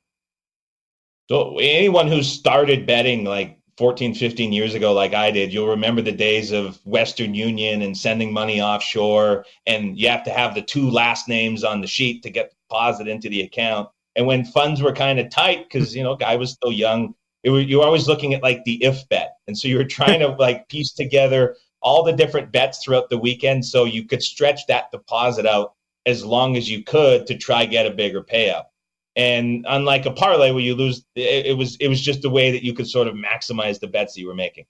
So 1.28 1.58
anyone 1.58 2.08
who 2.08 2.22
started 2.22 2.86
betting 2.86 3.24
like 3.24 3.58
14, 3.78 4.14
15 4.14 4.54
years 4.54 4.76
ago, 4.76 4.94
like 4.94 5.14
I 5.14 5.32
did, 5.32 5.52
you'll 5.52 5.68
remember 5.68 6.02
the 6.02 6.12
days 6.12 6.52
of 6.52 6.80
Western 6.86 7.34
Union 7.34 7.82
and 7.82 7.98
sending 7.98 8.32
money 8.32 8.62
offshore. 8.62 9.46
And 9.66 10.00
you 10.00 10.08
have 10.08 10.24
to 10.26 10.32
have 10.32 10.54
the 10.54 10.62
two 10.62 10.90
last 10.90 11.28
names 11.28 11.64
on 11.64 11.82
the 11.82 11.88
sheet 11.88 12.22
to 12.24 12.30
get 12.30 12.54
deposit 12.70 13.08
into 13.08 13.28
the 13.28 13.42
account. 13.42 13.90
And 14.16 14.28
when 14.28 14.46
funds 14.46 14.82
were 14.82 14.94
kind 14.94 15.20
of 15.20 15.30
tight, 15.30 15.68
because, 15.68 15.96
you 15.96 16.04
know, 16.04 16.16
guy 16.16 16.36
was 16.36 16.52
still 16.52 16.72
young, 16.72 17.16
you 17.44 17.80
were 17.80 17.86
always 17.86 18.08
looking 18.08 18.34
at 18.34 18.44
like 18.44 18.64
the 18.64 18.84
if 18.84 19.08
bet. 19.10 19.36
And 19.48 19.58
so 19.58 19.68
you 19.68 19.78
were 19.78 19.84
trying 19.84 20.20
to 20.20 20.28
like 20.28 20.70
piece 20.70 20.94
together 20.94 21.58
all 21.82 22.04
the 22.04 22.14
different 22.14 22.52
bets 22.52 22.84
throughout 22.84 23.10
the 23.10 23.18
weekend 23.18 23.66
so 23.66 23.86
you 23.86 24.06
could 24.06 24.24
stretch 24.24 24.66
that 24.68 24.92
deposit 24.92 25.46
out 25.46 25.74
as 26.06 26.24
long 26.24 26.56
as 26.56 26.70
you 26.70 26.84
could 26.84 27.28
to 27.28 27.38
try 27.38 27.66
get 27.66 27.86
a 27.86 27.92
bigger 27.92 28.24
payout. 28.24 28.66
And 29.16 29.66
unlike 29.68 30.06
a 30.06 30.12
parlay 30.12 30.52
where 30.52 30.64
you 30.64 30.76
lose, 30.76 31.06
it, 31.16 31.46
it 31.48 31.58
was 31.58 31.78
it 31.78 31.88
was 31.88 32.02
just 32.02 32.26
a 32.26 32.30
way 32.30 32.52
that 32.52 32.64
you 32.64 32.74
could 32.74 32.90
sort 32.90 33.08
of 33.08 33.16
maximize 33.16 33.80
the 33.80 33.88
bets 33.88 34.14
that 34.14 34.22
you 34.22 34.28
were 34.28 34.36
making. 34.36 34.66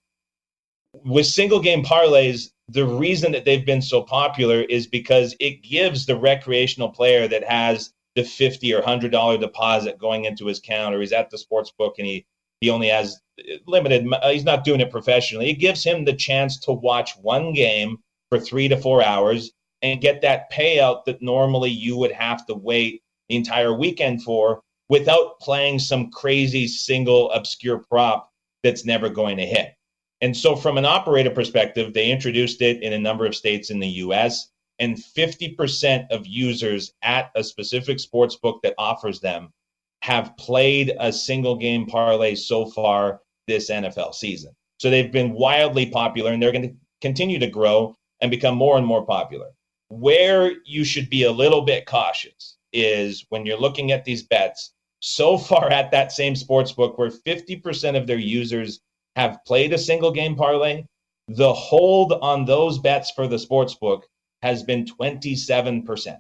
With 1.04 1.26
single 1.26 1.60
game 1.60 1.84
parlays, 1.84 2.52
the 2.70 2.86
reason 2.86 3.32
that 3.32 3.46
they've 3.46 3.66
been 3.66 3.82
so 3.82 4.02
popular 4.02 4.62
is 4.62 4.88
because 4.88 5.36
it 5.40 5.64
gives 5.64 6.06
the 6.06 6.16
recreational 6.16 6.90
player 6.90 7.28
that 7.28 7.44
has 7.44 7.92
the 8.16 8.24
fifty 8.24 8.74
or 8.74 8.82
hundred 8.82 9.12
dollar 9.12 9.38
deposit 9.38 9.98
going 9.98 10.26
into 10.26 10.46
his 10.46 10.60
account, 10.60 10.96
or 10.96 11.00
he's 11.02 11.12
at 11.12 11.30
the 11.32 11.38
sports 11.38 11.72
book 11.72 11.96
and 11.98 12.08
he 12.08 12.26
he 12.62 12.70
only 12.70 12.88
has 12.88 13.20
limited. 13.66 14.08
Uh, 14.12 14.30
he's 14.30 14.46
not 14.46 14.64
doing 14.64 14.80
it 14.80 14.92
professionally. 14.92 15.50
It 15.50 15.56
gives 15.56 15.84
him 15.84 16.06
the 16.06 16.14
chance 16.14 16.60
to 16.62 16.72
watch 16.72 17.18
one 17.18 17.54
game 17.54 17.98
for 18.30 18.40
three 18.40 18.68
to 18.68 18.78
four 18.78 19.04
hours 19.04 19.52
and 19.82 20.02
get 20.02 20.22
that 20.22 20.52
payout 20.52 21.06
that 21.06 21.22
normally 21.22 21.70
you 21.70 21.98
would 21.98 22.12
have 22.12 22.46
to 22.46 22.56
wait 22.56 23.02
the 23.30 23.36
entire 23.36 23.74
weekend 23.74 24.24
for 24.24 24.62
without 24.90 25.40
playing 25.40 25.80
some 25.80 26.12
crazy 26.12 26.68
single 26.68 27.32
obscure 27.32 27.80
prop 27.80 28.32
that's 28.64 28.86
never 28.86 29.10
going 29.10 29.38
to 29.38 29.46
hit. 29.46 29.74
And 30.22 30.36
so, 30.36 30.56
from 30.56 30.78
an 30.78 30.86
operator 30.86 31.30
perspective, 31.30 31.94
they 31.94 32.12
introduced 32.12 32.62
it 32.62 32.82
in 32.82 32.94
a 32.94 33.00
number 33.00 33.26
of 33.26 33.36
states 33.36 33.70
in 33.70 33.80
the 33.80 33.88
US, 33.88 34.50
and 34.80 34.98
50% 34.98 36.08
of 36.12 36.26
users 36.26 36.94
at 37.02 37.32
a 37.36 37.44
specific 37.44 38.00
sports 38.00 38.36
book 38.36 38.62
that 38.64 38.76
offers 38.78 39.20
them 39.20 39.52
have 40.02 40.36
played 40.38 40.96
a 41.00 41.12
single 41.12 41.56
game 41.56 41.86
parlay 41.86 42.36
so 42.36 42.66
far 42.66 43.22
this 43.48 43.70
NFL 43.70 44.14
season. 44.14 44.56
So, 44.80 44.90
they've 44.90 45.12
been 45.12 45.34
wildly 45.34 45.88
popular 45.88 46.32
and 46.32 46.42
they're 46.42 46.52
going 46.52 46.70
to 46.70 46.76
continue 47.02 47.40
to 47.40 47.48
grow 47.48 47.96
and 48.22 48.32
become 48.32 48.56
more 48.56 48.78
and 48.78 48.88
more 48.88 49.06
popular. 49.06 49.52
where 49.90 50.52
you 50.66 50.84
should 50.84 51.10
be 51.12 51.24
a 51.24 51.32
little 51.32 51.62
bit 51.62 51.86
cautious 51.86 52.55
is 52.76 53.26
when 53.30 53.46
you're 53.46 53.60
looking 53.60 53.92
at 53.92 54.06
these 54.06 54.24
bets. 54.24 54.74
So 55.00 55.38
far 55.50 55.70
at 55.72 55.92
that 55.92 56.12
same 56.12 56.36
sports 56.36 56.72
book, 56.72 56.98
where 56.98 57.10
50% 57.10 57.98
of 57.98 58.06
their 58.06 58.20
users 58.20 58.82
have 59.16 59.40
played 59.48 59.74
a 59.74 59.78
single 59.78 60.12
game 60.12 60.36
parlay, 60.36 60.84
the 61.28 61.54
hold 61.54 62.14
on 62.14 62.46
those 62.46 62.78
bets 62.80 63.12
for 63.12 63.28
the 63.28 63.40
sports 63.40 63.76
book 63.76 64.06
has 64.42 64.62
been 64.62 64.86
27%. 64.86 66.20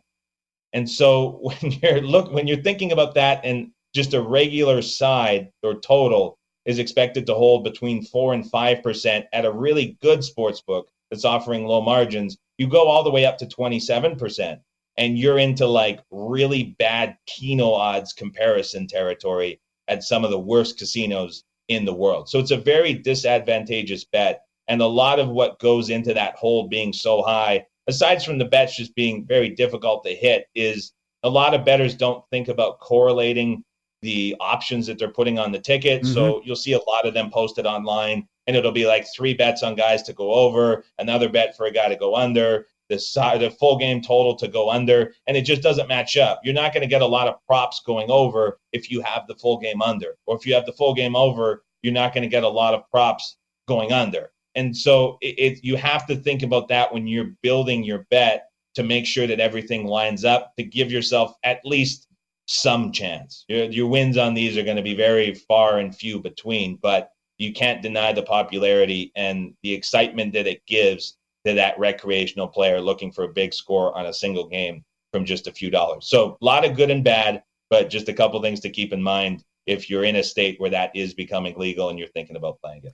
And 0.74 0.90
so 0.90 1.30
when 1.42 1.72
you're 1.72 2.02
look 2.02 2.32
when 2.32 2.48
you're 2.48 2.62
thinking 2.62 2.92
about 2.92 3.16
that 3.16 3.42
and 3.44 3.72
just 3.94 4.14
a 4.14 4.22
regular 4.22 4.82
side 4.82 5.52
or 5.64 5.76
total 5.76 6.38
is 6.66 6.80
expected 6.80 7.26
to 7.28 7.34
hold 7.34 7.64
between 7.64 8.04
4 8.04 8.34
and 8.34 8.44
5% 8.44 9.26
at 9.32 9.46
a 9.46 9.52
really 9.52 9.98
good 10.02 10.24
sports 10.24 10.62
book 10.62 10.90
that's 11.10 11.24
offering 11.24 11.66
low 11.66 11.82
margins, 11.82 12.38
you 12.58 12.68
go 12.68 12.88
all 12.88 13.04
the 13.04 13.12
way 13.12 13.26
up 13.26 13.38
to 13.38 13.46
27% 13.46 14.60
and 14.98 15.18
you're 15.18 15.40
into 15.40 15.66
like 15.66 16.02
really 16.12 16.76
bad 16.80 17.18
keno 17.28 17.72
odds 17.72 18.14
comparison 18.14 18.88
territory 18.88 19.60
at 19.88 20.04
some 20.04 20.24
of 20.24 20.32
the 20.32 20.40
worst 20.40 20.78
casinos 20.78 21.44
in 21.68 21.86
the 21.86 21.94
world. 21.94 22.30
So 22.30 22.40
it's 22.40 22.52
a 22.52 22.58
very 22.58 22.94
disadvantageous 22.94 24.06
bet 24.06 24.42
and 24.68 24.82
a 24.82 24.88
lot 24.88 25.20
of 25.20 25.30
what 25.30 25.60
goes 25.60 25.90
into 25.90 26.14
that 26.14 26.36
hold 26.36 26.70
being 26.70 26.94
so 26.94 27.22
high 27.22 27.66
aside 27.88 28.24
from 28.24 28.38
the 28.38 28.46
bets 28.46 28.78
just 28.78 28.96
being 28.96 29.26
very 29.26 29.50
difficult 29.50 30.04
to 30.04 30.14
hit, 30.14 30.48
is 30.56 30.94
a 31.24 31.30
lot 31.30 31.54
of 31.54 31.66
bettors 31.66 31.96
don't 31.96 32.24
think 32.30 32.48
about 32.48 32.80
correlating 32.80 33.64
the 34.02 34.36
options 34.40 34.88
that 34.88 35.00
they're 35.00 35.10
putting 35.10 35.40
on 35.40 35.52
the 35.52 35.60
ticket. 35.60 36.04
Mm-hmm. 36.04 36.14
So 36.14 36.42
you'll 36.44 36.56
see 36.56 36.74
a 36.74 36.80
lot 36.88 37.06
of 37.06 37.14
them 37.14 37.30
posted 37.32 37.66
online, 37.66 38.28
and 38.48 38.56
it'll 38.56 38.72
be 38.72 38.86
like 38.86 39.06
three 39.16 39.34
bets 39.34 39.64
on 39.64 39.76
guys 39.76 40.04
to 40.04 40.14
go 40.14 40.32
over, 40.32 40.84
another 41.00 41.30
bet 41.30 41.56
for 41.58 41.66
a 41.66 41.72
guy 41.72 41.90
to 41.90 41.96
go 41.96 42.16
under, 42.16 42.68
the 42.90 43.00
side, 43.00 43.42
the 43.42 43.50
full 43.52 43.78
game 43.78 44.02
total 44.02 44.36
to 44.36 44.48
go 44.48 44.70
under, 44.70 45.14
and 45.28 45.36
it 45.36 45.42
just 45.42 45.62
doesn't 45.62 45.88
match 45.88 46.18
up. 46.18 46.42
You're 46.44 46.54
not 46.54 46.74
going 46.74 46.82
to 46.82 46.88
get 46.88 47.02
a 47.02 47.06
lot 47.08 47.28
of 47.28 47.36
props 47.46 47.82
going 47.86 48.10
over 48.10 48.60
if 48.72 48.92
you 48.92 49.02
have 49.02 49.28
the 49.28 49.36
full 49.36 49.58
game 49.58 49.82
under, 49.82 50.18
or 50.26 50.36
if 50.36 50.46
you 50.46 50.54
have 50.54 50.66
the 50.66 50.74
full 50.74 50.94
game 50.94 51.16
over, 51.16 51.64
you're 51.82 51.94
not 51.94 52.14
going 52.14 52.24
to 52.24 52.30
get 52.30 52.44
a 52.44 52.50
lot 52.50 52.74
of 52.74 52.90
props 52.90 53.38
going 53.68 53.92
under. 53.92 54.32
And 54.56 54.76
so 54.76 55.18
it, 55.22 55.36
it, 55.38 55.64
you 55.64 55.76
have 55.76 56.06
to 56.08 56.16
think 56.16 56.44
about 56.44 56.68
that 56.70 56.94
when 56.94 57.08
you're 57.08 57.32
building 57.42 57.84
your 57.84 58.08
bet 58.10 58.50
to 58.76 58.84
make 58.84 59.06
sure 59.06 59.28
that 59.28 59.40
everything 59.40 59.86
lines 59.86 60.26
up 60.26 60.54
to 60.58 60.64
give 60.64 60.92
yourself 60.92 61.36
at 61.44 61.60
least 61.66 62.08
some 62.48 62.92
chance. 62.92 63.46
Your, 63.48 63.66
your 63.66 63.88
wins 63.88 64.18
on 64.18 64.34
these 64.34 64.58
are 64.58 64.64
going 64.64 64.78
to 64.78 64.84
be 64.84 64.96
very 64.96 65.34
far 65.34 65.80
and 65.80 65.96
few 65.96 66.20
between, 66.20 66.78
but 66.82 67.10
you 67.38 67.54
can't 67.54 67.82
deny 67.82 68.14
the 68.14 68.24
popularity 68.24 69.12
and 69.16 69.54
the 69.64 69.74
excitement 69.74 70.34
that 70.34 70.48
it 70.48 70.66
gives 70.66 71.18
to 71.46 71.54
that 71.54 71.78
recreational 71.78 72.48
player 72.48 72.82
looking 72.82 73.12
for 73.12 73.24
a 73.24 73.30
big 73.30 73.54
score 73.54 73.96
on 73.98 74.08
a 74.08 74.14
single 74.14 74.48
game 74.48 74.84
from 75.12 75.26
just 75.26 75.48
a 75.48 75.52
few 75.52 75.70
dollars. 75.70 76.08
So 76.08 76.38
a 76.42 76.46
lot 76.46 76.66
of 76.66 76.76
good 76.76 76.92
and 76.92 77.04
bad, 77.04 77.44
but 77.70 77.90
just 77.90 78.10
a 78.10 78.14
couple 78.14 78.42
things 78.42 78.60
to 78.62 78.70
keep 78.70 78.92
in 78.92 79.02
mind 79.02 79.44
if 79.66 79.90
you're 79.90 80.04
in 80.04 80.18
a 80.18 80.24
state 80.24 80.60
where 80.60 80.70
that 80.72 80.96
is 80.96 81.14
becoming 81.14 81.58
legal 81.58 81.90
and 81.90 81.98
you're 81.98 82.08
thinking 82.10 82.36
about 82.36 82.60
playing 82.62 82.82
it. 82.84 82.94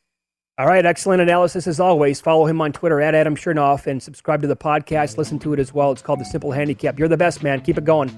All 0.58 0.68
right, 0.68 0.86
excellent 0.86 1.22
analysis 1.22 1.66
as 1.66 1.80
always. 1.80 2.22
Follow 2.22 2.46
him 2.46 2.62
on 2.62 2.72
Twitter 2.72 3.02
at 3.02 3.16
Adam 3.16 3.36
Chernoff 3.36 3.88
and 3.88 4.04
subscribe 4.04 4.42
to 4.42 4.48
the 4.48 4.56
podcast. 4.56 5.18
Listen 5.18 5.40
to 5.40 5.54
it 5.54 5.60
as 5.60 5.74
well. 5.74 5.92
It's 5.92 6.02
called 6.02 6.20
The 6.20 6.26
Simple 6.26 6.52
Handicap. 6.52 7.00
You're 7.00 7.08
the 7.08 7.18
best, 7.18 7.42
man. 7.42 7.62
Keep 7.62 7.80
it 7.80 7.86
going. 7.86 8.10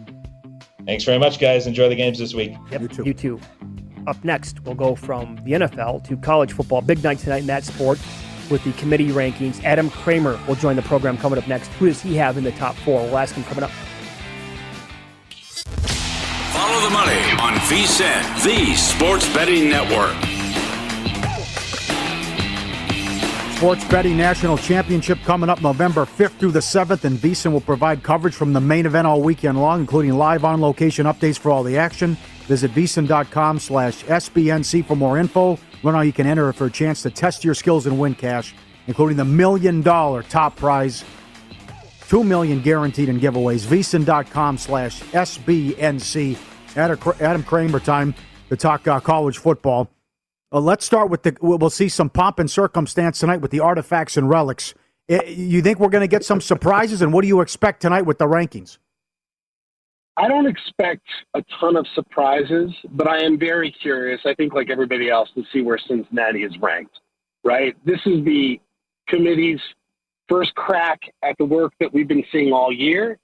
Thanks 0.86 1.06
very 1.06 1.19
much, 1.19 1.39
guys. 1.39 1.67
Enjoy 1.67 1.88
the 1.88 1.96
games 1.96 2.19
this 2.19 2.34
week. 2.34 2.54
Yep, 2.72 2.82
you 2.82 2.88
too. 2.88 3.04
You 3.06 3.13
too. 3.13 3.39
Up 4.08 4.22
next, 4.26 4.60
we'll 4.65 4.76
go 4.76 4.96
from 4.96 5.38
the 5.46 5.54
NFL 5.54 6.06
to 6.08 6.17
college 6.17 6.52
football. 6.52 6.82
Big 6.82 7.02
night 7.04 7.19
tonight 7.19 7.41
in 7.41 7.48
that 7.48 7.63
sport 7.63 8.00
with 8.54 8.63
the 8.63 8.72
committee 8.74 9.10
rankings. 9.10 9.62
Adam 9.66 9.89
Kramer 9.89 10.39
will 10.48 10.56
join 10.56 10.78
the 10.78 10.82
program 10.84 11.18
coming 11.18 11.38
up 11.38 11.48
next. 11.48 11.68
Who 11.74 11.88
does 11.88 12.02
he 12.02 12.16
have 12.16 12.38
in 12.38 12.46
the 12.46 12.52
top 12.54 12.76
four? 12.76 13.02
We'll 13.02 13.18
ask 13.18 13.36
him 13.36 13.44
coming 13.44 13.66
up. 13.66 13.72
Follow 16.54 16.82
the 16.88 16.94
money 16.94 17.20
on 17.42 17.56
VSIN, 17.68 18.44
the 18.46 18.76
sports 18.76 19.28
betting 19.34 19.70
network. 19.70 20.16
Sports 23.58 23.86
Betting 23.86 24.18
National 24.18 24.58
Championship 24.58 25.18
coming 25.24 25.50
up 25.50 25.62
November 25.62 26.04
5th 26.04 26.38
through 26.38 26.52
the 26.52 26.60
7th, 26.60 27.06
and 27.06 27.18
VSIN 27.18 27.54
will 27.54 27.62
provide 27.62 28.04
coverage 28.04 28.34
from 28.34 28.52
the 28.52 28.60
main 28.60 28.86
event 28.86 29.08
all 29.08 29.22
weekend 29.22 29.58
long, 29.58 29.80
including 29.80 30.16
live 30.16 30.44
on 30.44 30.60
location 30.60 31.06
updates 31.06 31.39
for 31.39 31.50
all 31.50 31.63
the 31.63 31.78
action. 31.78 32.18
Visit 32.48 32.72
VSIN.com 32.74 33.60
slash 33.60 34.04
SBNC 34.04 34.86
for 34.86 34.98
more 34.98 35.18
info. 35.18 35.58
Learn 35.84 35.96
how 35.96 36.02
you 36.02 36.13
can 36.13 36.26
enter 36.26 36.52
for 36.54 36.65
a 36.65 36.72
chance 36.72 37.04
to 37.04 37.10
test 37.10 37.43
your 37.43 37.54
skills 37.54 37.86
and 37.86 38.00
win 38.00 38.15
cash, 38.15 38.56
including 38.88 39.17
the 39.17 39.26
million 39.26 39.82
dollar 39.82 40.24
top 40.24 40.56
prize. 40.56 41.04
Two 42.08 42.24
million 42.24 42.62
guaranteed 42.62 43.10
in 43.10 43.19
giveaways. 43.19 43.65
VSIN.com 43.65 44.58
slash 44.58 45.02
SBNC. 45.02 46.38
Adam 46.76 47.43
Kramer 47.43 47.80
time 47.80 48.15
to 48.50 48.56
talk 48.56 48.88
uh, 48.88 49.00
college 49.00 49.38
football. 49.38 49.89
Uh, 50.52 50.60
let's 50.60 50.86
start 50.86 51.10
with 51.10 51.24
the. 51.24 51.36
We'll 51.41 51.69
see 51.69 51.89
some 51.89 52.10
pomp 52.10 52.39
and 52.39 52.50
circumstance 52.50 53.19
tonight 53.19 53.41
with 53.41 53.52
the 53.52 53.60
artifacts 53.60 54.17
and 54.17 54.30
relics. 54.30 54.74
You 55.08 55.62
think 55.62 55.80
we're 55.80 55.89
going 55.89 56.02
to 56.02 56.08
get 56.08 56.24
some 56.24 56.39
surprises, 56.39 57.02
and 57.02 57.12
what 57.12 57.24
do 57.24 57.28
you 57.28 57.41
expect 57.41 57.82
tonight 57.82 58.04
with 58.04 58.19
the 58.19 58.26
rankings? 58.26 58.78
I 60.15 60.28
don't 60.28 60.45
expect 60.45 61.08
a 61.34 61.43
ton 61.60 61.76
of 61.76 61.88
surprises, 61.95 62.71
but 62.91 63.08
I 63.08 63.23
am 63.23 63.39
very 63.39 63.71
curious. 63.71 64.21
I 64.26 64.34
think, 64.36 64.54
like 64.54 64.69
everybody 64.69 65.10
else, 65.10 65.30
to 65.36 65.43
see 65.52 65.62
where 65.62 65.78
Cincinnati 65.78 66.43
is 66.43 66.54
ranked. 66.60 66.99
Right, 67.43 67.76
this 67.86 67.99
is 68.06 68.23
the 68.23 68.60
committee's 69.08 69.60
first 70.30 70.56
crack 70.56 71.02
at 71.23 71.36
the 71.38 71.45
work 71.45 71.73
that 71.80 71.93
we've 71.93 72.08
been 72.08 72.23
seeing 72.32 72.54
all 72.54 72.71
year. 72.71 73.17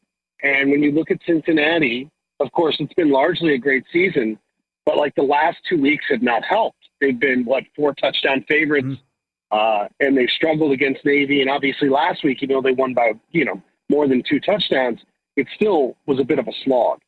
And 0.43 0.69
when 0.71 0.84
you 0.84 0.91
look 0.91 1.12
at 1.12 1.19
Cincinnati, 1.25 2.10
of 2.39 2.52
course, 2.52 2.75
it's 2.80 2.93
been 2.93 3.12
largely 3.12 3.54
a 3.54 3.58
great 3.58 3.84
season, 3.91 4.38
but 4.86 4.97
like 4.97 5.15
the 5.15 5.23
last 5.23 5.58
two 5.67 5.82
weeks 5.82 6.06
have 6.10 6.21
not 6.21 6.43
helped. 6.43 6.78
They've 6.99 7.19
been 7.19 7.45
what 7.45 7.63
four 7.75 7.93
touchdown 7.93 8.43
favorites, 8.49 8.88
mm-hmm. 8.88 9.58
uh, 9.58 9.88
and 9.99 10.17
they've 10.17 10.30
struggled 10.30 10.71
against 10.71 11.06
Navy. 11.06 11.41
And 11.41 11.49
obviously, 11.49 11.89
last 11.89 12.23
week, 12.23 12.41
even 12.41 12.56
though 12.56 12.62
they 12.62 12.73
won 12.73 12.93
by 12.93 13.13
you 13.32 13.45
know 13.45 13.62
more 13.89 14.08
than 14.08 14.23
two 14.28 14.39
touchdowns, 14.39 14.99
it 15.36 15.48
still 15.56 15.96
was 16.06 16.20
a 16.20 16.24
bit 16.24 16.39
of 16.39 16.48
a 16.48 16.54
slog. 16.63 17.00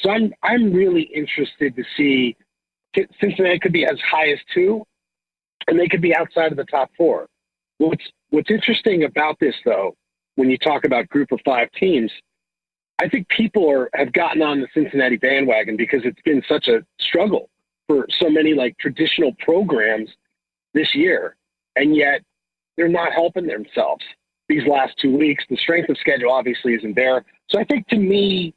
So 0.00 0.10
I'm 0.10 0.32
I'm 0.42 0.72
really 0.72 1.02
interested 1.02 1.76
to 1.76 1.84
see 1.96 2.36
Cincinnati 3.20 3.58
could 3.58 3.72
be 3.72 3.84
as 3.84 3.98
high 4.00 4.30
as 4.30 4.38
two, 4.52 4.84
and 5.68 5.78
they 5.78 5.88
could 5.88 6.02
be 6.02 6.14
outside 6.14 6.50
of 6.50 6.56
the 6.56 6.64
top 6.64 6.90
four. 6.96 7.26
What's 7.78 8.04
What's 8.30 8.50
interesting 8.50 9.04
about 9.04 9.38
this, 9.40 9.56
though, 9.64 9.96
when 10.36 10.50
you 10.50 10.58
talk 10.58 10.84
about 10.84 11.08
group 11.08 11.32
of 11.32 11.40
five 11.44 11.68
teams, 11.72 12.12
I 13.00 13.08
think 13.08 13.28
people 13.28 13.68
are 13.68 13.90
have 13.94 14.12
gotten 14.12 14.40
on 14.40 14.60
the 14.60 14.68
Cincinnati 14.72 15.16
bandwagon 15.16 15.76
because 15.76 16.02
it's 16.04 16.20
been 16.22 16.42
such 16.48 16.68
a 16.68 16.84
struggle 17.00 17.50
for 17.88 18.06
so 18.20 18.30
many 18.30 18.54
like 18.54 18.78
traditional 18.78 19.34
programs 19.40 20.10
this 20.74 20.94
year, 20.94 21.36
and 21.74 21.96
yet 21.96 22.22
they're 22.76 22.88
not 22.88 23.12
helping 23.12 23.46
themselves 23.46 24.04
these 24.48 24.66
last 24.66 24.94
two 25.00 25.16
weeks. 25.16 25.44
The 25.50 25.56
strength 25.56 25.88
of 25.88 25.98
schedule 25.98 26.30
obviously 26.32 26.74
isn't 26.74 26.94
there. 26.94 27.24
So 27.50 27.58
I 27.58 27.64
think 27.64 27.86
to 27.88 27.98
me, 27.98 28.54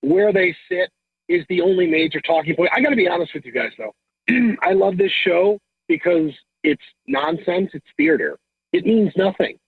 where 0.00 0.32
they 0.32 0.54
sit 0.68 0.90
is 1.28 1.44
the 1.48 1.60
only 1.60 1.86
major 1.86 2.20
talking 2.20 2.54
point. 2.54 2.70
I 2.74 2.80
got 2.80 2.90
to 2.90 2.96
be 2.96 3.08
honest 3.08 3.34
with 3.34 3.44
you 3.44 3.52
guys 3.52 3.72
though. 3.76 3.94
I 4.62 4.72
love 4.72 4.96
this 4.96 5.12
show 5.24 5.58
because 5.88 6.30
it's 6.62 6.82
nonsense. 7.06 7.70
It's 7.74 7.86
theater. 7.96 8.38
It 8.72 8.86
means 8.86 9.12
nothing. 9.16 9.58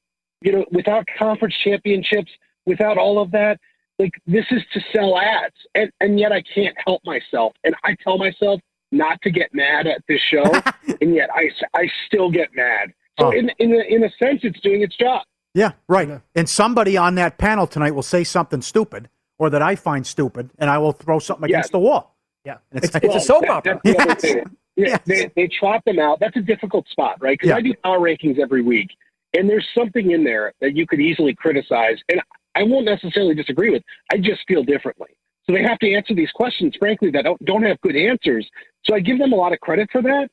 You 0.41 0.53
know, 0.53 0.65
without 0.71 1.05
conference 1.19 1.55
championships, 1.65 2.31
without 2.67 2.99
all 2.99 3.21
of 3.21 3.31
that, 3.33 3.59
like 3.99 4.13
this 4.27 4.45
is 4.51 4.63
to 4.73 4.81
sell 4.93 5.19
ads. 5.19 5.57
And 5.75 5.91
and 6.01 6.19
yet 6.19 6.33
I 6.33 6.43
can't 6.43 6.77
help 6.85 7.03
myself. 7.05 7.55
And 7.65 7.75
I 7.85 7.97
tell 8.03 8.19
myself, 8.19 8.61
not 8.93 9.21
to 9.23 9.31
get 9.31 9.53
mad 9.53 9.87
at 9.87 10.03
this 10.09 10.21
show, 10.21 10.45
and 11.01 11.15
yet 11.15 11.31
I, 11.35 11.51
I 11.75 11.91
still 12.07 12.31
get 12.31 12.55
mad. 12.55 12.93
So 13.19 13.27
oh. 13.27 13.31
in 13.31 13.51
in 13.59 13.73
a, 13.73 13.95
in 13.95 14.05
a 14.05 14.11
sense, 14.19 14.41
it's 14.45 14.61
doing 14.61 14.83
its 14.83 14.97
job. 14.97 15.23
Yeah, 15.59 15.73
right. 15.89 16.09
Yeah. 16.09 16.19
And 16.37 16.49
somebody 16.49 16.97
on 16.97 17.17
that 17.17 17.37
panel 17.37 17.67
tonight 17.67 17.93
will 17.95 18.03
say 18.03 18.23
something 18.23 18.63
stupid 18.63 19.09
or 19.39 19.51
that 19.51 19.61
I 19.61 19.75
find 19.75 20.07
stupid, 20.07 20.51
and 20.59 20.71
I 20.71 20.79
will 20.79 20.93
throw 20.93 21.19
something 21.19 21.45
against 21.45 21.73
the 21.73 21.81
wall. 21.81 22.17
Yeah, 22.45 22.59
it's, 22.71 22.87
it's, 22.87 23.05
it's 23.05 23.15
a 23.15 23.21
soap 23.21 23.43
that, 23.43 23.51
opera. 23.51 23.81
Yes. 23.85 24.25
Yeah, 24.25 24.45
yes. 24.77 25.01
They, 25.05 25.31
they 25.35 25.49
trot 25.49 25.83
them 25.85 25.99
out. 25.99 26.21
That's 26.21 26.37
a 26.37 26.41
difficult 26.41 26.87
spot, 26.89 27.17
right? 27.21 27.37
Because 27.37 27.51
yeah. 27.51 27.57
I 27.57 27.61
do 27.61 27.75
power 27.83 27.99
rankings 27.99 28.39
every 28.39 28.63
week, 28.63 28.91
and 29.37 29.51
there's 29.51 29.67
something 29.77 30.13
in 30.13 30.23
there 30.23 30.53
that 30.61 30.77
you 30.77 30.87
could 30.87 31.01
easily 31.01 31.35
criticize, 31.35 31.99
and 32.09 32.21
I 32.55 32.63
won't 32.63 32.85
necessarily 32.85 33.35
disagree 33.35 33.71
with. 33.71 33.83
I 34.13 34.19
just 34.19 34.41
feel 34.47 34.63
differently. 34.63 35.09
So 35.47 35.53
they 35.55 35.63
have 35.63 35.79
to 35.81 35.93
answer 35.93 36.15
these 36.15 36.31
questions, 36.31 36.75
frankly, 36.79 37.11
that 37.11 37.25
don't, 37.25 37.45
don't 37.45 37.65
have 37.65 37.81
good 37.81 37.97
answers. 37.97 38.49
So 38.85 38.95
I 38.95 39.01
give 39.01 39.19
them 39.19 39.33
a 39.33 39.37
lot 39.37 39.53
of 39.53 39.61
credit 39.61 39.89
for 39.91 40.03
that, 40.03 40.29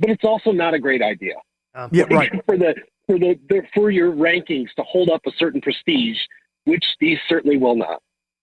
but 0.00 0.10
it's 0.10 0.24
also 0.24 0.50
not 0.50 0.74
a 0.74 0.78
great 0.78 1.02
idea. 1.02 1.34
Um, 1.74 1.90
yeah, 1.92 2.04
right. 2.10 2.32
For 2.46 2.56
the 2.56 2.74
for 3.06 3.18
the, 3.18 3.38
the 3.48 3.62
for 3.74 3.90
your 3.90 4.12
rankings 4.12 4.72
to 4.76 4.82
hold 4.82 5.10
up 5.10 5.22
a 5.26 5.30
certain 5.38 5.60
prestige, 5.60 6.18
which 6.64 6.84
these 7.00 7.18
certainly 7.28 7.56
will 7.56 7.76
not. 7.76 8.00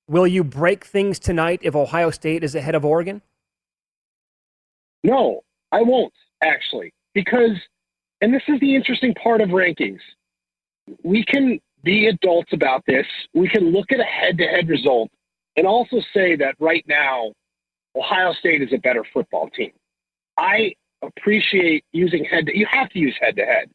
Will 0.07 0.27
you 0.27 0.43
break 0.43 0.85
things 0.85 1.19
tonight 1.19 1.61
if 1.63 1.75
Ohio 1.75 2.11
State 2.11 2.43
is 2.43 2.55
ahead 2.55 2.75
of 2.75 2.83
Oregon? 2.83 3.21
No, 5.03 5.41
I 5.71 5.81
won't 5.81 6.13
actually, 6.43 6.93
because, 7.13 7.57
and 8.19 8.33
this 8.33 8.43
is 8.47 8.59
the 8.59 8.75
interesting 8.75 9.13
part 9.15 9.41
of 9.41 9.49
rankings. 9.49 9.99
We 11.03 11.23
can 11.23 11.59
be 11.83 12.07
adults 12.07 12.53
about 12.53 12.83
this. 12.85 13.05
We 13.33 13.47
can 13.47 13.71
look 13.71 13.91
at 13.91 13.99
a 13.99 14.03
head 14.03 14.37
to 14.37 14.45
head 14.45 14.69
result 14.69 15.09
and 15.55 15.65
also 15.65 16.01
say 16.13 16.35
that 16.35 16.55
right 16.59 16.85
now, 16.87 17.31
Ohio 17.95 18.33
State 18.33 18.61
is 18.61 18.73
a 18.73 18.77
better 18.77 19.05
football 19.13 19.49
team. 19.49 19.71
I 20.37 20.73
appreciate 21.01 21.83
using 21.91 22.23
head 22.23 22.45
to, 22.47 22.57
you 22.57 22.67
have 22.69 22.89
to 22.89 22.99
use 22.99 23.17
head 23.19 23.35
to 23.37 23.45
head. 23.45 23.69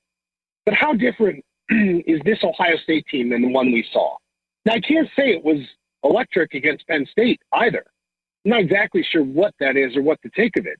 But 0.67 0.75
how 0.75 0.93
different 0.93 1.43
is 1.71 2.21
this 2.25 2.39
Ohio 2.43 2.77
State 2.83 3.07
team 3.11 3.31
than 3.31 3.41
the 3.41 3.49
one 3.49 3.73
we 3.73 3.87
saw? 3.93 4.17
Now, 4.67 4.75
I 4.75 4.81
can't 4.81 5.09
say 5.17 5.31
it 5.31 5.45
was 5.45 5.61
electric 6.03 6.53
against 6.55 6.87
Penn 6.87 7.07
State 7.11 7.41
either. 7.53 7.85
I'm 8.45 8.51
not 8.51 8.61
exactly 8.61 9.07
sure 9.11 9.23
what 9.23 9.55
that 9.61 9.77
is 9.77 9.97
or 9.97 10.03
what 10.03 10.21
to 10.23 10.31
take 10.31 10.57
of 10.59 10.67
it. 10.67 10.79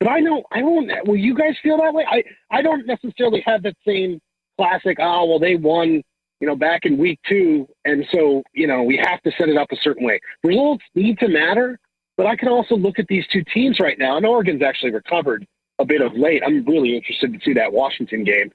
But 0.00 0.08
I 0.08 0.20
know 0.20 0.44
I 0.52 0.60
don't. 0.60 0.90
Will 1.06 1.16
you 1.16 1.34
guys 1.34 1.56
feel 1.62 1.78
that 1.78 1.92
way? 1.92 2.04
I 2.08 2.22
I 2.50 2.62
don't 2.62 2.86
necessarily 2.86 3.42
have 3.46 3.62
that 3.64 3.76
same 3.86 4.20
classic. 4.56 4.98
Oh 5.00 5.24
well, 5.26 5.38
they 5.40 5.56
won, 5.56 6.02
you 6.40 6.46
know, 6.46 6.54
back 6.54 6.84
in 6.84 6.96
week 6.96 7.18
two, 7.28 7.66
and 7.84 8.04
so 8.12 8.42
you 8.52 8.68
know 8.68 8.84
we 8.84 8.96
have 8.96 9.20
to 9.22 9.32
set 9.36 9.48
it 9.48 9.56
up 9.56 9.68
a 9.72 9.76
certain 9.82 10.04
way. 10.04 10.20
Results 10.44 10.84
need 10.94 11.18
to 11.18 11.28
matter, 11.28 11.80
but 12.16 12.26
I 12.26 12.36
can 12.36 12.48
also 12.48 12.76
look 12.76 13.00
at 13.00 13.08
these 13.08 13.26
two 13.32 13.42
teams 13.52 13.80
right 13.80 13.98
now, 13.98 14.16
and 14.16 14.24
Oregon's 14.24 14.62
actually 14.62 14.92
recovered 14.92 15.44
a 15.80 15.84
bit 15.84 16.00
of 16.00 16.14
late. 16.14 16.42
I'm 16.46 16.64
really 16.64 16.94
interested 16.94 17.32
to 17.32 17.40
see 17.44 17.54
that 17.54 17.72
Washington 17.72 18.22
game, 18.22 18.52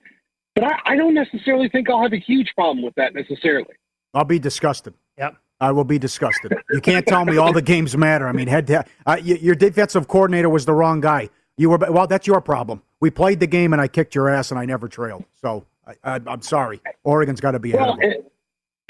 but 0.55 0.63
I, 0.63 0.79
I 0.85 0.95
don't 0.95 1.13
necessarily 1.13 1.69
think 1.69 1.89
I'll 1.89 2.01
have 2.01 2.13
a 2.13 2.19
huge 2.19 2.53
problem 2.55 2.83
with 2.83 2.95
that 2.95 3.13
necessarily. 3.13 3.73
I'll 4.13 4.25
be 4.25 4.39
disgusted. 4.39 4.93
Yep. 5.17 5.37
I 5.59 5.71
will 5.71 5.85
be 5.85 5.97
disgusted. 5.97 6.53
You 6.71 6.81
can't 6.81 7.05
tell 7.05 7.23
me 7.23 7.37
all 7.37 7.53
the 7.53 7.61
games 7.61 7.95
matter. 7.95 8.27
I 8.27 8.33
mean, 8.33 8.47
head 8.47 8.67
to 8.67 8.83
uh, 9.05 9.17
your 9.23 9.55
defensive 9.55 10.07
coordinator 10.07 10.49
was 10.49 10.65
the 10.65 10.73
wrong 10.73 10.99
guy. 10.99 11.29
You 11.55 11.69
were 11.69 11.77
well. 11.77 12.07
That's 12.07 12.27
your 12.27 12.41
problem. 12.41 12.81
We 12.99 13.11
played 13.11 13.39
the 13.39 13.47
game 13.47 13.71
and 13.73 13.81
I 13.81 13.87
kicked 13.87 14.15
your 14.15 14.27
ass 14.27 14.51
and 14.51 14.59
I 14.59 14.65
never 14.65 14.87
trailed. 14.89 15.23
So 15.41 15.65
I, 16.03 16.19
am 16.27 16.41
sorry. 16.41 16.81
Oregon's 17.03 17.39
got 17.39 17.51
to 17.51 17.59
be 17.59 17.73
well, 17.73 17.97
ahead 17.97 18.17
of 18.17 18.25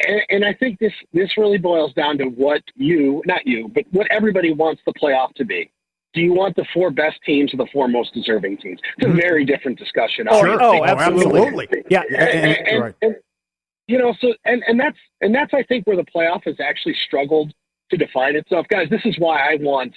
and, 0.05 0.21
and, 0.29 0.45
I 0.45 0.53
think 0.53 0.79
this 0.79 0.93
this 1.13 1.37
really 1.37 1.57
boils 1.57 1.93
down 1.93 2.17
to 2.17 2.25
what 2.25 2.61
you, 2.75 3.21
not 3.25 3.45
you, 3.45 3.69
but 3.73 3.83
what 3.91 4.07
everybody 4.09 4.51
wants 4.51 4.81
the 4.85 4.93
playoff 4.93 5.33
to 5.35 5.45
be. 5.45 5.71
Do 6.13 6.21
you 6.21 6.33
want 6.33 6.55
the 6.55 6.65
four 6.73 6.91
best 6.91 7.19
teams 7.25 7.53
or 7.53 7.57
the 7.57 7.67
four 7.73 7.87
most 7.87 8.13
deserving 8.13 8.57
teams? 8.57 8.79
It's 8.97 9.05
a 9.05 9.09
mm-hmm. 9.09 9.19
very 9.19 9.45
different 9.45 9.79
discussion. 9.79 10.27
Oh, 10.29 10.41
sure. 10.41 10.61
oh 10.61 10.83
absolutely. 10.85 11.67
Yeah. 11.89 12.03
And, 12.09 12.57
and, 12.67 12.93
and, 13.01 13.15
you 13.87 13.97
know, 13.97 14.13
so 14.21 14.33
and 14.45 14.63
and 14.67 14.79
that's 14.79 14.97
and 15.21 15.33
that's 15.33 15.53
I 15.53 15.63
think 15.63 15.85
where 15.85 15.97
the 15.97 16.05
playoff 16.05 16.43
has 16.45 16.55
actually 16.59 16.95
struggled 17.05 17.53
to 17.89 17.97
define 17.97 18.35
itself, 18.35 18.65
guys. 18.69 18.87
This 18.89 19.05
is 19.05 19.15
why 19.17 19.39
I 19.39 19.57
want 19.59 19.93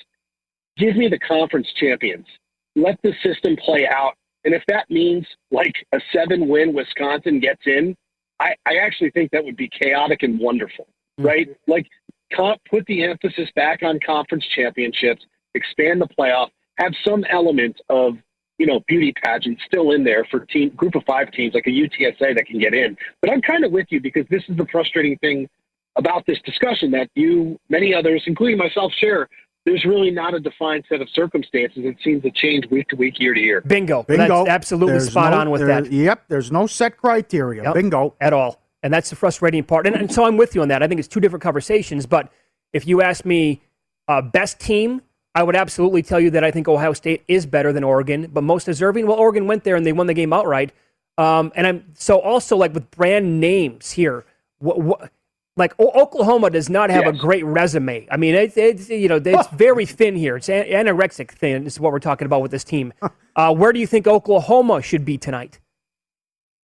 give 0.76 0.96
me 0.96 1.08
the 1.08 1.18
conference 1.18 1.68
champions. 1.76 2.26
Let 2.74 2.98
the 3.02 3.12
system 3.22 3.56
play 3.56 3.86
out, 3.86 4.14
and 4.44 4.54
if 4.54 4.62
that 4.68 4.90
means 4.90 5.26
like 5.50 5.74
a 5.92 6.00
seven 6.12 6.48
win 6.48 6.74
Wisconsin 6.74 7.40
gets 7.40 7.62
in, 7.66 7.96
I 8.40 8.54
I 8.66 8.76
actually 8.76 9.10
think 9.10 9.30
that 9.30 9.44
would 9.44 9.56
be 9.56 9.68
chaotic 9.68 10.22
and 10.22 10.38
wonderful, 10.38 10.86
mm-hmm. 11.18 11.26
right? 11.26 11.48
Like 11.66 11.86
comp, 12.34 12.60
put 12.68 12.84
the 12.86 13.04
emphasis 13.04 13.48
back 13.54 13.82
on 13.82 14.00
conference 14.04 14.44
championships, 14.46 15.24
expand 15.56 16.00
the 16.00 16.08
playoff, 16.08 16.48
have 16.78 16.92
some 17.04 17.24
element 17.30 17.80
of 17.88 18.18
you 18.58 18.66
know, 18.66 18.80
beauty 18.88 19.12
pageant 19.22 19.58
still 19.66 19.90
in 19.90 20.04
there 20.04 20.24
for 20.30 20.40
team 20.40 20.70
group 20.70 20.94
of 20.94 21.02
five 21.04 21.30
teams 21.32 21.54
like 21.54 21.66
a 21.66 21.70
UTSA 21.70 22.34
that 22.34 22.46
can 22.46 22.58
get 22.58 22.74
in. 22.74 22.96
But 23.20 23.30
I'm 23.30 23.42
kind 23.42 23.64
of 23.64 23.72
with 23.72 23.86
you 23.90 24.00
because 24.00 24.24
this 24.30 24.42
is 24.48 24.56
the 24.56 24.66
frustrating 24.72 25.16
thing 25.18 25.48
about 25.96 26.24
this 26.26 26.38
discussion 26.44 26.90
that 26.92 27.10
you, 27.14 27.58
many 27.68 27.94
others, 27.94 28.22
including 28.26 28.58
myself, 28.58 28.92
share. 28.98 29.28
There's 29.64 29.84
really 29.84 30.10
not 30.10 30.32
a 30.32 30.40
defined 30.40 30.84
set 30.88 31.00
of 31.00 31.08
circumstances. 31.10 31.78
It 31.84 31.96
seems 32.02 32.22
to 32.22 32.30
change 32.30 32.66
week 32.70 32.88
to 32.88 32.96
week, 32.96 33.18
year 33.18 33.34
to 33.34 33.40
year. 33.40 33.60
Bingo. 33.62 34.04
Bingo. 34.04 34.44
That's 34.44 34.48
absolutely 34.48 34.92
there's 34.92 35.10
spot 35.10 35.32
no, 35.32 35.40
on 35.40 35.50
with 35.50 35.66
that. 35.66 35.90
Yep. 35.90 36.24
There's 36.28 36.52
no 36.52 36.68
set 36.68 36.96
criteria. 36.96 37.64
Yep, 37.64 37.74
Bingo. 37.74 38.14
At 38.20 38.32
all. 38.32 38.62
And 38.82 38.94
that's 38.94 39.10
the 39.10 39.16
frustrating 39.16 39.64
part. 39.64 39.86
And, 39.88 39.96
and, 39.96 40.12
so 40.12 40.24
I'm 40.24 40.36
with 40.36 40.54
you 40.54 40.62
on 40.62 40.68
that. 40.68 40.82
I 40.82 40.86
think 40.86 41.00
it's 41.00 41.08
two 41.08 41.18
different 41.18 41.42
conversations. 41.42 42.06
But 42.06 42.30
if 42.72 42.86
you 42.86 43.02
ask 43.02 43.24
me, 43.24 43.60
uh, 44.06 44.22
best 44.22 44.60
team, 44.60 45.02
I 45.36 45.42
would 45.42 45.54
absolutely 45.54 46.02
tell 46.02 46.18
you 46.18 46.30
that 46.30 46.42
I 46.44 46.50
think 46.50 46.66
Ohio 46.66 46.94
State 46.94 47.22
is 47.28 47.44
better 47.44 47.70
than 47.70 47.84
Oregon, 47.84 48.30
but 48.32 48.42
most 48.42 48.64
deserving. 48.64 49.06
Well, 49.06 49.18
Oregon 49.18 49.46
went 49.46 49.64
there 49.64 49.76
and 49.76 49.84
they 49.84 49.92
won 49.92 50.06
the 50.06 50.14
game 50.14 50.32
outright. 50.32 50.72
Um, 51.18 51.52
and 51.54 51.66
I'm 51.66 51.84
so 51.92 52.18
also 52.20 52.56
like 52.56 52.72
with 52.72 52.90
brand 52.90 53.38
names 53.38 53.90
here. 53.92 54.24
What, 54.60 54.80
what, 54.80 55.12
like 55.58 55.74
o- 55.78 55.90
Oklahoma 55.90 56.48
does 56.48 56.70
not 56.70 56.88
have 56.88 57.04
yes. 57.04 57.14
a 57.14 57.18
great 57.18 57.44
resume. 57.44 58.08
I 58.10 58.16
mean, 58.16 58.34
it's, 58.34 58.56
it's 58.56 58.88
you 58.88 59.08
know 59.08 59.20
it's 59.22 59.48
very 59.52 59.84
thin 59.84 60.16
here. 60.16 60.38
It's 60.38 60.48
an- 60.48 60.64
anorexic 60.64 61.30
thin. 61.32 61.64
This 61.64 61.74
is 61.74 61.80
what 61.80 61.92
we're 61.92 61.98
talking 61.98 62.24
about 62.24 62.40
with 62.40 62.50
this 62.50 62.64
team. 62.64 62.92
Uh, 63.36 63.52
where 63.52 63.70
do 63.70 63.78
you 63.78 63.86
think 63.86 64.06
Oklahoma 64.06 64.80
should 64.80 65.04
be 65.04 65.18
tonight? 65.18 65.60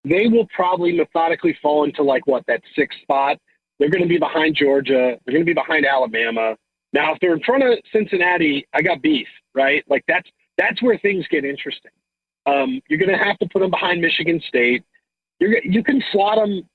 They 0.04 0.28
will 0.28 0.46
probably 0.56 0.96
methodically 0.96 1.58
fall 1.64 1.84
into 1.84 2.04
like 2.04 2.28
what 2.28 2.46
that 2.46 2.62
sixth 2.76 3.00
spot. 3.02 3.40
They're 3.80 3.90
going 3.90 4.04
to 4.04 4.08
be 4.08 4.20
behind 4.20 4.56
Georgia. 4.56 5.18
They're 5.26 5.34
going 5.34 5.42
to 5.42 5.50
be 5.50 5.56
behind 5.56 5.88
Alabama. 5.88 6.56
Now, 6.94 7.14
if 7.14 7.20
they're 7.20 7.34
in 7.34 7.44
front 7.44 7.64
of 7.64 7.78
Cincinnati, 7.92 8.68
I 8.74 8.82
got 8.82 9.02
beef, 9.02 9.28
right? 9.54 9.84
Like 9.88 10.04
that's 10.08 10.30
that's 10.58 10.82
where 10.82 10.98
things 10.98 11.26
get 11.30 11.46
interesting. 11.46 11.92
Um, 12.46 12.82
you're 12.90 13.00
going 13.00 13.18
to 13.18 13.24
have 13.24 13.38
to 13.40 13.48
put 13.48 13.60
them 13.60 13.72
behind 13.72 14.02
Michigan 14.02 14.42
State. 14.48 14.84
You're, 15.40 15.64
you 15.64 15.84
can 15.84 16.02
slot 16.12 16.38
them, 16.38 16.68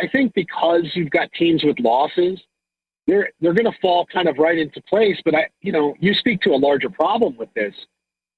I 0.00 0.08
think, 0.08 0.34
because 0.34 0.84
you've 0.94 1.10
got 1.10 1.32
teams 1.32 1.64
with 1.64 1.78
losses. 1.80 2.40
They're 3.06 3.30
they're 3.40 3.54
going 3.54 3.70
to 3.70 3.78
fall 3.80 4.06
kind 4.12 4.28
of 4.28 4.38
right 4.38 4.58
into 4.58 4.80
place. 4.82 5.16
But 5.24 5.34
I, 5.34 5.48
you 5.60 5.72
know, 5.72 5.94
you 6.00 6.14
speak 6.14 6.40
to 6.42 6.50
a 6.50 6.56
larger 6.56 6.90
problem 6.90 7.36
with 7.36 7.52
this 7.54 7.74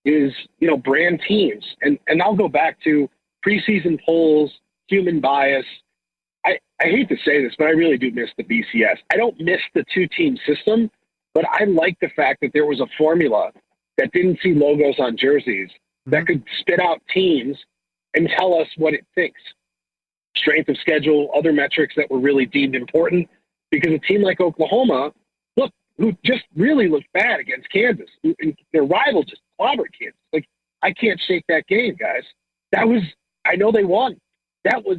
is 0.05 0.33
you 0.59 0.69
know 0.69 0.77
brand 0.77 1.21
teams, 1.27 1.65
and 1.83 1.99
and 2.07 2.23
I'll 2.23 2.37
go 2.37 2.49
back 2.49 2.79
to 2.85 3.09
preseason 3.47 3.99
polls, 4.05 4.53
human 4.87 5.21
bias. 5.21 5.67
I, 6.47 6.59
I 6.81 6.85
hate 6.85 7.09
to 7.09 7.17
say 7.25 7.43
this, 7.43 7.55
but 7.59 7.67
I 7.67 7.71
really 7.71 7.97
do 7.97 8.11
miss 8.11 8.29
the 8.37 8.45
BCS. 8.45 8.97
I 9.13 9.17
don't 9.17 9.39
miss 9.41 9.61
the 9.75 9.85
two 9.95 10.07
team 10.09 10.37
system. 10.47 10.91
But 11.35 11.45
I 11.51 11.65
like 11.65 11.99
the 12.01 12.09
fact 12.11 12.41
that 12.43 12.53
there 12.55 12.65
was 12.65 12.81
a 12.81 12.87
formula 12.97 13.51
that 13.99 14.13
didn't 14.13 14.39
see 14.41 14.55
logos 14.55 14.99
on 14.99 15.17
jerseys 15.17 15.69
mm-hmm. 15.69 16.13
that 16.13 16.27
could 16.27 16.43
spit 16.61 16.81
out 16.81 17.03
teams 17.13 17.59
and 18.15 18.29
tell 18.39 18.59
us 18.61 18.69
what 18.77 18.95
it 18.95 19.05
thinks. 19.15 19.41
Strength 20.37 20.69
of 20.69 20.77
schedule, 20.79 21.31
other 21.37 21.53
metrics 21.53 21.95
that 21.97 22.11
were 22.11 22.19
really 22.19 22.47
deemed 22.47 22.75
important. 22.75 23.29
Because 23.71 23.93
a 23.93 23.99
team 23.99 24.23
like 24.23 24.41
Oklahoma, 24.41 25.13
look, 25.57 25.73
who 25.99 26.17
just 26.25 26.45
really 26.55 26.89
looked 26.89 27.13
bad 27.13 27.41
against 27.41 27.69
Kansas, 27.71 28.09
and 28.23 28.57
their 28.73 28.85
rival 28.85 29.25
just 29.25 29.43
clobbered 29.61 29.91
Kansas. 29.99 30.19
Like, 30.33 30.47
I 30.83 30.93
can't 30.93 31.21
shake 31.21 31.45
that 31.49 31.67
game, 31.67 31.97
guys. 31.99 32.23
That 32.71 32.87
was, 32.87 33.03
I 33.45 33.57
know 33.57 33.73
they 33.73 33.85
won. 33.85 34.17
That 34.65 34.85
was 34.85 34.99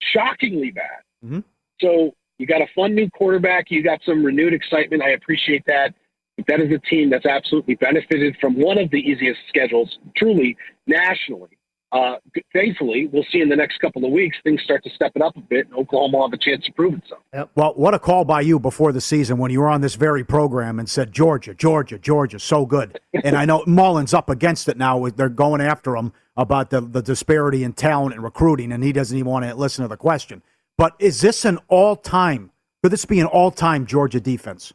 shockingly 0.00 0.70
bad. 0.70 1.02
Mm-hmm. 1.24 1.40
So 1.80 2.14
you 2.38 2.46
got 2.46 2.62
a 2.62 2.66
fun 2.74 2.94
new 2.94 3.10
quarterback. 3.10 3.70
You 3.70 3.82
got 3.82 4.00
some 4.06 4.24
renewed 4.24 4.54
excitement. 4.54 5.02
I 5.02 5.10
appreciate 5.10 5.64
that. 5.66 5.94
But 6.36 6.46
that 6.46 6.60
is 6.60 6.72
a 6.72 6.78
team 6.88 7.10
that's 7.10 7.26
absolutely 7.26 7.74
benefited 7.74 8.36
from 8.40 8.54
one 8.54 8.78
of 8.78 8.90
the 8.90 8.98
easiest 8.98 9.40
schedules, 9.48 9.98
truly 10.16 10.56
nationally. 10.86 11.50
Uh, 11.90 12.16
thankfully, 12.52 13.08
we'll 13.10 13.24
see 13.32 13.40
in 13.40 13.48
the 13.48 13.56
next 13.56 13.78
couple 13.78 14.04
of 14.04 14.12
weeks 14.12 14.36
things 14.44 14.60
start 14.62 14.84
to 14.84 14.90
step 14.90 15.10
it 15.14 15.22
up 15.22 15.34
a 15.36 15.40
bit, 15.40 15.66
and 15.66 15.74
Oklahoma 15.74 16.18
will 16.18 16.28
have 16.28 16.34
a 16.34 16.38
chance 16.38 16.64
to 16.66 16.72
prove 16.72 16.94
itself. 16.94 17.22
Well, 17.54 17.72
what 17.74 17.94
a 17.94 17.98
call 17.98 18.26
by 18.26 18.42
you 18.42 18.60
before 18.60 18.92
the 18.92 19.00
season 19.00 19.38
when 19.38 19.50
you 19.50 19.60
were 19.60 19.70
on 19.70 19.80
this 19.80 19.94
very 19.94 20.22
program 20.22 20.78
and 20.78 20.88
said 20.88 21.12
Georgia, 21.12 21.54
Georgia, 21.54 21.98
Georgia, 21.98 22.38
so 22.38 22.66
good. 22.66 23.00
and 23.24 23.34
I 23.34 23.46
know 23.46 23.64
Mullen's 23.66 24.12
up 24.12 24.28
against 24.28 24.68
it 24.68 24.76
now. 24.76 25.08
They're 25.08 25.30
going 25.30 25.62
after 25.62 25.96
him 25.96 26.12
about 26.36 26.68
the, 26.68 26.82
the 26.82 27.02
disparity 27.02 27.64
in 27.64 27.72
talent 27.72 28.14
and 28.14 28.22
recruiting, 28.22 28.70
and 28.70 28.84
he 28.84 28.92
doesn't 28.92 29.16
even 29.16 29.30
want 29.30 29.46
to 29.46 29.54
listen 29.54 29.82
to 29.82 29.88
the 29.88 29.96
question. 29.96 30.42
But 30.78 30.94
is 31.00 31.20
this 31.20 31.44
an 31.44 31.58
all 31.66 31.96
time? 31.96 32.52
Could 32.82 32.92
this 32.92 33.04
be 33.04 33.18
an 33.20 33.26
all 33.26 33.50
time 33.50 33.84
Georgia 33.84 34.20
defense? 34.20 34.72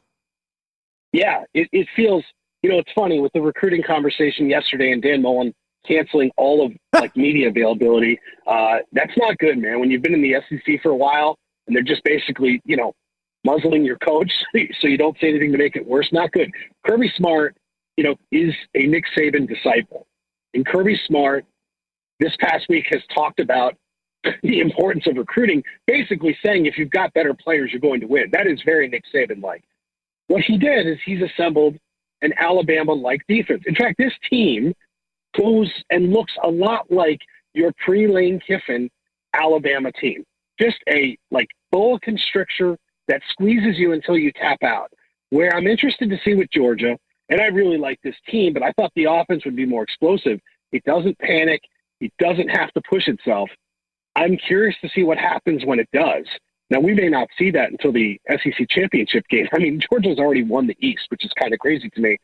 Yeah, 1.13 1.45
it, 1.53 1.69
it 1.71 1.87
feels. 1.95 2.23
You 2.61 2.69
know, 2.69 2.77
it's 2.77 2.91
funny 2.93 3.19
with 3.19 3.33
the 3.33 3.41
recruiting 3.41 3.83
conversation 3.83 4.49
yesterday 4.49 4.91
and 4.91 5.01
Dan 5.01 5.21
Mullen 5.21 5.53
canceling 5.85 6.31
all 6.37 6.65
of 6.65 6.71
like 6.93 7.15
media 7.15 7.49
availability. 7.49 8.19
Uh, 8.45 8.77
that's 8.91 9.11
not 9.17 9.37
good, 9.37 9.57
man. 9.57 9.79
When 9.79 9.89
you've 9.89 10.01
been 10.01 10.13
in 10.13 10.21
the 10.21 10.35
SEC 10.49 10.81
for 10.81 10.89
a 10.89 10.95
while 10.95 11.37
and 11.67 11.75
they're 11.75 11.83
just 11.83 12.03
basically, 12.03 12.61
you 12.65 12.77
know, 12.77 12.93
muzzling 13.45 13.83
your 13.83 13.97
coach 13.97 14.31
so 14.79 14.87
you 14.87 14.97
don't 14.97 15.17
say 15.19 15.29
anything 15.29 15.51
to 15.51 15.57
make 15.57 15.75
it 15.75 15.85
worse. 15.85 16.09
Not 16.11 16.31
good. 16.31 16.51
Kirby 16.85 17.11
Smart, 17.15 17.55
you 17.97 18.03
know, 18.03 18.15
is 18.31 18.53
a 18.75 18.85
Nick 18.85 19.05
Saban 19.17 19.47
disciple. 19.47 20.07
And 20.53 20.65
Kirby 20.65 20.99
Smart 21.05 21.45
this 22.19 22.35
past 22.39 22.65
week 22.69 22.85
has 22.91 23.01
talked 23.13 23.39
about 23.39 23.75
the 24.43 24.59
importance 24.59 25.07
of 25.07 25.17
recruiting, 25.17 25.63
basically 25.87 26.37
saying 26.43 26.65
if 26.65 26.77
you've 26.77 26.89
got 26.89 27.13
better 27.13 27.33
players, 27.33 27.71
you're 27.71 27.81
going 27.81 28.01
to 28.01 28.07
win. 28.07 28.29
That 28.31 28.47
is 28.47 28.61
very 28.63 28.87
Nick 28.87 29.03
Saban 29.13 29.41
like. 29.41 29.63
What 30.27 30.43
he 30.43 30.57
did 30.57 30.87
is 30.87 30.97
he's 31.05 31.21
assembled 31.21 31.77
an 32.21 32.33
Alabama 32.37 32.93
like 32.93 33.21
defense. 33.27 33.63
In 33.65 33.75
fact, 33.75 33.97
this 33.97 34.13
team 34.29 34.73
goes 35.37 35.71
and 35.89 36.11
looks 36.11 36.33
a 36.43 36.49
lot 36.49 36.89
like 36.89 37.19
your 37.53 37.71
pre 37.83 38.07
Lane 38.07 38.39
Kiffin 38.45 38.89
Alabama 39.33 39.91
team. 39.91 40.23
Just 40.59 40.77
a 40.89 41.17
like 41.31 41.49
boa 41.71 41.99
constrictor 41.99 42.77
that 43.07 43.21
squeezes 43.29 43.77
you 43.77 43.91
until 43.91 44.17
you 44.17 44.31
tap 44.31 44.63
out. 44.63 44.91
Where 45.29 45.53
I'm 45.55 45.67
interested 45.67 46.09
to 46.11 46.17
see 46.23 46.35
with 46.35 46.49
Georgia, 46.51 46.97
and 47.29 47.41
I 47.41 47.45
really 47.45 47.77
like 47.77 47.99
this 48.03 48.15
team, 48.29 48.53
but 48.53 48.63
I 48.63 48.71
thought 48.73 48.91
the 48.95 49.05
offense 49.09 49.45
would 49.45 49.55
be 49.55 49.65
more 49.65 49.83
explosive. 49.83 50.39
It 50.71 50.83
doesn't 50.83 51.17
panic. 51.19 51.61
It 51.99 52.13
doesn't 52.19 52.49
have 52.49 52.71
to 52.73 52.81
push 52.87 53.07
itself. 53.07 53.49
I'm 54.15 54.37
curious 54.37 54.75
to 54.81 54.89
see 54.89 55.03
what 55.03 55.17
happens 55.17 55.65
when 55.65 55.79
it 55.79 55.89
does. 55.93 56.25
Now, 56.69 56.79
we 56.79 56.93
may 56.93 57.09
not 57.09 57.27
see 57.37 57.51
that 57.51 57.71
until 57.71 57.91
the 57.91 58.19
SEC 58.29 58.67
championship 58.69 59.27
game. 59.27 59.47
I 59.53 59.59
mean, 59.59 59.79
Georgia's 59.79 60.17
already 60.17 60.43
won 60.43 60.67
the 60.67 60.77
East, 60.79 61.05
which 61.09 61.25
is 61.25 61.31
kind 61.39 61.53
of 61.53 61.59
crazy 61.59 61.89
to 61.89 62.01
me. 62.01 62.17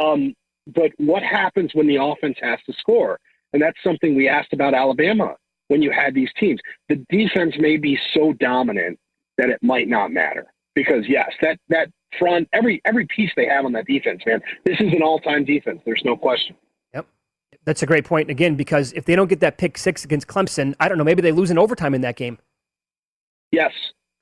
Um, 0.00 0.34
but 0.66 0.92
what 0.98 1.22
happens 1.22 1.74
when 1.74 1.86
the 1.86 1.96
offense 1.96 2.36
has 2.40 2.58
to 2.66 2.72
score? 2.74 3.18
And 3.52 3.62
that's 3.62 3.82
something 3.82 4.14
we 4.14 4.28
asked 4.28 4.52
about 4.52 4.74
Alabama 4.74 5.36
when 5.68 5.82
you 5.82 5.90
had 5.90 6.14
these 6.14 6.30
teams. 6.38 6.60
The 6.88 7.04
defense 7.08 7.54
may 7.58 7.76
be 7.76 7.98
so 8.12 8.32
dominant 8.34 8.98
that 9.38 9.48
it 9.50 9.62
might 9.62 9.88
not 9.88 10.12
matter. 10.12 10.46
Because 10.74 11.08
yes, 11.08 11.30
that 11.40 11.58
that 11.70 11.88
front 12.18 12.48
every 12.52 12.82
every 12.84 13.06
piece 13.06 13.30
they 13.34 13.46
have 13.46 13.64
on 13.64 13.72
that 13.72 13.86
defense, 13.86 14.22
man, 14.26 14.42
this 14.64 14.78
is 14.78 14.92
an 14.92 15.02
all 15.02 15.18
time 15.18 15.44
defense. 15.44 15.80
There's 15.86 16.02
no 16.04 16.16
question. 16.16 16.54
That's 17.66 17.82
a 17.82 17.86
great 17.86 18.04
point. 18.04 18.30
Again, 18.30 18.54
because 18.54 18.92
if 18.92 19.04
they 19.04 19.16
don't 19.16 19.28
get 19.28 19.40
that 19.40 19.58
pick 19.58 19.76
six 19.76 20.04
against 20.04 20.28
Clemson, 20.28 20.74
I 20.80 20.88
don't 20.88 20.96
know, 20.96 21.04
maybe 21.04 21.20
they 21.20 21.32
lose 21.32 21.50
in 21.50 21.58
overtime 21.58 21.94
in 21.94 22.00
that 22.02 22.16
game. 22.16 22.38
Yes. 23.50 23.72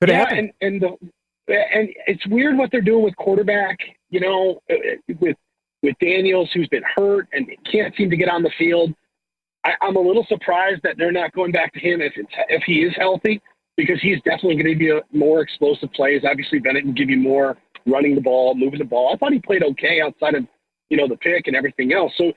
Could 0.01 0.09
yeah, 0.09 0.17
happen. 0.17 0.37
and 0.37 0.51
and 0.61 0.81
the, 0.81 1.11
and 1.47 1.89
it's 2.07 2.25
weird 2.27 2.57
what 2.57 2.71
they're 2.71 2.81
doing 2.81 3.03
with 3.03 3.15
quarterback. 3.15 3.77
You 4.09 4.19
know, 4.19 4.61
uh, 4.69 4.75
with 5.19 5.37
with 5.83 5.95
Daniels, 6.01 6.49
who's 6.53 6.67
been 6.67 6.83
hurt 6.95 7.27
and 7.31 7.47
can't 7.71 7.95
seem 7.95 8.09
to 8.09 8.17
get 8.17 8.29
on 8.29 8.43
the 8.43 8.51
field. 8.57 8.93
I, 9.63 9.73
I'm 9.81 9.95
a 9.95 10.01
little 10.01 10.25
surprised 10.27 10.81
that 10.83 10.97
they're 10.97 11.11
not 11.11 11.31
going 11.33 11.51
back 11.51 11.71
to 11.73 11.79
him 11.79 12.01
if 12.01 12.13
it's, 12.15 12.31
if 12.49 12.63
he 12.63 12.83
is 12.83 12.93
healthy, 12.97 13.41
because 13.77 14.01
he's 14.01 14.17
definitely 14.17 14.55
going 14.55 14.73
to 14.73 14.79
be 14.79 14.89
a 14.89 15.01
more 15.11 15.41
explosive 15.41 15.91
plays. 15.93 16.23
Obviously, 16.29 16.59
Bennett 16.59 16.83
can 16.83 16.93
give 16.93 17.09
you 17.09 17.17
more 17.17 17.57
running 17.85 18.15
the 18.15 18.21
ball, 18.21 18.55
moving 18.55 18.79
the 18.79 18.85
ball. 18.85 19.13
I 19.13 19.17
thought 19.17 19.31
he 19.31 19.39
played 19.39 19.63
okay 19.63 20.01
outside 20.01 20.33
of 20.33 20.45
you 20.89 20.97
know 20.97 21.07
the 21.07 21.17
pick 21.17 21.47
and 21.47 21.55
everything 21.55 21.93
else. 21.93 22.11
So 22.17 22.33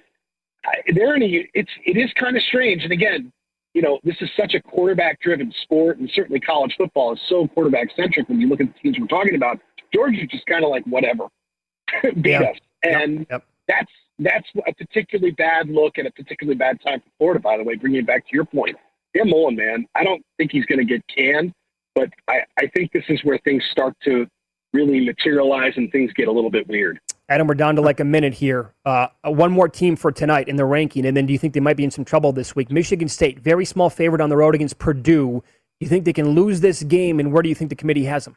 I, 0.67 0.75
they're 0.95 1.15
in 1.17 1.23
a 1.23 1.49
it's 1.55 1.71
it 1.85 1.97
is 1.97 2.13
kind 2.15 2.37
of 2.37 2.43
strange. 2.43 2.83
And 2.85 2.93
again, 2.93 3.33
you 3.75 3.83
know, 3.83 3.99
this 4.05 4.17
is 4.21 4.29
such 4.37 4.55
a 4.55 4.63
quarterback 4.63 5.21
driven 5.21 5.53
sport, 5.63 5.99
and 5.99 6.11
certainly 6.15 6.41
college 6.41 6.75
football 6.77 7.13
is 7.13 7.21
so 7.29 7.47
quarterback 7.49 7.89
centric 7.97 8.29
when 8.29 8.41
you 8.41 8.49
look 8.49 8.61
at 8.61 8.67
the 8.73 8.79
teams 8.81 8.99
we're 8.99 9.07
talking 9.07 9.35
about. 9.35 9.59
Georgia's 9.95 10.29
just 10.31 10.45
kind 10.47 10.65
of 10.65 10.71
like 10.71 10.85
whatever, 10.85 11.25
beat 12.21 12.33
Yeah. 12.33 12.41
us, 12.43 12.57
and 12.83 13.27
Yep. 13.31 13.45
that's 13.69 13.93
that's 14.19 14.49
a 14.67 14.73
particularly 14.75 15.31
bad 15.31 15.69
look 15.69 15.97
and 15.99 16.07
a 16.09 16.11
particularly 16.11 16.57
bad 16.57 16.81
time 16.83 17.01
for 17.01 17.09
Florida. 17.19 17.41
By 17.41 17.57
the 17.57 17.63
way, 17.65 17.77
bringing 17.77 18.01
it 18.01 18.07
back 18.07 18.27
to 18.29 18.35
your 18.35 18.45
point, 18.45 18.77
Dan 19.15 19.31
Mullen, 19.31 19.55
man, 19.57 19.87
I 19.95 20.03
don't 20.05 20.25
think 20.37 20.51
he's 20.53 20.67
going 20.67 20.81
to 20.81 20.85
get 20.85 21.03
canned, 21.07 21.53
but 21.95 22.11
I, 22.27 22.41
I 22.59 22.67
think 22.75 22.93
this 22.93 23.05
is 23.09 23.23
where 23.23 23.39
things 23.45 23.65
start 23.71 23.95
to 24.05 24.27
really 24.75 25.05
materialize 25.05 25.73
and 25.77 25.91
things 25.93 26.13
get 26.15 26.27
a 26.29 26.33
little 26.33 26.51
bit 26.51 26.67
weird. 26.69 27.01
Adam, 27.31 27.47
we're 27.47 27.55
down 27.55 27.77
to 27.77 27.83
like 27.83 28.01
a 28.01 28.05
minute 28.05 28.33
here. 28.33 28.73
Uh, 28.87 29.09
one 29.25 29.53
more 29.53 29.69
team 29.69 29.97
for 29.97 30.11
tonight 30.11 30.49
in 30.49 30.57
the 30.57 30.65
ranking, 30.65 31.05
and 31.05 31.15
then 31.15 31.27
do 31.27 31.33
you 31.33 31.39
think 31.39 31.53
they 31.53 31.61
might 31.61 31.77
be 31.77 31.85
in 31.85 31.91
some 31.91 32.05
trouble 32.05 32.33
this 32.33 32.57
week? 32.57 32.71
Michigan 32.71 33.09
State, 33.09 33.39
very 33.39 33.67
small 33.67 33.91
favorite 33.91 34.23
on 34.23 34.31
the 34.31 34.37
road 34.37 34.55
against 34.55 34.79
Purdue. 34.79 35.43
You 35.79 35.89
think 35.89 36.07
they 36.07 36.15
can 36.15 36.31
lose 36.31 36.61
this 36.61 36.83
game, 36.83 37.21
and 37.21 37.31
where 37.31 37.43
do 37.43 37.51
you 37.51 37.55
think 37.55 37.69
the 37.69 37.77
committee 37.77 38.05
has 38.05 38.25
them? 38.25 38.37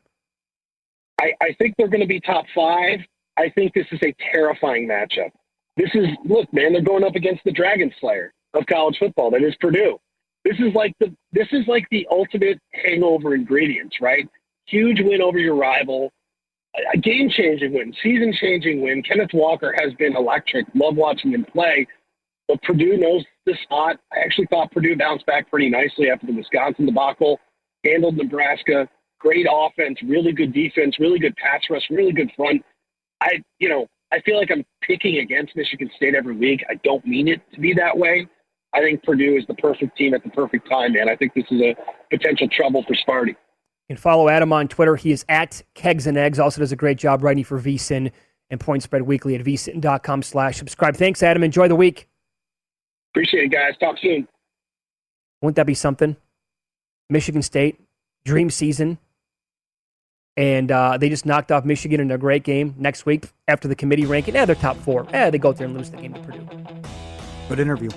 I, 1.21 1.33
I 1.41 1.53
think 1.53 1.75
they're 1.77 1.87
going 1.87 2.01
to 2.01 2.07
be 2.07 2.19
top 2.19 2.45
five. 2.53 2.99
I 3.37 3.49
think 3.49 3.73
this 3.73 3.87
is 3.91 3.99
a 4.03 4.13
terrifying 4.31 4.87
matchup. 4.87 5.31
This 5.77 5.89
is 5.93 6.07
look, 6.25 6.51
man, 6.51 6.73
they're 6.73 6.81
going 6.81 7.05
up 7.05 7.15
against 7.15 7.45
the 7.45 7.51
Dragon 7.51 7.93
Slayer 8.01 8.33
of 8.53 8.65
college 8.65 8.97
football. 8.99 9.31
That 9.31 9.41
is 9.41 9.55
Purdue. 9.61 9.99
This 10.43 10.57
is 10.59 10.73
like 10.73 10.93
the 10.99 11.15
this 11.31 11.47
is 11.53 11.65
like 11.67 11.87
the 11.91 12.05
ultimate 12.11 12.59
hangover 12.73 13.35
ingredients, 13.35 14.01
right? 14.01 14.27
Huge 14.65 14.99
win 15.01 15.21
over 15.21 15.39
your 15.39 15.55
rival, 15.55 16.11
a 16.93 16.97
game 16.97 17.29
changing 17.29 17.73
win, 17.73 17.93
season 18.01 18.33
changing 18.33 18.81
win. 18.81 19.03
Kenneth 19.03 19.33
Walker 19.33 19.75
has 19.77 19.93
been 19.95 20.15
electric. 20.15 20.65
Love 20.73 20.95
watching 20.95 21.31
him 21.31 21.45
play. 21.45 21.87
But 22.47 22.61
Purdue 22.63 22.97
knows 22.97 23.23
the 23.45 23.55
spot. 23.63 23.97
I 24.13 24.19
actually 24.19 24.47
thought 24.47 24.71
Purdue 24.71 24.95
bounced 24.95 25.25
back 25.25 25.49
pretty 25.49 25.69
nicely 25.69 26.09
after 26.09 26.27
the 26.27 26.33
Wisconsin 26.33 26.85
debacle, 26.85 27.39
handled 27.85 28.17
Nebraska. 28.17 28.87
Great 29.19 29.45
offense, 29.49 30.01
really 30.03 30.31
good 30.31 30.53
defense, 30.53 30.99
really 30.99 31.19
good 31.19 31.35
pass 31.35 31.61
rush, 31.69 31.83
really 31.89 32.11
good 32.11 32.31
front. 32.35 32.63
I, 33.21 33.41
you 33.59 33.69
know, 33.69 33.87
I 34.11 34.19
feel 34.21 34.37
like 34.37 34.49
I'm 34.51 34.65
picking 34.81 35.19
against 35.19 35.55
Michigan 35.55 35.89
State 35.95 36.15
every 36.15 36.35
week. 36.35 36.63
I 36.69 36.75
don't 36.83 37.05
mean 37.05 37.27
it 37.27 37.41
to 37.53 37.59
be 37.59 37.73
that 37.75 37.97
way. 37.97 38.27
I 38.73 38.79
think 38.79 39.03
Purdue 39.03 39.37
is 39.37 39.45
the 39.47 39.53
perfect 39.55 39.97
team 39.97 40.13
at 40.13 40.23
the 40.23 40.29
perfect 40.29 40.69
time, 40.69 40.93
man. 40.93 41.09
I 41.09 41.15
think 41.15 41.33
this 41.33 41.45
is 41.51 41.61
a 41.61 41.75
potential 42.09 42.47
trouble 42.49 42.83
for 42.87 42.95
Sparty. 42.95 43.35
You 43.89 43.95
can 43.95 44.01
follow 44.01 44.29
Adam 44.29 44.53
on 44.53 44.67
Twitter. 44.67 44.95
He 44.95 45.11
is 45.11 45.25
at 45.27 45.63
Kegs 45.73 46.07
and 46.07 46.17
Eggs. 46.17 46.39
Also 46.39 46.61
does 46.61 46.71
a 46.71 46.77
great 46.77 46.97
job 46.97 47.23
writing 47.23 47.43
for 47.43 47.59
VSIN 47.59 48.11
and 48.49 48.59
Point 48.59 48.83
Spread 48.83 49.01
Weekly 49.03 49.35
at 49.35 49.41
vsin.com 49.43 50.23
slash 50.23 50.57
subscribe. 50.57 50.95
Thanks, 50.95 51.21
Adam. 51.23 51.43
Enjoy 51.43 51.67
the 51.67 51.75
week. 51.75 52.07
Appreciate 53.13 53.45
it, 53.45 53.51
guys. 53.51 53.73
Talk 53.79 53.97
soon. 54.01 54.27
Wouldn't 55.41 55.55
that 55.55 55.65
be 55.65 55.73
something? 55.73 56.15
Michigan 57.09 57.41
State, 57.41 57.79
dream 58.23 58.49
season. 58.49 58.97
And 60.37 60.71
uh, 60.71 60.97
they 60.97 61.09
just 61.09 61.25
knocked 61.25 61.51
off 61.51 61.65
Michigan 61.65 61.99
in 61.99 62.09
a 62.11 62.17
great 62.17 62.43
game 62.43 62.73
next 62.77 63.05
week 63.05 63.29
after 63.49 63.67
the 63.67 63.75
committee 63.75 64.05
ranking. 64.05 64.35
Yeah, 64.35 64.45
they're 64.45 64.55
top 64.55 64.77
four. 64.77 65.05
Yeah, 65.11 65.29
they 65.29 65.37
go 65.37 65.49
out 65.49 65.57
there 65.57 65.67
and 65.67 65.75
lose 65.75 65.91
the 65.91 65.97
game 65.97 66.13
to 66.13 66.19
Purdue. 66.21 66.47
Good 67.49 67.59
interview. 67.59 67.89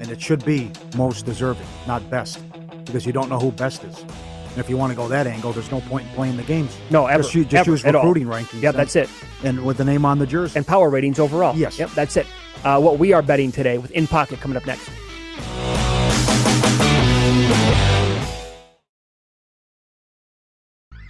And 0.00 0.10
it 0.10 0.20
should 0.20 0.42
be 0.44 0.70
most 0.96 1.26
deserving, 1.26 1.66
not 1.86 2.08
best, 2.08 2.40
because 2.86 3.04
you 3.04 3.12
don't 3.12 3.28
know 3.28 3.38
who 3.38 3.52
best 3.52 3.84
is. 3.84 4.06
And 4.52 4.58
if 4.60 4.68
you 4.68 4.76
want 4.76 4.90
to 4.90 4.96
go 4.96 5.08
that 5.08 5.26
angle, 5.26 5.52
there's 5.52 5.70
no 5.70 5.80
point 5.80 6.06
in 6.06 6.12
playing 6.14 6.36
the 6.36 6.42
games. 6.42 6.76
No, 6.90 7.06
ever. 7.06 7.22
Just, 7.22 7.34
just 7.34 7.54
ever, 7.54 7.70
use 7.70 7.84
recruiting 7.84 8.26
rankings. 8.26 8.60
Yeah, 8.62 8.68
and- 8.70 8.78
that's 8.78 8.96
it. 8.96 9.08
And 9.44 9.64
with 9.64 9.78
the 9.78 9.84
name 9.84 10.04
on 10.04 10.18
the 10.18 10.26
jersey. 10.26 10.58
And 10.58 10.66
power 10.66 10.90
ratings 10.90 11.18
overall. 11.18 11.56
Yes. 11.56 11.78
Yep, 11.78 11.90
that's 11.92 12.16
it. 12.16 12.26
Uh, 12.64 12.78
what 12.80 12.98
we 12.98 13.12
are 13.12 13.22
betting 13.22 13.50
today 13.50 13.78
with 13.78 13.90
In 13.92 14.06
Pocket 14.06 14.40
coming 14.40 14.56
up 14.56 14.66
next. 14.66 14.88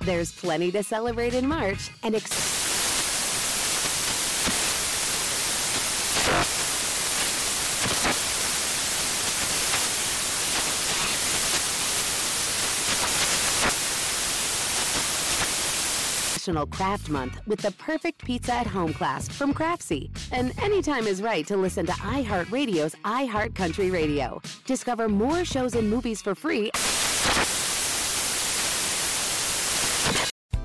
There's 0.05 0.33
plenty 0.33 0.73
to 0.73 0.83
celebrate 0.83 1.35
in 1.35 1.47
March 1.47 1.91
and 2.03 2.17
ex- 2.17 2.62
National 16.43 16.67
Craft 16.67 17.09
Month 17.09 17.41
with 17.47 17.61
the 17.61 17.71
perfect 17.73 18.25
pizza 18.25 18.53
at 18.53 18.67
home 18.67 18.93
class 18.93 19.29
from 19.29 19.55
Craftsy. 19.55 20.11
And 20.33 20.53
anytime 20.61 21.07
is 21.07 21.23
right 21.23 21.47
to 21.47 21.57
listen 21.57 21.87
to 21.87 21.93
iHeartRadio's 21.93 22.97
iHeartCountry 23.05 23.93
Radio. 23.93 24.43
Discover 24.67 25.09
more 25.09 25.45
shows 25.45 25.77
and 25.77 25.89
movies 25.89 26.21
for 26.21 26.35
free 26.35 26.73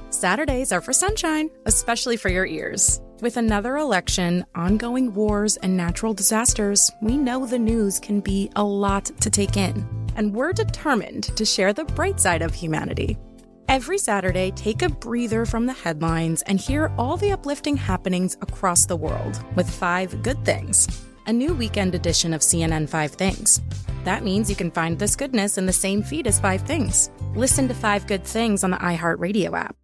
Saturdays 0.09 0.71
are 0.71 0.82
for 0.82 0.93
sunshine, 0.93 1.51
especially 1.67 2.17
for 2.17 2.30
your 2.30 2.47
ears. 2.47 2.99
With 3.21 3.38
another 3.38 3.78
election, 3.78 4.45
ongoing 4.55 5.13
wars, 5.13 5.57
and 5.57 5.78
natural 5.78 6.15
disasters, 6.15 6.89
we 7.03 7.17
know 7.17 7.45
the 7.45 7.59
news 7.59 7.99
can 7.99 8.21
be 8.21 8.49
a 8.55 8.63
lot 8.63 9.05
to 9.21 9.30
take 9.30 9.57
in. 9.57 9.88
And 10.15 10.34
we're 10.34 10.53
determined 10.53 11.25
to 11.38 11.45
share 11.45 11.71
the 11.71 11.86
bright 11.86 12.19
side 12.19 12.41
of 12.41 12.55
humanity. 12.55 13.19
Every 13.70 13.97
Saturday, 13.97 14.51
take 14.51 14.82
a 14.82 14.88
breather 14.88 15.45
from 15.45 15.65
the 15.65 15.74
headlines 15.74 16.41
and 16.43 16.57
hear 16.57 16.89
all 16.97 17.18
the 17.18 17.34
uplifting 17.34 17.76
happenings 17.76 18.38
across 18.39 18.86
the 18.86 18.95
world 18.95 19.43
with 19.57 19.70
Five 19.70 20.24
Good 20.24 20.45
Things, 20.45 21.05
a 21.26 21.34
new 21.34 21.53
weekend 21.53 21.93
edition 21.93 22.34
of 22.34 22.39
CNN 22.39 22.88
Five 22.88 23.11
Things. 23.11 23.61
That 24.05 24.24
means 24.24 24.49
you 24.49 24.55
can 24.55 24.72
find 24.72 24.97
this 24.97 25.18
goodness 25.18 25.57
in 25.57 25.65
the 25.65 25.74
same 25.74 26.01
feed 26.01 26.28
as 26.28 26.39
Five 26.39 26.61
Things. 26.61 27.11
Listen 27.36 27.68
to 27.68 27.74
Five 27.74 28.07
Good 28.07 28.24
Things 28.24 28.63
on 28.63 28.72
the 28.72 28.78
iHeartRadio 28.78 29.51
app. 29.51 29.76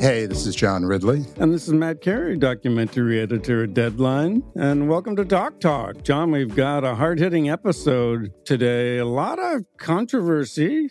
Hey, 0.00 0.26
this 0.26 0.46
is 0.46 0.54
John 0.54 0.84
Ridley. 0.84 1.24
And 1.38 1.52
this 1.52 1.66
is 1.66 1.74
Matt 1.74 2.02
Carey, 2.02 2.36
documentary 2.38 3.20
editor 3.20 3.64
at 3.64 3.74
Deadline. 3.74 4.44
And 4.54 4.88
welcome 4.88 5.16
to 5.16 5.24
Doc 5.24 5.58
Talk. 5.58 6.04
John, 6.04 6.30
we've 6.30 6.54
got 6.54 6.84
a 6.84 6.94
hard 6.94 7.18
hitting 7.18 7.50
episode 7.50 8.32
today. 8.44 8.98
A 8.98 9.04
lot 9.04 9.40
of 9.40 9.64
controversy. 9.76 10.90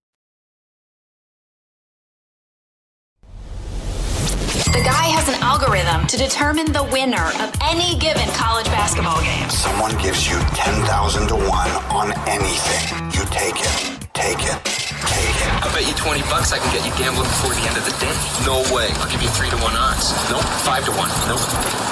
The 4.81 4.89
guy 4.89 5.13
has 5.13 5.29
an 5.29 5.37
algorithm 5.45 6.09
to 6.09 6.17
determine 6.17 6.73
the 6.73 6.81
winner 6.89 7.29
of 7.37 7.53
any 7.61 8.01
given 8.01 8.25
college 8.33 8.65
basketball 8.73 9.21
game. 9.21 9.45
Someone 9.45 9.93
gives 10.01 10.25
you 10.25 10.41
10,000 10.57 10.81
to 11.29 11.37
1 11.37 11.45
on 11.93 12.09
anything. 12.25 12.81
You 13.13 13.21
take 13.29 13.61
it. 13.61 13.77
Take 14.17 14.41
it. 14.41 14.57
Take 15.05 15.37
it. 15.37 15.49
I 15.61 15.69
bet 15.69 15.85
you 15.85 15.93
20 15.93 16.25
bucks 16.33 16.49
I 16.49 16.57
can 16.57 16.73
get 16.73 16.81
you 16.81 16.89
gambling 16.97 17.29
before 17.29 17.53
the 17.53 17.61
end 17.61 17.77
of 17.77 17.85
the 17.85 17.93
day. 18.01 18.09
No 18.41 18.65
way. 18.73 18.89
I'll 18.97 19.11
give 19.13 19.21
you 19.21 19.29
3 19.29 19.53
to 19.53 19.59
1 19.61 19.69
odds. 19.69 20.17
Nope. 20.33 20.41
5 20.65 20.89
to 20.89 20.93
1. 20.97 21.09
Nope. 21.29 21.45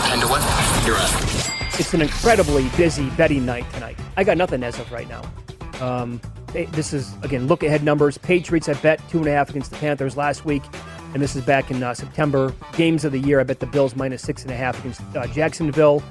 10 0.09 0.25
to 0.25 0.27
1. 0.33 0.41
You're 0.89 0.97
up. 0.97 1.13
It's 1.77 1.93
an 1.93 2.01
incredibly 2.01 2.73
busy 2.73 3.13
betting 3.13 3.45
night 3.45 3.69
tonight. 3.71 4.01
I 4.17 4.25
got 4.25 4.35
nothing 4.41 4.65
as 4.65 4.81
of 4.81 4.91
right 4.91 5.05
now. 5.05 5.21
Um, 5.77 6.19
this 6.73 6.93
is, 6.93 7.13
again, 7.21 7.45
look 7.45 7.61
ahead 7.61 7.83
numbers. 7.83 8.17
Patriots, 8.17 8.67
I 8.67 8.73
bet 8.81 8.97
two 9.13 9.19
and 9.19 9.27
a 9.27 9.31
half 9.31 9.51
against 9.51 9.69
the 9.69 9.77
Panthers 9.77 10.17
last 10.17 10.43
week. 10.43 10.63
And 11.13 11.21
this 11.23 11.35
is 11.35 11.43
back 11.43 11.71
in 11.71 11.81
uh, 11.81 11.93
September. 11.93 12.53
Games 12.73 13.03
of 13.03 13.11
the 13.11 13.19
year, 13.19 13.39
I 13.39 13.43
bet 13.43 13.59
the 13.59 13.65
Bills 13.65 13.95
minus 13.95 14.21
six 14.21 14.43
and 14.43 14.51
a 14.51 14.55
half 14.55 14.79
against 14.79 15.01
uh, 15.15 15.25
Jacksonville. 15.27 16.03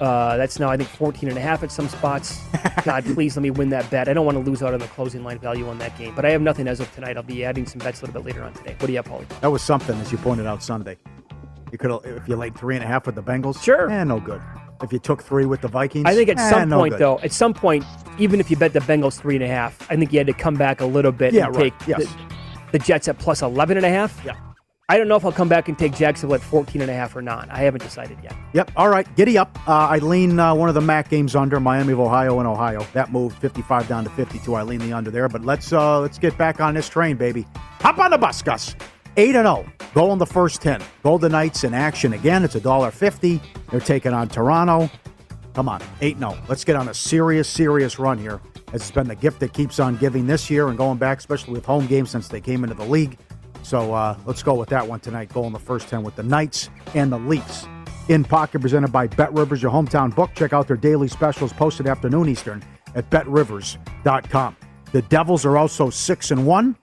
Uh, 0.00 0.36
that's 0.36 0.58
now, 0.58 0.68
I 0.68 0.76
think, 0.76 0.88
14 0.90 1.28
and 1.28 1.38
a 1.38 1.40
half 1.40 1.62
at 1.62 1.70
some 1.70 1.88
spots. 1.88 2.40
God, 2.84 3.04
please 3.04 3.36
let 3.36 3.42
me 3.42 3.50
win 3.50 3.70
that 3.70 3.88
bet. 3.90 4.08
I 4.08 4.12
don't 4.14 4.26
want 4.26 4.36
to 4.36 4.44
lose 4.44 4.62
out 4.62 4.74
on 4.74 4.80
the 4.80 4.86
closing 4.88 5.24
line 5.24 5.38
value 5.38 5.68
on 5.68 5.78
that 5.78 5.96
game. 5.98 6.14
But 6.14 6.24
I 6.24 6.30
have 6.30 6.42
nothing 6.42 6.68
as 6.68 6.80
of 6.80 6.92
tonight. 6.94 7.16
I'll 7.16 7.22
be 7.22 7.44
adding 7.44 7.66
some 7.66 7.78
bets 7.78 8.00
a 8.02 8.06
little 8.06 8.20
bit 8.22 8.26
later 8.26 8.42
on 8.44 8.52
today. 8.54 8.74
What 8.78 8.86
do 8.86 8.92
you 8.92 8.98
have, 8.98 9.06
Pauly? 9.06 9.26
That 9.40 9.50
was 9.50 9.62
something, 9.62 9.98
as 10.00 10.12
you 10.12 10.18
pointed 10.18 10.46
out 10.46 10.62
Sunday. 10.62 10.96
You 11.72 11.78
could, 11.78 11.90
if 12.04 12.28
you 12.28 12.36
laid 12.36 12.56
three 12.56 12.74
and 12.76 12.84
a 12.84 12.86
half 12.86 13.06
with 13.06 13.14
the 13.16 13.22
Bengals, 13.22 13.62
sure, 13.62 13.90
eh, 13.90 14.04
no 14.04 14.20
good. 14.20 14.40
If 14.82 14.92
you 14.92 14.98
took 14.98 15.22
three 15.22 15.46
with 15.46 15.62
the 15.62 15.68
Vikings, 15.68 16.04
I 16.06 16.14
think 16.14 16.28
at 16.28 16.38
eh, 16.38 16.50
some 16.50 16.68
no 16.68 16.78
point, 16.78 16.92
good. 16.92 17.00
though, 17.00 17.18
at 17.20 17.32
some 17.32 17.52
point, 17.54 17.84
even 18.18 18.38
if 18.40 18.50
you 18.50 18.56
bet 18.56 18.72
the 18.72 18.80
Bengals 18.80 19.18
three 19.18 19.34
and 19.34 19.44
a 19.44 19.48
half, 19.48 19.90
I 19.90 19.96
think 19.96 20.12
you 20.12 20.18
had 20.20 20.26
to 20.26 20.32
come 20.32 20.54
back 20.54 20.80
a 20.80 20.86
little 20.86 21.12
bit 21.12 21.32
Yeah, 21.34 21.46
and 21.46 21.56
right. 21.56 21.78
take 21.80 21.88
Yes. 21.88 22.04
the, 22.04 22.10
the 22.72 22.78
Jets 22.78 23.08
at 23.08 23.18
plus 23.18 23.42
11 23.42 23.76
and 23.76 23.86
a 23.86 23.90
half. 23.90 24.22
Yeah. 24.24 24.36
I 24.88 24.98
don't 24.98 25.08
know 25.08 25.16
if 25.16 25.24
I'll 25.24 25.32
come 25.32 25.48
back 25.48 25.68
and 25.68 25.76
take 25.76 25.96
Jacksonville 25.96 26.36
at 26.36 26.42
14 26.42 26.80
and 26.80 26.88
a 26.88 26.94
half 26.94 27.16
or 27.16 27.22
not. 27.22 27.50
I 27.50 27.58
haven't 27.58 27.82
decided 27.82 28.18
yet. 28.22 28.36
Yep. 28.52 28.70
All 28.76 28.88
right. 28.88 29.06
Giddy 29.16 29.36
up. 29.36 29.58
Uh, 29.68 29.72
I 29.72 29.98
lean 29.98 30.38
uh, 30.38 30.54
one 30.54 30.68
of 30.68 30.76
the 30.76 30.80
MAC 30.80 31.08
games 31.08 31.34
under 31.34 31.58
Miami 31.58 31.92
of 31.92 31.98
Ohio 31.98 32.38
and 32.38 32.46
Ohio. 32.46 32.86
That 32.92 33.10
moved 33.10 33.36
55 33.38 33.88
down 33.88 34.04
to 34.04 34.10
52. 34.10 34.54
I 34.54 34.62
lean 34.62 34.78
the 34.78 34.92
under 34.92 35.10
there. 35.10 35.28
But 35.28 35.44
let's 35.44 35.72
uh, 35.72 35.98
let's 36.00 36.18
get 36.18 36.38
back 36.38 36.60
on 36.60 36.74
this 36.74 36.88
train, 36.88 37.16
baby. 37.16 37.46
Hop 37.80 37.98
on 37.98 38.12
the 38.12 38.18
bus, 38.18 38.42
Gus. 38.42 38.76
Eight 39.16 39.34
and 39.34 39.44
zero. 39.46 39.66
Goal 39.92 40.12
in 40.12 40.18
the 40.20 40.26
first 40.26 40.62
ten. 40.62 40.80
Golden 41.02 41.32
Knights 41.32 41.64
in 41.64 41.74
action 41.74 42.12
again. 42.12 42.44
It's 42.44 42.54
a 42.54 42.60
dollar 42.60 42.92
fifty. 42.92 43.40
They're 43.70 43.80
taking 43.80 44.12
on 44.12 44.28
Toronto. 44.28 44.88
Come 45.54 45.70
on, 45.70 45.82
8 46.02 46.18
0. 46.18 46.36
Let's 46.48 46.64
get 46.64 46.76
on 46.76 46.88
a 46.88 46.92
serious, 46.92 47.48
serious 47.48 47.98
run 47.98 48.18
here. 48.18 48.42
It's 48.76 48.90
been 48.90 49.08
the 49.08 49.14
gift 49.14 49.40
that 49.40 49.54
keeps 49.54 49.80
on 49.80 49.96
giving 49.96 50.26
this 50.26 50.50
year 50.50 50.68
and 50.68 50.76
going 50.76 50.98
back, 50.98 51.18
especially 51.18 51.54
with 51.54 51.64
home 51.64 51.86
games 51.86 52.10
since 52.10 52.28
they 52.28 52.42
came 52.42 52.62
into 52.62 52.76
the 52.76 52.84
league. 52.84 53.16
So 53.62 53.94
uh, 53.94 54.18
let's 54.26 54.42
go 54.42 54.54
with 54.54 54.68
that 54.68 54.86
one 54.86 55.00
tonight. 55.00 55.32
Goal 55.32 55.46
in 55.46 55.54
the 55.54 55.58
first 55.58 55.88
10 55.88 56.02
with 56.02 56.14
the 56.14 56.22
Knights 56.22 56.68
and 56.94 57.10
the 57.10 57.18
Leafs. 57.18 57.66
In 58.10 58.22
Pocket, 58.22 58.60
presented 58.60 58.92
by 58.92 59.06
Bet 59.06 59.32
Rivers, 59.32 59.62
your 59.62 59.72
hometown 59.72 60.14
book. 60.14 60.30
Check 60.34 60.52
out 60.52 60.68
their 60.68 60.76
daily 60.76 61.08
specials 61.08 61.54
posted 61.54 61.86
afternoon 61.86 62.28
Eastern 62.28 62.62
at 62.94 63.08
betrivers.com. 63.08 64.56
The 64.92 65.02
Devils 65.02 65.46
are 65.46 65.56
also 65.56 65.88
6 65.88 66.30
and 66.30 66.46
1. 66.46 66.76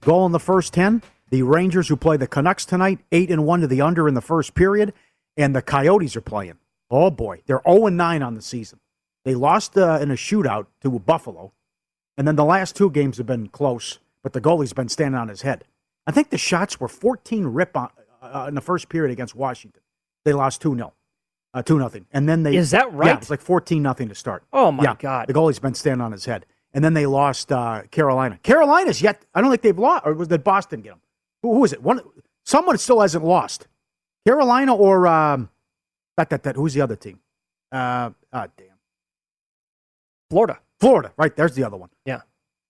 Goal 0.00 0.26
in 0.26 0.32
the 0.32 0.38
first 0.38 0.72
10. 0.72 1.02
The 1.30 1.42
Rangers, 1.42 1.88
who 1.88 1.96
play 1.96 2.16
the 2.16 2.28
Canucks 2.28 2.64
tonight, 2.64 3.00
8 3.10 3.32
and 3.32 3.44
1 3.44 3.62
to 3.62 3.66
the 3.66 3.82
under 3.82 4.06
in 4.06 4.14
the 4.14 4.20
first 4.20 4.54
period. 4.54 4.94
And 5.36 5.56
the 5.56 5.62
Coyotes 5.62 6.14
are 6.14 6.20
playing. 6.20 6.58
Oh, 6.88 7.10
boy. 7.10 7.42
They're 7.46 7.62
0 7.68 7.86
and 7.86 7.96
9 7.96 8.22
on 8.22 8.34
the 8.34 8.42
season. 8.42 8.78
They 9.24 9.34
lost 9.34 9.76
uh, 9.76 9.98
in 10.00 10.10
a 10.10 10.14
shootout 10.14 10.66
to 10.82 10.98
Buffalo. 10.98 11.52
And 12.16 12.26
then 12.26 12.36
the 12.36 12.44
last 12.44 12.76
two 12.76 12.90
games 12.90 13.16
have 13.18 13.26
been 13.26 13.48
close, 13.48 13.98
but 14.22 14.32
the 14.32 14.40
goalie's 14.40 14.72
been 14.72 14.88
standing 14.88 15.18
on 15.18 15.28
his 15.28 15.42
head. 15.42 15.64
I 16.06 16.10
think 16.10 16.30
the 16.30 16.38
shots 16.38 16.80
were 16.80 16.88
14 16.88 17.46
rip 17.46 17.76
on, 17.76 17.90
uh, 18.20 18.46
in 18.48 18.54
the 18.54 18.60
first 18.60 18.88
period 18.88 19.12
against 19.12 19.34
Washington. 19.34 19.80
They 20.24 20.32
lost 20.32 20.60
2 20.62 20.74
0. 20.74 20.92
Uh, 21.54 21.62
2 21.62 21.78
nothing. 21.78 22.06
And 22.12 22.28
then 22.28 22.42
they. 22.42 22.56
Is 22.56 22.70
that 22.72 22.92
right? 22.92 23.08
Yeah, 23.08 23.16
it's 23.16 23.30
like 23.30 23.40
14 23.40 23.82
nothing 23.82 24.08
to 24.08 24.14
start. 24.14 24.42
Oh, 24.52 24.72
my 24.72 24.84
Yeah, 24.84 24.94
God. 24.98 25.26
The 25.28 25.34
goalie's 25.34 25.58
been 25.58 25.74
standing 25.74 26.00
on 26.02 26.12
his 26.12 26.24
head. 26.24 26.46
And 26.74 26.82
then 26.82 26.94
they 26.94 27.06
lost 27.06 27.52
uh, 27.52 27.82
Carolina. 27.90 28.38
Carolina's 28.42 29.02
yet. 29.02 29.22
I 29.34 29.40
don't 29.40 29.50
think 29.50 29.62
they've 29.62 29.78
lost. 29.78 30.06
Or 30.06 30.14
was 30.14 30.28
that 30.28 30.42
Boston 30.42 30.80
get 30.80 30.90
them? 30.90 31.00
Who, 31.42 31.54
who 31.54 31.64
is 31.64 31.72
it? 31.72 31.82
One. 31.82 32.00
Someone 32.44 32.78
still 32.78 33.00
hasn't 33.00 33.24
lost. 33.24 33.68
Carolina 34.26 34.74
or. 34.74 35.06
Um, 35.06 35.50
that, 36.16 36.30
that, 36.30 36.42
that, 36.42 36.56
who's 36.56 36.74
the 36.74 36.80
other 36.80 36.96
team? 36.96 37.20
Uh, 37.70 38.10
ah, 38.32 38.46
damn. 38.56 38.66
Florida. 40.32 40.58
Florida, 40.80 41.12
right? 41.18 41.36
There's 41.36 41.54
the 41.54 41.62
other 41.64 41.76
one. 41.76 41.90
Yeah. 42.06 42.22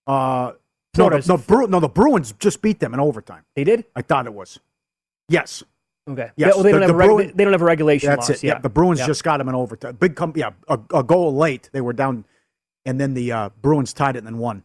Uh, 0.07 0.53
no, 0.53 0.57
Florida's- 0.95 1.29
no, 1.29 1.37
Bru- 1.39 1.69
no, 1.69 1.79
the 1.79 1.89
Bruins 1.89 2.33
just 2.41 2.61
beat 2.61 2.81
them 2.81 2.93
in 2.93 2.99
overtime. 2.99 3.45
They 3.55 3.63
did? 3.63 3.85
I 3.95 4.03
thought 4.03 4.27
it 4.27 4.35
was. 4.35 4.59
Yes. 5.29 5.63
Okay. 6.11 6.31
Yes. 6.37 6.55
Well, 6.55 6.65
they, 6.65 6.73
don't 6.73 6.81
The- 6.81 6.87
have 6.89 6.89
the 6.89 6.95
a 6.95 6.97
reg- 6.97 7.09
Bruin- 7.09 7.33
they 7.37 7.45
don't 7.45 7.53
have 7.53 7.63
a 7.63 7.65
regulation 7.65 8.09
That's 8.11 8.29
loss. 8.29 8.43
it. 8.43 8.47
Yeah. 8.49 8.59
The 8.59 8.69
Bruins 8.69 8.99
Yeah. 8.99 9.07
just 9.07 9.23
got 9.23 9.37
them 9.39 9.49
in 9.49 9.55
overtime. 9.55 9.95
Big 9.95 10.17
com- 10.17 10.33
yeah, 10.35 10.51
a, 10.69 10.79
a 10.93 11.05
goal 11.05 11.35
late. 11.37 11.71
They 11.73 11.81
were 11.81 11.93
down, 11.93 12.25
and 12.85 13.01
then 13.01 13.15
the 13.15 13.31
uh, 13.31 13.49
Bruins 13.63 13.93
tied 13.93 14.17
it 14.17 14.19
and 14.19 14.27
then 14.27 14.39
won 14.39 14.65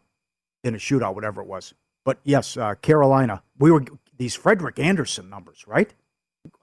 in 0.64 0.74
a 0.74 0.78
shootout, 0.78 1.14
whatever 1.14 1.40
it 1.40 1.46
was. 1.46 1.72
But 2.04 2.18
yes, 2.24 2.56
uh, 2.56 2.74
Carolina. 2.82 3.42
We 3.58 3.70
were 3.70 3.84
these 4.16 4.34
Frederik 4.34 4.80
Andersen 4.80 5.30
numbers, 5.30 5.64
right? 5.68 5.94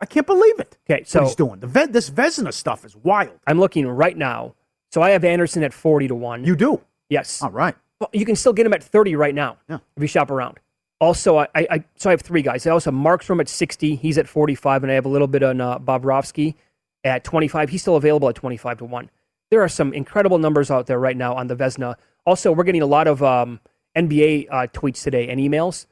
I 0.02 0.06
can't 0.06 0.28
believe 0.28 0.60
it. 0.60 0.78
Okay, 0.90 1.04
so 1.06 1.22
what 1.22 1.28
he's 1.28 1.36
doing. 1.36 1.60
The 1.62 1.68
Ve- 1.68 1.86
this 1.88 2.10
Vezina 2.10 2.52
stuff 2.54 2.84
is 2.84 2.96
wild. 2.98 3.40
I'm 3.48 3.60
looking 3.60 3.88
right 3.88 4.18
now. 4.18 4.56
So 4.92 5.02
I 5.02 5.12
have 5.12 5.24
Andersen 5.24 5.64
at 5.64 5.74
40 5.74 6.08
to 6.10 6.16
1. 6.16 6.46
You 6.46 6.56
do? 6.56 6.82
Yes. 7.10 7.42
All 7.42 7.52
right. 7.52 7.76
Well, 8.00 8.10
you 8.14 8.26
can 8.26 8.36
still 8.36 8.54
get 8.54 8.66
him 8.66 8.74
at 8.74 8.84
30 8.84 9.16
right 9.16 9.36
now 9.36 9.58
Yeah. 9.70 9.78
if 9.96 10.02
you 10.02 10.08
shop 10.08 10.32
around. 10.32 10.60
Also, 11.02 11.38
I, 11.38 11.48
I, 11.54 11.68
I 11.70 11.84
so 11.96 12.10
I 12.10 12.14
have 12.14 12.22
three 12.22 12.42
guys. 12.42 12.66
I 12.66 12.72
also 12.72 12.92
have 12.92 13.00
Markstrom 13.00 13.40
at 13.42 13.50
60. 13.50 13.96
He's 13.96 14.18
at 14.18 14.28
45, 14.28 14.84
and 14.84 14.92
I 14.92 14.96
have 14.96 15.06
a 15.06 15.10
little 15.10 15.28
bit 15.28 15.44
on 15.44 15.60
uh, 15.60 15.78
Bobrovsky 15.80 16.56
at 17.04 17.24
25. 17.26 17.70
He's 17.70 17.82
still 17.82 17.98
available 17.98 18.30
at 18.30 18.36
25 18.36 18.78
to 18.80 18.86
1. 18.86 19.10
There 19.52 19.62
are 19.62 19.68
some 19.68 19.94
incredible 19.94 20.38
numbers 20.38 20.72
out 20.72 20.88
there 20.88 21.00
right 21.00 21.16
now 21.18 21.36
on 21.36 21.48
the 21.48 21.56
Vezina. 21.56 21.96
Also, 22.26 22.52
we're 22.52 22.64
getting 22.64 22.82
a 22.82 22.86
lot 22.88 23.08
of 23.08 23.22
um, 23.22 23.60
NBA 23.96 24.48
uh, 24.50 24.68
tweets 24.74 25.04
today 25.04 25.28
and 25.30 25.40
emails. 25.40 25.86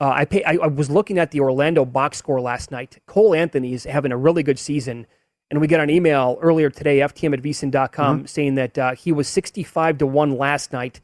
Uh, 0.00 0.12
I, 0.16 0.24
pay, 0.24 0.42
I, 0.44 0.54
I 0.54 0.66
was 0.66 0.90
looking 0.90 1.18
at 1.18 1.30
the 1.30 1.40
Orlando 1.40 1.84
box 1.84 2.16
score 2.18 2.40
last 2.40 2.70
night. 2.70 2.98
Cole 3.06 3.34
Anthony 3.34 3.74
is 3.74 3.84
having 3.84 4.10
a 4.12 4.16
really 4.16 4.42
good 4.42 4.58
season. 4.58 5.06
And 5.52 5.60
we 5.60 5.66
got 5.66 5.80
an 5.80 5.90
email 5.90 6.38
earlier 6.40 6.70
today, 6.70 7.00
ftm 7.00 7.34
at 7.34 7.42
vsin.com, 7.42 8.26
saying 8.26 8.54
that 8.54 8.78
uh, 8.78 8.94
he 8.94 9.12
was 9.12 9.28
65 9.28 9.98
to 9.98 10.06
1 10.06 10.38
last 10.38 10.72
night. 10.72 11.02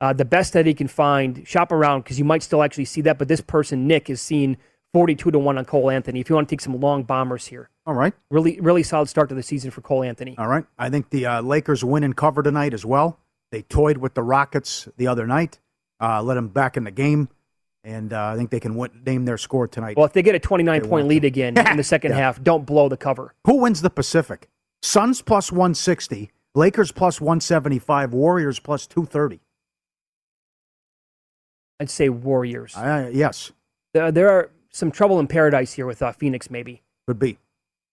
Uh, 0.00 0.14
the 0.14 0.24
best 0.24 0.54
that 0.54 0.64
he 0.64 0.72
can 0.72 0.88
find, 0.88 1.46
shop 1.46 1.70
around 1.70 2.00
because 2.00 2.18
you 2.18 2.24
might 2.24 2.42
still 2.42 2.62
actually 2.62 2.86
see 2.86 3.02
that. 3.02 3.18
But 3.18 3.28
this 3.28 3.42
person, 3.42 3.86
Nick, 3.86 4.08
is 4.08 4.22
seeing 4.22 4.56
42 4.94 5.32
to 5.32 5.38
1 5.38 5.58
on 5.58 5.66
Cole 5.66 5.90
Anthony. 5.90 6.20
If 6.20 6.30
you 6.30 6.34
want 6.34 6.48
to 6.48 6.52
take 6.54 6.62
some 6.62 6.80
long 6.80 7.02
bombers 7.02 7.48
here, 7.48 7.68
All 7.84 7.92
right. 7.92 8.14
really, 8.30 8.58
really 8.60 8.82
solid 8.82 9.10
start 9.10 9.28
to 9.28 9.34
the 9.34 9.42
season 9.42 9.70
for 9.70 9.82
Cole 9.82 10.02
Anthony. 10.02 10.36
All 10.38 10.48
right. 10.48 10.64
I 10.78 10.88
think 10.88 11.10
the 11.10 11.26
uh, 11.26 11.42
Lakers 11.42 11.84
win 11.84 12.02
and 12.02 12.16
cover 12.16 12.42
tonight 12.42 12.72
as 12.72 12.86
well. 12.86 13.20
They 13.50 13.60
toyed 13.60 13.98
with 13.98 14.14
the 14.14 14.22
Rockets 14.22 14.88
the 14.96 15.06
other 15.06 15.26
night, 15.26 15.60
uh, 16.00 16.22
let 16.22 16.36
them 16.36 16.48
back 16.48 16.78
in 16.78 16.84
the 16.84 16.90
game, 16.90 17.28
and 17.84 18.12
uh, 18.12 18.26
I 18.26 18.36
think 18.36 18.50
they 18.50 18.60
can 18.60 18.74
win, 18.76 18.90
name 19.04 19.24
their 19.24 19.38
score 19.38 19.66
tonight. 19.66 19.96
Well, 19.96 20.06
if 20.06 20.12
they 20.12 20.22
get 20.22 20.34
a 20.34 20.38
29 20.38 20.82
point 20.82 21.08
lead 21.08 21.24
again 21.24 21.56
in 21.68 21.76
the 21.76 21.84
second 21.84 22.12
Yeah. 22.12 22.18
half, 22.18 22.42
don't 22.42 22.64
blow 22.66 22.88
the 22.88 22.96
cover. 22.96 23.34
Who 23.46 23.56
wins 23.56 23.82
the 23.82 23.90
Pacific? 23.90 24.48
Suns 24.82 25.22
plus 25.22 25.50
160, 25.52 26.30
Lakers 26.54 26.92
plus 26.92 27.20
175, 27.20 28.12
Warriors 28.12 28.58
plus 28.58 28.86
230. 28.86 29.40
I'd 31.80 31.90
say 31.90 32.08
Warriors. 32.08 32.76
Uh, 32.76 33.10
yes, 33.12 33.52
There, 33.94 34.12
there 34.12 34.28
are 34.30 34.50
some 34.70 34.90
trouble 34.90 35.18
in 35.20 35.26
paradise 35.26 35.72
here 35.72 35.86
with 35.86 36.02
uh, 36.02 36.12
Phoenix, 36.12 36.50
maybe. 36.50 36.82
could 37.06 37.18
be. 37.18 37.38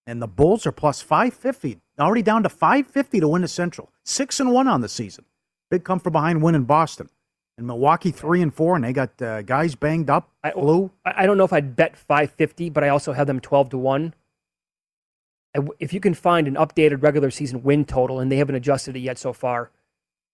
And 0.05 0.21
the 0.21 0.27
Bulls 0.27 0.65
are 0.65 0.71
plus 0.71 1.01
550, 1.01 1.79
already 1.99 2.21
down 2.21 2.43
to 2.43 2.49
550 2.49 3.19
to 3.19 3.27
win 3.27 3.41
the 3.41 3.47
Central. 3.47 3.91
Six 4.03 4.39
and 4.39 4.51
one 4.51 4.67
on 4.67 4.81
the 4.81 4.89
season. 4.89 5.25
Big 5.69 5.83
come 5.83 5.99
from 5.99 6.13
behind 6.13 6.41
win 6.41 6.55
in 6.55 6.63
Boston. 6.63 7.09
And 7.59 7.67
Milwaukee 7.67 8.11
three 8.11 8.41
and 8.41 8.53
four, 8.53 8.75
and 8.77 8.85
they 8.85 8.93
got 8.93 9.21
uh, 9.21 9.41
guys 9.41 9.75
banged 9.75 10.09
up. 10.09 10.29
I. 10.43 10.53
I 11.05 11.25
don't 11.25 11.37
know 11.37 11.43
if 11.43 11.51
I'd 11.51 11.75
bet 11.75 11.97
550, 11.97 12.69
but 12.69 12.85
I 12.85 12.89
also 12.89 13.11
have 13.11 13.27
them 13.27 13.41
12 13.41 13.71
to 13.71 13.77
1. 13.77 14.13
If 15.77 15.91
you 15.93 15.99
can 15.99 16.13
find 16.13 16.47
an 16.47 16.55
updated 16.55 17.03
regular 17.03 17.29
season 17.29 17.61
win 17.61 17.83
total, 17.83 18.21
and 18.21 18.31
they 18.31 18.37
haven't 18.37 18.55
adjusted 18.55 18.95
it 18.95 18.99
yet 18.99 19.17
so 19.17 19.33
far, 19.33 19.71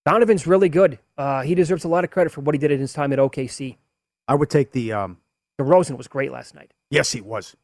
Donovan's 0.06 0.46
really 0.46 0.70
good. 0.70 1.00
Uh, 1.18 1.42
he 1.42 1.56
deserves 1.56 1.84
a 1.84 1.88
lot 1.88 2.04
of 2.04 2.12
credit 2.12 2.30
for 2.32 2.42
what 2.42 2.54
he 2.54 2.60
did 2.60 2.70
in 2.70 2.80
his 2.80 2.94
time 2.94 3.12
at 3.12 3.18
OKC. 3.18 3.78
I 4.28 4.36
would 4.36 4.52
take 4.52 4.72
the. 4.72 4.94
Um, 4.94 5.18
DeRozan 5.60 5.98
was 5.98 6.08
great 6.08 6.32
last 6.32 6.54
night. 6.54 6.74
yes, 6.92 7.12
he 7.14 7.22
was. 7.22 7.56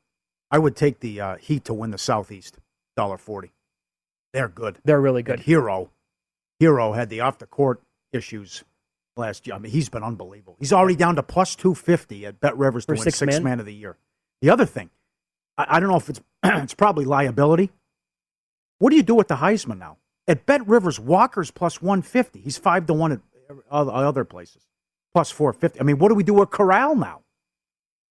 I 0.49 0.57
would 0.57 0.75
take 0.75 1.01
the 1.01 1.21
uh, 1.21 1.35
Heat 1.35 1.65
to 1.65 1.73
win 1.73 1.91
the 1.91 1.97
Southeast. 1.99 2.57
Dollar 2.97 3.17
forty. 3.19 3.51
They're 4.33 4.47
good. 4.47 4.79
They're 4.83 5.01
really 5.01 5.21
good. 5.21 5.39
And 5.39 5.45
Herro, 5.45 5.89
Herro 6.59 6.95
had 6.95 7.09
the 7.09 7.19
off 7.19 7.37
the 7.37 7.45
court 7.45 7.81
issues 8.11 8.63
last 9.17 9.45
year. 9.47 9.55
I 9.55 9.59
mean, 9.59 9.71
he's 9.71 9.89
been 9.89 10.03
unbelievable. 10.03 10.57
He's 10.59 10.73
already 10.73 10.95
down 10.95 11.15
to 11.15 11.23
plus 11.23 11.55
two 11.55 11.75
fifty 11.75 12.25
at 12.25 12.39
Bet 12.39 12.57
Rivers 12.57 12.85
to 12.85 12.93
For 12.93 12.95
win 12.95 13.03
sixth 13.03 13.19
sixth 13.19 13.37
man? 13.39 13.43
man 13.43 13.59
of 13.59 13.65
the 13.65 13.73
year. 13.73 13.97
The 14.41 14.49
other 14.49 14.65
thing, 14.65 14.89
I, 15.57 15.65
I 15.69 15.79
don't 15.79 15.89
know 15.89 15.97
if 15.97 16.09
it's 16.09 16.21
it's 16.43 16.73
probably 16.73 17.05
liability. 17.05 17.71
What 18.79 18.89
do 18.89 18.95
you 18.95 19.03
do 19.03 19.15
with 19.15 19.27
the 19.27 19.35
Heisman 19.35 19.77
now? 19.77 19.97
At 20.27 20.45
Bet 20.45 20.65
Rivers, 20.67 20.99
Walker's 20.99 21.51
plus 21.51 21.81
one 21.81 22.01
fifty. 22.01 22.39
He's 22.39 22.57
five 22.57 22.85
to 22.87 22.93
one 22.93 23.11
at 23.11 23.19
other 23.69 24.23
places, 24.25 24.63
plus 25.13 25.29
four 25.31 25.53
fifty. 25.53 25.79
I 25.79 25.83
mean, 25.83 25.97
what 25.99 26.09
do 26.09 26.15
we 26.15 26.23
do 26.23 26.33
with 26.33 26.49
Corral 26.49 26.95
now? 26.95 27.21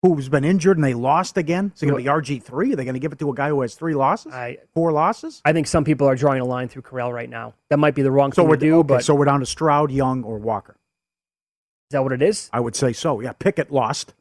Who's 0.01 0.29
been 0.29 0.45
injured 0.45 0.77
and 0.77 0.83
they 0.83 0.93
lost 0.93 1.35
again? 1.35 1.73
Is 1.75 1.83
it 1.83 1.87
going 1.87 2.01
to 2.01 2.03
be 2.03 2.09
RG 2.09 2.41
three? 2.41 2.71
Are 2.71 2.75
they 2.77 2.85
going 2.85 2.93
to 2.93 3.01
give 3.01 3.11
it 3.11 3.19
to 3.19 3.29
a 3.31 3.35
guy 3.35 3.49
who 3.49 3.59
has 3.61 3.75
three 3.75 3.93
losses, 3.93 4.31
I, 4.33 4.59
four 4.73 4.93
losses? 4.93 5.41
I 5.43 5.51
think 5.51 5.67
some 5.67 5.83
people 5.83 6.07
are 6.07 6.15
drawing 6.15 6.39
a 6.39 6.45
line 6.45 6.69
through 6.69 6.83
Corral 6.83 7.11
right 7.11 7.29
now. 7.29 7.53
That 7.69 7.79
might 7.79 7.95
be 7.95 8.01
the 8.01 8.11
wrong 8.11 8.31
So 8.31 8.43
thing 8.43 8.49
we're 8.49 8.55
to 8.55 8.65
do, 8.65 8.79
okay, 8.79 8.87
but 8.87 9.03
so 9.03 9.13
we're 9.13 9.25
down 9.25 9.41
to 9.41 9.45
Stroud, 9.45 9.91
Young, 9.91 10.23
or 10.23 10.37
Walker. 10.37 10.77
Is 11.89 11.93
that 11.93 12.03
what 12.03 12.11
it 12.11 12.21
is? 12.21 12.51
I 12.53 12.59
would 12.59 12.75
say 12.75 12.93
so. 12.93 13.19
Yeah, 13.19 13.31
Pickett 13.33 13.71
lost. 13.71 14.13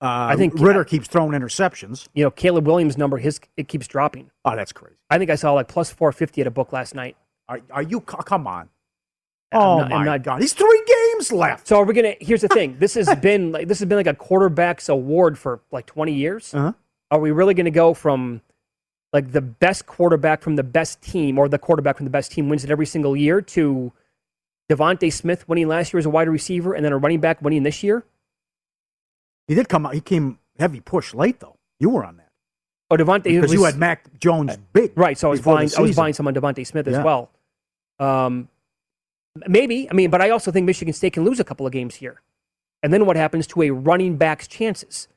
Uh, 0.00 0.28
I 0.30 0.36
think- 0.36 0.54
Ridder 0.58 0.84
keeps 0.84 1.06
throwing 1.06 1.32
interceptions. 1.32 2.08
You 2.14 2.24
know, 2.24 2.30
Caleb 2.30 2.66
Williams' 2.66 2.96
number, 2.96 3.18
his 3.18 3.40
it 3.58 3.68
keeps 3.68 3.86
dropping. 3.86 4.30
Oh, 4.44 4.56
that's 4.56 4.72
crazy. 4.72 4.96
I 5.10 5.18
think 5.18 5.30
I 5.30 5.34
saw 5.34 5.52
like 5.52 5.68
plus 5.68 5.90
450 5.90 6.40
at 6.40 6.46
a 6.46 6.50
book 6.50 6.72
last 6.72 6.94
night. 6.94 7.16
Are, 7.48 7.60
are 7.70 7.82
you? 7.82 8.00
Come 8.00 8.46
on. 8.46 8.70
I'm 9.52 9.60
Oh 9.60 9.78
not- 9.80 9.84
I'm 9.92 9.98
my 9.98 10.04
not- 10.04 10.22
God! 10.22 10.40
He's 10.40 10.54
three 10.54 10.82
games 10.86 11.30
left. 11.30 11.68
So 11.68 11.76
are 11.76 11.84
we 11.84 11.92
gonna? 11.92 12.14
Here's 12.20 12.40
the 12.40 12.48
thing. 12.58 12.76
This 12.78 12.94
has 12.94 13.14
been 13.16 13.52
like 13.52 13.68
this 13.68 13.78
has 13.80 13.88
been 13.88 13.98
like 13.98 14.06
a 14.06 14.14
quarterbacks 14.14 14.88
award 14.88 15.38
for 15.38 15.60
like 15.70 15.84
20 15.86 16.12
years. 16.12 16.54
Uh-huh. 16.54 16.72
Are 17.10 17.20
we 17.20 17.30
really 17.30 17.52
gonna 17.54 17.70
go 17.70 17.92
from 17.92 18.40
like 19.12 19.30
the 19.32 19.42
best 19.42 19.84
quarterback 19.86 20.40
from 20.42 20.56
the 20.56 20.64
best 20.64 21.02
team, 21.02 21.38
or 21.38 21.48
the 21.50 21.58
quarterback 21.58 21.98
from 21.98 22.04
the 22.04 22.10
best 22.10 22.32
team 22.32 22.48
wins 22.48 22.64
it 22.64 22.70
every 22.70 22.86
single 22.86 23.14
year, 23.14 23.42
to 23.42 23.92
DeVonta 24.70 25.12
Smith 25.12 25.46
winning 25.48 25.68
last 25.68 25.92
year 25.92 25.98
as 25.98 26.06
a 26.06 26.10
wide 26.10 26.28
receiver, 26.28 26.74
and 26.74 26.84
then 26.84 26.92
a 26.92 26.98
running 26.98 27.20
back 27.20 27.42
winning 27.42 27.62
this 27.62 27.82
year? 27.82 28.04
He 29.46 29.54
did 29.54 29.68
come 29.68 29.84
out. 29.86 29.94
He 29.94 30.00
came 30.00 30.38
heavy 30.58 30.80
push 30.80 31.12
late 31.14 31.40
though. 31.40 31.56
You 31.80 31.90
were 31.90 32.04
on 32.04 32.16
that 32.16 32.30
Oh, 32.90 32.96
DeVonta 32.96 33.24
because 33.24 33.52
you 33.52 33.64
had 33.64 33.76
Mac 33.76 34.18
Jones 34.18 34.56
big. 34.72 34.92
right. 34.96 35.18
So 35.18 35.28
I 35.28 35.30
was 35.30 35.40
buying. 35.40 35.70
I 35.76 35.80
was 35.80 35.94
buying 35.96 36.14
some 36.14 36.26
on 36.28 36.34
DeVonta 36.34 36.66
Smith 36.66 36.86
as 36.86 36.94
Yeah. 36.94 37.02
well. 37.04 37.30
Um, 37.98 38.48
maybe. 39.48 39.88
I 39.90 39.94
mean, 39.94 40.10
but 40.10 40.20
I 40.20 40.30
also 40.30 40.50
think 40.50 40.64
Michigan 40.66 40.94
State 40.94 41.12
can 41.12 41.24
lose 41.24 41.40
a 41.40 41.44
couple 41.44 41.66
of 41.66 41.72
games 41.72 41.96
here, 41.96 42.20
and 42.82 42.92
then 42.92 43.04
what 43.06 43.16
happens 43.16 43.46
to 43.48 43.62
a 43.62 43.70
running 43.70 44.16
back's 44.16 44.46
chances? 44.46 45.08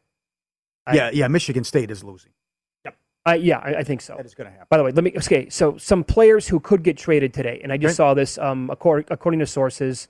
I- 0.86 0.96
yeah, 0.96 1.10
yeah. 1.14 1.28
Michigan 1.28 1.64
State 1.64 1.92
is 1.92 2.04
losing. 2.04 2.32
Uh, 3.28 3.34
yeah, 3.34 3.58
I, 3.60 3.76
I 3.76 3.84
think 3.84 4.02
so. 4.02 4.16
That 4.16 4.26
is 4.26 4.34
going 4.34 4.46
to 4.46 4.52
happen. 4.52 4.68
By 4.70 4.78
the 4.78 4.84
way, 4.84 4.92
let 4.92 5.04
me. 5.04 5.12
Okay, 5.18 5.50
so 5.50 5.78
some 5.78 6.04
players 6.04 6.48
who 6.48 6.60
could 6.60 6.82
get 6.82 6.98
traded 6.98 7.34
today, 7.34 7.60
and 7.62 7.74
I 7.74 7.78
just 7.78 7.92
Okay. 7.92 7.96
saw 7.96 8.14
this. 8.14 8.38
Um, 8.38 8.70
according, 8.70 9.06
according 9.12 9.40
to 9.40 9.46
sources, 9.46 10.08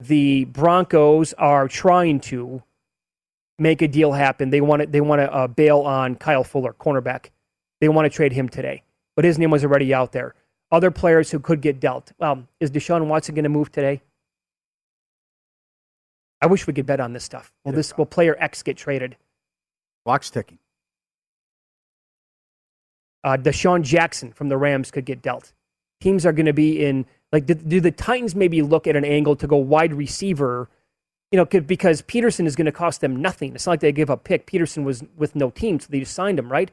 the 0.00 0.46
Broncos 0.46 1.32
are 1.34 1.68
trying 1.68 2.18
to 2.20 2.62
make 3.58 3.82
a 3.82 3.88
deal 3.88 4.12
happen. 4.12 4.50
They 4.50 4.60
want 4.60 4.82
to. 4.82 4.88
They 4.88 5.00
want 5.00 5.20
to 5.20 5.32
uh, 5.32 5.46
bail 5.46 5.80
on 5.80 6.16
Kyle 6.16 6.42
Fuller, 6.42 6.72
cornerback. 6.72 7.26
They 7.80 7.88
want 7.88 8.06
to 8.06 8.10
trade 8.10 8.32
him 8.32 8.48
today, 8.48 8.82
but 9.14 9.24
his 9.24 9.38
name 9.38 9.50
was 9.50 9.64
already 9.64 9.94
out 9.94 10.10
there. 10.10 10.34
Other 10.72 10.90
players 10.90 11.30
who 11.30 11.38
could 11.38 11.60
get 11.60 11.78
dealt. 11.78 12.12
Um, 12.20 12.48
is 12.58 12.70
Deshaun 12.70 13.06
Watson 13.06 13.34
going 13.36 13.44
to 13.44 13.48
move 13.48 13.70
today? 13.70 14.02
I 16.42 16.46
wish 16.46 16.66
we 16.66 16.72
could 16.72 16.86
bet 16.86 17.00
on 17.00 17.12
this 17.12 17.24
stuff. 17.24 17.52
Will 17.64 17.72
this 17.72 17.96
will 17.96 18.06
player 18.06 18.36
X 18.40 18.62
get 18.62 18.76
traded? 18.76 19.16
Clock's 20.04 20.30
ticking. 20.30 20.58
Uh, 23.22 23.36
DeSean 23.36 23.82
Jackson 23.82 24.32
from 24.32 24.48
the 24.48 24.56
Rams 24.56 24.90
could 24.90 25.04
get 25.04 25.22
dealt. 25.22 25.52
Teams 26.00 26.24
are 26.24 26.32
going 26.32 26.46
to 26.46 26.52
be 26.52 26.84
in 26.84 27.06
like 27.32 27.46
do, 27.46 27.54
do 27.54 27.80
the 27.80 27.90
Titans 27.90 28.34
maybe 28.34 28.62
look 28.62 28.86
at 28.86 28.96
an 28.96 29.04
angle 29.04 29.36
to 29.36 29.46
go 29.46 29.56
wide 29.56 29.92
receiver? 29.94 30.68
You 31.30 31.36
know, 31.36 31.46
could, 31.46 31.66
because 31.66 32.02
Peterson 32.02 32.46
is 32.46 32.56
going 32.56 32.66
to 32.66 32.72
cost 32.72 33.00
them 33.00 33.16
nothing. 33.16 33.54
It's 33.54 33.66
not 33.66 33.72
like 33.72 33.80
they 33.80 33.92
give 33.92 34.10
up 34.10 34.24
pick. 34.24 34.46
Peterson 34.46 34.84
was 34.84 35.04
with 35.16 35.36
no 35.36 35.50
team, 35.50 35.78
so 35.78 35.86
they 35.88 36.00
just 36.00 36.14
signed 36.14 36.38
him, 36.38 36.50
right? 36.50 36.70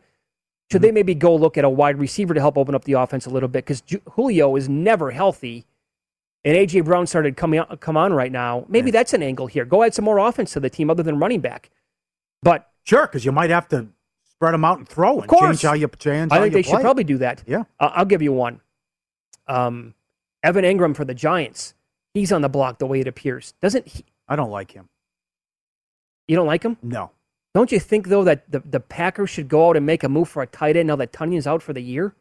Should 0.71 0.81
they 0.81 0.91
maybe 0.91 1.13
go 1.13 1.35
look 1.35 1.57
at 1.57 1.63
a 1.63 1.69
wide 1.69 1.99
receiver 1.99 2.33
to 2.33 2.39
help 2.39 2.57
open 2.57 2.73
up 2.73 2.85
the 2.85 2.93
offense 2.93 3.25
a 3.25 3.29
little 3.29 3.49
bit? 3.49 3.65
Because 3.65 3.83
Julio 4.13 4.55
is 4.55 4.67
never 4.67 5.11
healthy, 5.11 5.65
and 6.43 6.57
AJ 6.57 6.85
Brown 6.85 7.05
started 7.05 7.37
coming 7.37 7.59
out, 7.59 7.79
come 7.79 7.95
on 7.95 8.13
right 8.13 8.31
now. 8.31 8.65
Maybe 8.67 8.89
that's 8.89 9.13
an 9.13 9.21
angle 9.21 9.47
here. 9.47 9.63
Go 9.63 9.83
add 9.83 9.93
some 9.93 10.05
more 10.05 10.17
offense 10.17 10.53
to 10.53 10.59
the 10.59 10.69
team 10.69 10.89
other 10.89 11.03
than 11.03 11.19
running 11.19 11.39
back. 11.39 11.69
But 12.41 12.71
Sure, 12.87 13.05
because 13.05 13.25
you 13.25 13.33
might 13.33 13.49
have 13.49 13.67
to 13.67 13.89
spread 14.37 14.53
them 14.53 14.63
out 14.63 14.77
and 14.77 14.87
throw 14.87 15.19
and 15.19 15.27
course. 15.27 15.41
change 15.41 15.61
how 15.63 15.73
you 15.73 15.89
change. 15.99 16.31
I 16.31 16.39
think 16.39 16.53
they 16.53 16.61
should 16.61 16.71
play. 16.71 16.81
probably 16.81 17.03
do 17.03 17.17
that. 17.17 17.43
Yeah. 17.47 17.63
Uh, 17.79 17.91
I'll 17.93 18.05
give 18.05 18.21
you 18.21 18.31
one. 18.31 18.61
Um, 19.47 19.95
Evan 20.43 20.63
Engram 20.63 20.95
for 20.95 21.05
the 21.05 21.15
Giants. 21.15 21.73
He's 22.13 22.31
on 22.31 22.41
the 22.41 22.49
block 22.49 22.79
the 22.79 22.85
way 22.85 22.99
it 22.99 23.07
appears. 23.07 23.53
Doesn't 23.61 23.87
he? 23.87 24.05
I 24.27 24.35
don't 24.35 24.51
like 24.51 24.71
him. 24.71 24.89
You 26.27 26.35
don't 26.35 26.47
like 26.47 26.63
him? 26.63 26.77
No. 26.83 27.11
Don't 27.53 27.71
you 27.71 27.79
think 27.79 28.09
though 28.09 28.23
that 28.25 28.51
the, 28.51 28.59
the 28.59 28.79
Packers 28.79 29.29
should 29.29 29.47
go 29.47 29.69
out 29.69 29.77
and 29.77 29.85
make 29.85 30.03
a 30.03 30.09
move 30.09 30.29
for 30.29 30.43
a 30.43 30.47
tight 30.47 30.77
end 30.77 30.87
now 30.87 30.95
that 30.97 31.11
Tonyan's 31.11 31.47
out 31.47 31.63
for 31.63 31.73
the 31.73 31.81
year? 31.81 32.13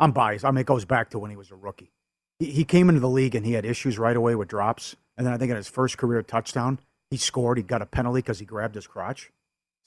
I'm 0.00 0.12
biased. 0.12 0.44
I 0.44 0.50
mean, 0.50 0.62
it 0.62 0.66
goes 0.66 0.84
back 0.84 1.10
to 1.10 1.18
when 1.18 1.30
he 1.30 1.36
was 1.36 1.50
a 1.50 1.54
rookie. 1.54 1.92
He, 2.38 2.50
he 2.50 2.64
came 2.64 2.88
into 2.88 3.00
the 3.00 3.08
league 3.08 3.34
and 3.34 3.46
he 3.46 3.52
had 3.52 3.64
issues 3.64 3.98
right 3.98 4.16
away 4.16 4.34
with 4.34 4.48
drops. 4.48 4.96
And 5.16 5.26
then 5.26 5.32
I 5.32 5.38
think 5.38 5.50
in 5.50 5.56
his 5.56 5.68
first 5.68 5.96
career 5.98 6.22
touchdown, 6.22 6.80
he 7.10 7.16
scored. 7.16 7.58
He 7.58 7.62
got 7.62 7.82
a 7.82 7.86
penalty 7.86 8.18
because 8.18 8.40
he 8.40 8.44
grabbed 8.44 8.74
his 8.74 8.86
crotch, 8.86 9.30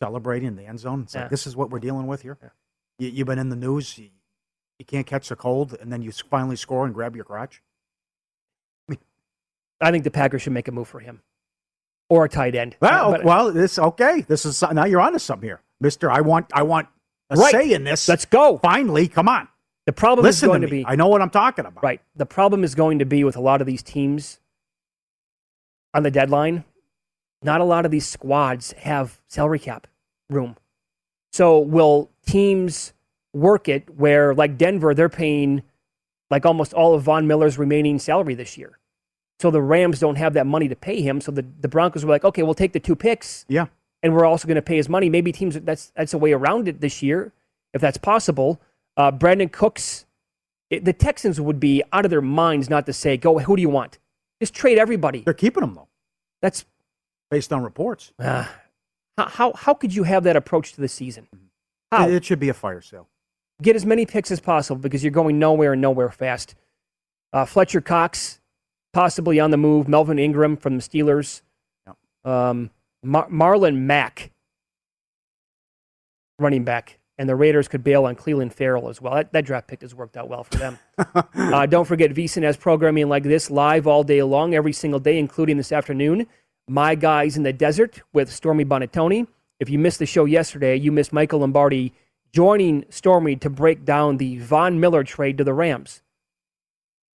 celebrating 0.02 0.47
in 0.47 0.56
the 0.56 0.66
end 0.66 0.80
zone. 0.80 1.02
It's 1.04 1.16
Yeah. 1.16 1.22
like, 1.22 1.30
this 1.30 1.45
is 1.47 1.56
what 1.56 1.70
we're 1.70 1.80
dealing 1.80 2.08
with 2.08 2.22
here. 2.22 2.38
You, 2.97 3.10
you've 3.10 3.28
been 3.28 3.39
in 3.39 3.50
the 3.50 3.56
news. 3.56 3.97
You, 3.97 4.10
you 4.80 4.86
can't 4.86 5.06
catch 5.06 5.30
a 5.32 5.36
cold, 5.36 5.76
and 5.80 5.91
then 5.91 6.02
you 6.02 6.12
finally 6.12 6.56
score 6.56 6.86
and 6.86 6.93
grab 6.93 7.16
your 7.16 7.26
crotch. 7.26 7.62
I 9.82 9.91
think 9.91 10.04
the 10.04 10.12
Packers 10.12 10.41
should 10.41 10.54
make 10.54 10.68
a 10.68 10.72
move 10.72 10.88
for 10.88 11.00
him 11.00 11.22
or 12.10 12.26
a 12.26 12.30
tight 12.30 12.56
end. 12.56 12.76
Well, 12.80 13.12
But- 13.12 13.24
well, 13.24 13.52
this 13.52 13.78
okay. 13.80 14.22
This 14.22 14.45
is 14.45 14.62
now 14.74 14.86
you're 14.86 15.02
onto 15.02 15.20
something 15.20 15.47
here, 15.47 15.62
Mister. 15.80 16.10
I 16.12 16.22
want, 16.22 16.47
I 16.54 16.64
want 16.64 16.88
a 17.30 17.36
Right. 17.36 17.52
say 17.52 17.74
in 17.74 17.84
this. 17.84 18.08
Let's 18.08 18.26
go. 18.26 18.58
Finally, 18.58 19.08
come 19.10 19.28
on. 19.30 19.47
the 19.86 19.93
problem 19.93 20.24
Listen 20.24 20.45
is 20.45 20.50
going 20.50 20.62
to 20.62 20.68
to, 20.68 20.72
be 20.72 20.86
I 20.86 20.95
know 20.95 21.08
what 21.08 21.22
I'm 21.22 21.30
talking 21.32 21.66
about. 21.66 21.84
Right. 21.84 22.02
The 22.16 22.26
problem 22.26 22.64
is 22.64 22.76
going 22.76 23.00
to 23.00 23.06
be 23.06 23.24
with 23.24 23.36
a 23.36 23.41
lot 23.41 23.60
of 23.62 23.68
these 23.68 23.82
teams 23.84 24.39
on 25.93 26.04
the 26.04 26.12
deadline, 26.12 26.64
not 27.44 27.62
a 27.62 27.64
lot 27.64 27.86
of 27.86 27.92
these 27.92 28.06
squads 28.08 28.74
have 28.74 29.22
salary 29.28 29.60
cap 29.60 29.88
room. 30.30 30.56
So 31.32 31.60
will 31.60 32.10
teams 32.26 32.94
work 33.34 33.68
it 33.70 33.90
where 33.96 34.34
like 34.34 34.58
Denver, 34.58 34.94
they're 34.94 35.10
paying 35.10 35.62
like 36.30 36.46
almost 36.46 36.74
all 36.74 36.94
of 36.94 37.04
Von 37.04 37.28
Miller's 37.28 37.58
remaining 37.58 38.00
salary 38.00 38.36
this 38.36 38.58
year. 38.58 38.78
So 39.40 39.52
the 39.52 39.62
Rams 39.62 40.00
don't 40.00 40.18
have 40.18 40.34
that 40.34 40.46
money 40.48 40.68
to 40.68 40.76
pay 40.76 41.02
him. 41.02 41.22
So 41.22 41.32
the, 41.32 41.46
the 41.62 41.68
Broncos 41.68 42.04
were 42.04 42.12
like, 42.12 42.26
okay, 42.26 42.44
we'll 42.44 42.54
take 42.54 42.74
the 42.74 42.80
two 42.80 42.96
picks 42.96 43.46
Yeah. 43.48 43.68
and 44.04 44.14
we're 44.14 44.26
also 44.26 44.48
going 44.48 44.56
to 44.56 44.62
pay 44.62 44.76
his 44.76 44.90
money. 44.90 45.10
Maybe 45.10 45.32
teams 45.32 45.58
that's 45.62 45.92
that's 45.96 46.14
a 46.14 46.18
way 46.18 46.34
around 46.34 46.68
it 46.68 46.82
this 46.82 47.02
year, 47.02 47.32
if 47.74 47.80
that's 47.82 47.98
possible. 47.98 48.60
Uh, 48.98 49.12
Brandin 49.12 49.52
Cooks, 49.52 50.06
it, 50.70 50.84
the 50.84 50.92
Texans 50.94 51.40
would 51.40 51.60
be 51.60 51.82
out 51.94 52.04
of 52.06 52.12
their 52.12 52.22
minds 52.22 52.70
not 52.70 52.86
to 52.88 52.92
say, 52.94 53.16
"Go, 53.16 53.40
who 53.40 53.56
do 53.56 53.62
you 53.62 53.70
want?" 53.70 53.98
Just 54.42 54.54
trade 54.54 54.78
everybody. 54.78 55.22
They're 55.22 55.34
keeping 55.34 55.64
him 55.64 55.74
though, 55.76 55.88
That's 56.42 56.66
based 57.30 57.54
on 57.54 57.64
reports. 57.64 58.14
uh, 58.20 58.46
how, 59.18 59.28
how 59.28 59.54
how 59.54 59.74
could 59.74 59.94
you 59.94 60.04
have 60.04 60.24
that 60.24 60.36
approach 60.36 60.74
to 60.74 60.82
the 60.82 60.88
season? 60.88 61.28
How 61.92 62.08
It, 62.08 62.14
it 62.16 62.26
should 62.26 62.40
be 62.40 62.50
a 62.50 62.54
fire 62.54 62.82
sale. 62.82 63.08
get 63.62 63.76
as 63.76 63.86
many 63.86 64.06
picks 64.06 64.32
as 64.32 64.40
possible 64.40 64.80
because 64.80 65.04
you're 65.04 65.12
going 65.12 65.40
nowhere 65.40 65.74
and 65.74 65.82
nowhere 65.82 66.10
fast. 66.10 66.56
Uh, 67.34 67.46
Fletcher 67.46 67.82
Cox, 67.82 68.40
possibly 68.94 69.40
on 69.40 69.52
the 69.52 69.58
move. 69.58 69.88
Melvin 69.88 70.18
Ingram 70.20 70.58
from 70.58 70.78
the 70.78 70.82
Steelers. 70.82 71.42
Um, 72.26 72.70
Mar- 73.04 73.30
Marlon 73.30 73.76
Mack, 73.78 74.32
running 76.38 76.64
back, 76.64 77.00
and 77.18 77.30
the 77.30 77.36
Raiders 77.36 77.68
could 77.68 77.84
bail 77.84 78.06
on 78.06 78.16
Clelin 78.16 78.52
Ferrell 78.52 78.90
as 78.90 79.02
well. 79.02 79.14
That, 79.16 79.32
that 79.34 79.46
draft 79.46 79.68
pick 79.68 79.82
has 79.82 79.94
worked 79.96 80.18
out 80.18 80.28
well 80.30 80.44
for 80.44 80.58
them. 80.58 80.80
uh, 81.36 81.66
don't 81.66 81.86
forget, 81.86 82.12
VSiN 82.12 82.44
has 82.44 82.58
programming 82.58 83.08
like 83.10 83.24
this 83.24 83.50
live 83.50 83.88
all 83.88 84.04
day 84.04 84.22
long, 84.24 84.54
every 84.54 84.74
single 84.74 85.00
day, 85.00 85.18
including 85.18 85.58
this 85.58 85.72
afternoon. 85.72 86.28
My 86.70 86.95
Guys 86.95 87.36
in 87.36 87.43
the 87.43 87.51
Desert 87.51 88.01
with 88.13 88.32
Stormy 88.32 88.63
Buonantony. 88.63 89.28
If 89.59 89.70
you 89.70 89.80
missed 89.80 89.99
the 89.99 90.05
show 90.05 90.26
yesterday, 90.26 90.76
you 90.76 90.91
missed 90.91 91.11
Michael 91.11 91.39
Lombardi 91.39 91.93
joining 92.32 92.86
Stormy 92.89 93.36
to 93.38 93.49
break 93.49 93.86
down 93.86 94.17
the 94.17 94.38
Von 94.38 94.80
Miller 94.80 95.03
trade 95.03 95.38
to 95.39 95.43
the 95.43 95.53
Rams. 95.53 96.01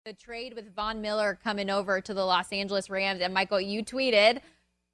The 0.06 0.14
trade 0.14 0.54
with 0.56 0.74
Von 0.74 1.02
Miller 1.02 1.38
coming 1.44 1.70
over 1.70 2.02
to 2.02 2.14
the 2.14 2.26
Los 2.26 2.52
Angeles 2.52 2.90
Rams. 2.90 3.22
And 3.22 3.34
Michael, 3.34 3.62
you 3.62 3.84
tweeted, 3.84 4.40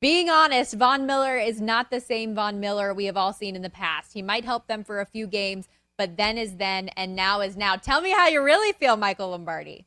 being 0.02 0.30
honest, 0.30 0.74
Von 0.74 1.06
Miller 1.06 1.38
is 1.38 1.62
not 1.62 1.92
the 1.92 2.02
same 2.02 2.36
Von 2.36 2.60
Miller 2.60 2.94
we 2.94 3.06
have 3.06 3.16
all 3.16 3.34
seen 3.34 3.56
in 3.56 3.62
the 3.62 3.70
past. 3.70 4.14
He 4.14 4.22
might 4.22 4.44
help 4.44 4.68
them 4.68 4.84
for 4.84 5.00
a 5.00 5.06
few 5.06 5.28
games, 5.28 5.70
but 5.98 6.18
then 6.18 6.38
is 6.38 6.58
then 6.58 6.90
and 6.90 7.16
now 7.16 7.42
is 7.42 7.56
now. 7.56 7.76
Tell 7.76 8.02
me 8.02 8.12
how 8.12 8.28
you 8.28 8.44
really 8.44 8.74
feel, 8.74 8.98
Michael 8.98 9.30
Lombardi. 9.30 9.86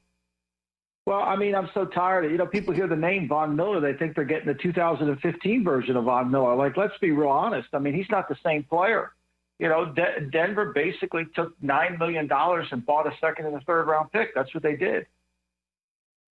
Well, 1.11 1.23
I 1.23 1.35
mean, 1.35 1.57
I'm 1.57 1.69
so 1.75 1.87
tired. 1.87 2.25
Of, 2.27 2.31
you 2.31 2.39
know, 2.39 2.47
people 2.47 2.73
hear 2.73 2.87
the 2.87 2.95
name 2.95 3.27
Von 3.27 3.57
Miller, 3.57 3.81
they 3.81 3.95
think 3.99 4.15
they're 4.15 4.25
getting 4.25 4.47
the 4.47 4.55
2015 4.55 5.65
version 5.65 5.97
of 5.97 6.05
Von 6.05 6.31
Miller. 6.31 6.55
Like, 6.55 6.77
let's 6.77 6.97
be 7.01 7.11
real 7.11 7.31
honest. 7.31 7.67
I 7.73 7.81
mean, 7.81 7.95
he's 7.95 8.09
not 8.11 8.29
the 8.29 8.37
same 8.45 8.63
player. 8.63 9.11
You 9.59 9.69
know, 9.69 9.87
De- 9.93 10.21
Denver 10.31 10.67
basically 10.73 11.27
took 11.35 11.53
nine 11.61 11.99
million 11.99 12.29
dollars 12.29 12.69
and 12.71 12.87
bought 12.87 13.09
a 13.09 13.13
second 13.21 13.47
and 13.47 13.57
a 13.57 13.61
third 13.63 13.89
round 13.89 14.13
pick. 14.13 14.37
That's 14.37 14.55
what 14.55 14.63
they 14.63 14.77
did. 14.77 15.05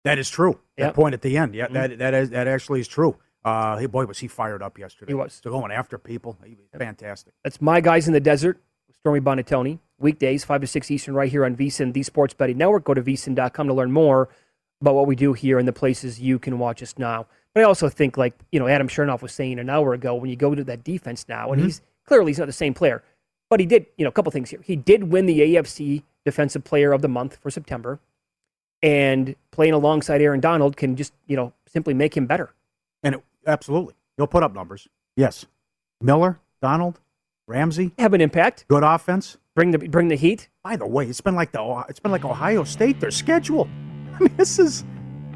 That 0.03 0.19
is 0.19 0.29
true. 0.29 0.59
That 0.75 0.87
Yep. 0.87 0.93
point 0.95 1.13
at 1.13 1.21
the 1.21 1.37
end, 1.37 1.55
yeah, 1.55 1.67
Mhm. 1.67 1.73
that 1.73 1.97
that 1.99 2.13
is 2.13 2.29
that 2.31 2.45
actually 2.49 2.81
is 2.81 2.89
true. 2.89 3.15
Uh, 3.45 3.77
hey, 3.77 3.85
boy, 3.85 4.05
was 4.05 4.19
he 4.19 4.27
fired 4.27 4.61
up 4.61 4.77
yesterday? 4.77 5.11
He 5.11 5.15
was. 5.15 5.39
So 5.41 5.51
going 5.51 5.71
after 5.71 5.97
people, 5.97 6.37
he 6.43 6.53
was 6.55 6.65
fantastic. 6.77 7.33
That's 7.45 7.61
My 7.61 7.79
Guys 7.79 8.07
in 8.07 8.13
the 8.13 8.19
Desert, 8.19 8.59
Stormy 8.91 9.21
Buonantony. 9.21 9.79
Weekdays, 9.99 10.43
5 10.43 10.59
to 10.59 10.67
6 10.67 10.91
Eastern, 10.91 11.15
right 11.15 11.31
here 11.31 11.45
on 11.45 11.55
VSIN, 11.55 11.93
the 11.93 12.03
Sports 12.03 12.33
Betting 12.33 12.57
Network. 12.57 12.83
Go 12.83 12.93
to 12.93 13.01
VSIN.com 13.01 13.67
to 13.67 13.73
learn 13.73 13.93
more 13.93 14.27
about 14.81 14.95
what 14.95 15.07
we 15.07 15.15
do 15.15 15.33
here 15.33 15.57
and 15.59 15.67
the 15.67 15.73
places 15.73 16.19
you 16.19 16.37
can 16.39 16.59
watch 16.59 16.81
us 16.83 16.95
now. 16.97 17.25
But 17.53 17.61
I 17.61 17.63
also 17.63 17.87
think, 17.89 18.17
like, 18.17 18.33
you 18.51 18.59
know, 18.59 18.67
Adam 18.67 18.87
Chernoff 18.87 19.21
was 19.21 19.31
saying 19.31 19.59
an 19.59 19.69
hour 19.69 19.93
ago, 19.93 20.15
when 20.15 20.29
you 20.29 20.35
go 20.35 20.53
to 20.53 20.63
that 20.65 20.83
defense 20.83 21.25
now, 21.29 21.51
and 21.51 21.61
Mhm. 21.61 21.65
he's 21.65 21.81
clearly 22.05 22.31
he's 22.31 22.39
not 22.39 22.47
the 22.47 22.51
same 22.53 22.73
player, 22.73 23.01
but 23.49 23.59
he 23.59 23.65
did, 23.65 23.85
you 23.97 24.03
know, 24.03 24.09
a 24.09 24.11
couple 24.11 24.31
things 24.31 24.49
here. 24.49 24.59
He 24.63 24.75
did 24.75 25.05
win 25.11 25.25
the 25.25 25.41
AFC 25.41 26.03
Defensive 26.25 26.63
Player 26.63 26.91
of 26.91 27.01
the 27.01 27.07
Month 27.07 27.37
for 27.37 27.49
September, 27.49 27.99
and 28.83 29.35
playing 29.51 29.73
alongside 29.73 30.21
Aaron 30.21 30.39
Donald 30.41 30.75
can 30.75 30.95
just, 30.95 31.13
you 31.27 31.35
know, 31.35 31.53
simply 31.67 31.93
make 31.93 32.15
him 32.17 32.25
better. 32.25 32.53
And 33.03 33.15
it, 33.15 33.23
absolutely, 33.47 33.93
he'll 34.17 34.27
put 34.27 34.43
up 34.43 34.53
numbers. 34.53 34.87
Yes, 35.15 35.45
Miller, 36.01 36.39
Donald, 36.61 36.99
Ramsey 37.47 37.91
have 37.97 38.13
an 38.13 38.21
impact. 38.21 38.65
Good 38.67 38.83
offense. 38.83 39.37
Bring 39.55 39.71
the 39.71 39.77
bring 39.77 40.09
the 40.09 40.15
heat. 40.15 40.49
By 40.63 40.75
the 40.75 40.85
way, 40.87 41.07
it's 41.07 41.21
been 41.21 41.35
like 41.35 41.51
the 41.53 41.85
it's 41.87 41.99
been 41.99 42.11
like 42.11 42.25
Ohio 42.25 42.63
State. 42.65 42.99
Their 42.99 43.11
schedule. 43.11 43.69
I 44.19 44.23
mean, 44.23 44.33
this 44.37 44.59
is. 44.59 44.83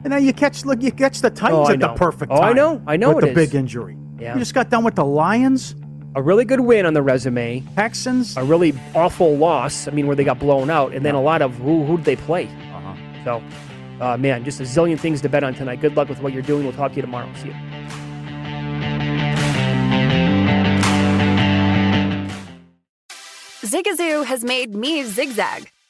And 0.03 0.11
now 0.11 0.17
you 0.17 0.31
catch 0.33 0.63
look 0.65 0.81
you 0.81 0.91
catch 0.91 1.19
the 1.21 1.29
Titans 1.29 1.59
Oh, 1.59 1.63
I 1.69 1.73
at 1.73 1.79
the 1.79 1.87
know. 1.87 1.93
perfect 1.95 2.31
Oh. 2.31 2.41
I 2.41 2.53
know. 2.53 2.81
I 2.87 2.95
know 2.97 3.13
with 3.13 3.25
it 3.25 3.33
the 3.33 3.41
is. 3.41 3.49
big 3.49 3.55
injury. 3.55 3.97
Yeah. 4.19 4.33
You 4.33 4.39
just 4.39 4.53
got 4.53 4.69
done 4.69 4.83
with 4.83 4.95
the 4.95 5.03
Lions. 5.05 5.75
A 6.15 6.21
really 6.21 6.43
good 6.45 6.61
win 6.61 6.85
on 6.85 6.93
the 6.93 7.01
resume. 7.01 7.61
Texans. 7.75 8.35
A 8.37 8.43
really 8.43 8.73
awful 8.95 9.35
loss. 9.37 9.87
I 9.87 9.91
mean, 9.91 10.07
where 10.07 10.15
they 10.15 10.23
got 10.23 10.39
blown 10.39 10.69
out, 10.69 10.93
and 10.93 11.05
then 11.05 11.15
a 11.15 11.21
lot 11.21 11.41
of 11.41 11.53
who 11.55 11.83
who 11.85 11.97
did 11.97 12.05
they 12.05 12.15
play? 12.15 12.45
Uh-huh. 12.47 12.95
So, 13.25 13.43
uh, 14.03 14.17
man, 14.17 14.43
just 14.43 14.59
a 14.59 14.63
zillion 14.63 14.99
things 14.99 15.21
to 15.21 15.29
bet 15.29 15.43
on 15.43 15.53
tonight. 15.53 15.81
Good 15.81 15.95
luck 15.95 16.09
with 16.09 16.21
what 16.21 16.33
you're 16.33 16.41
doing. 16.41 16.63
We'll 16.63 16.73
talk 16.73 16.91
to 16.91 16.95
you 16.95 17.01
tomorrow. 17.03 17.29
See 17.35 17.49
you. 17.49 17.55
Zigazoo 23.63 24.25
has 24.25 24.43
made 24.43 24.73
me 24.73 25.03
zigzag. 25.03 25.69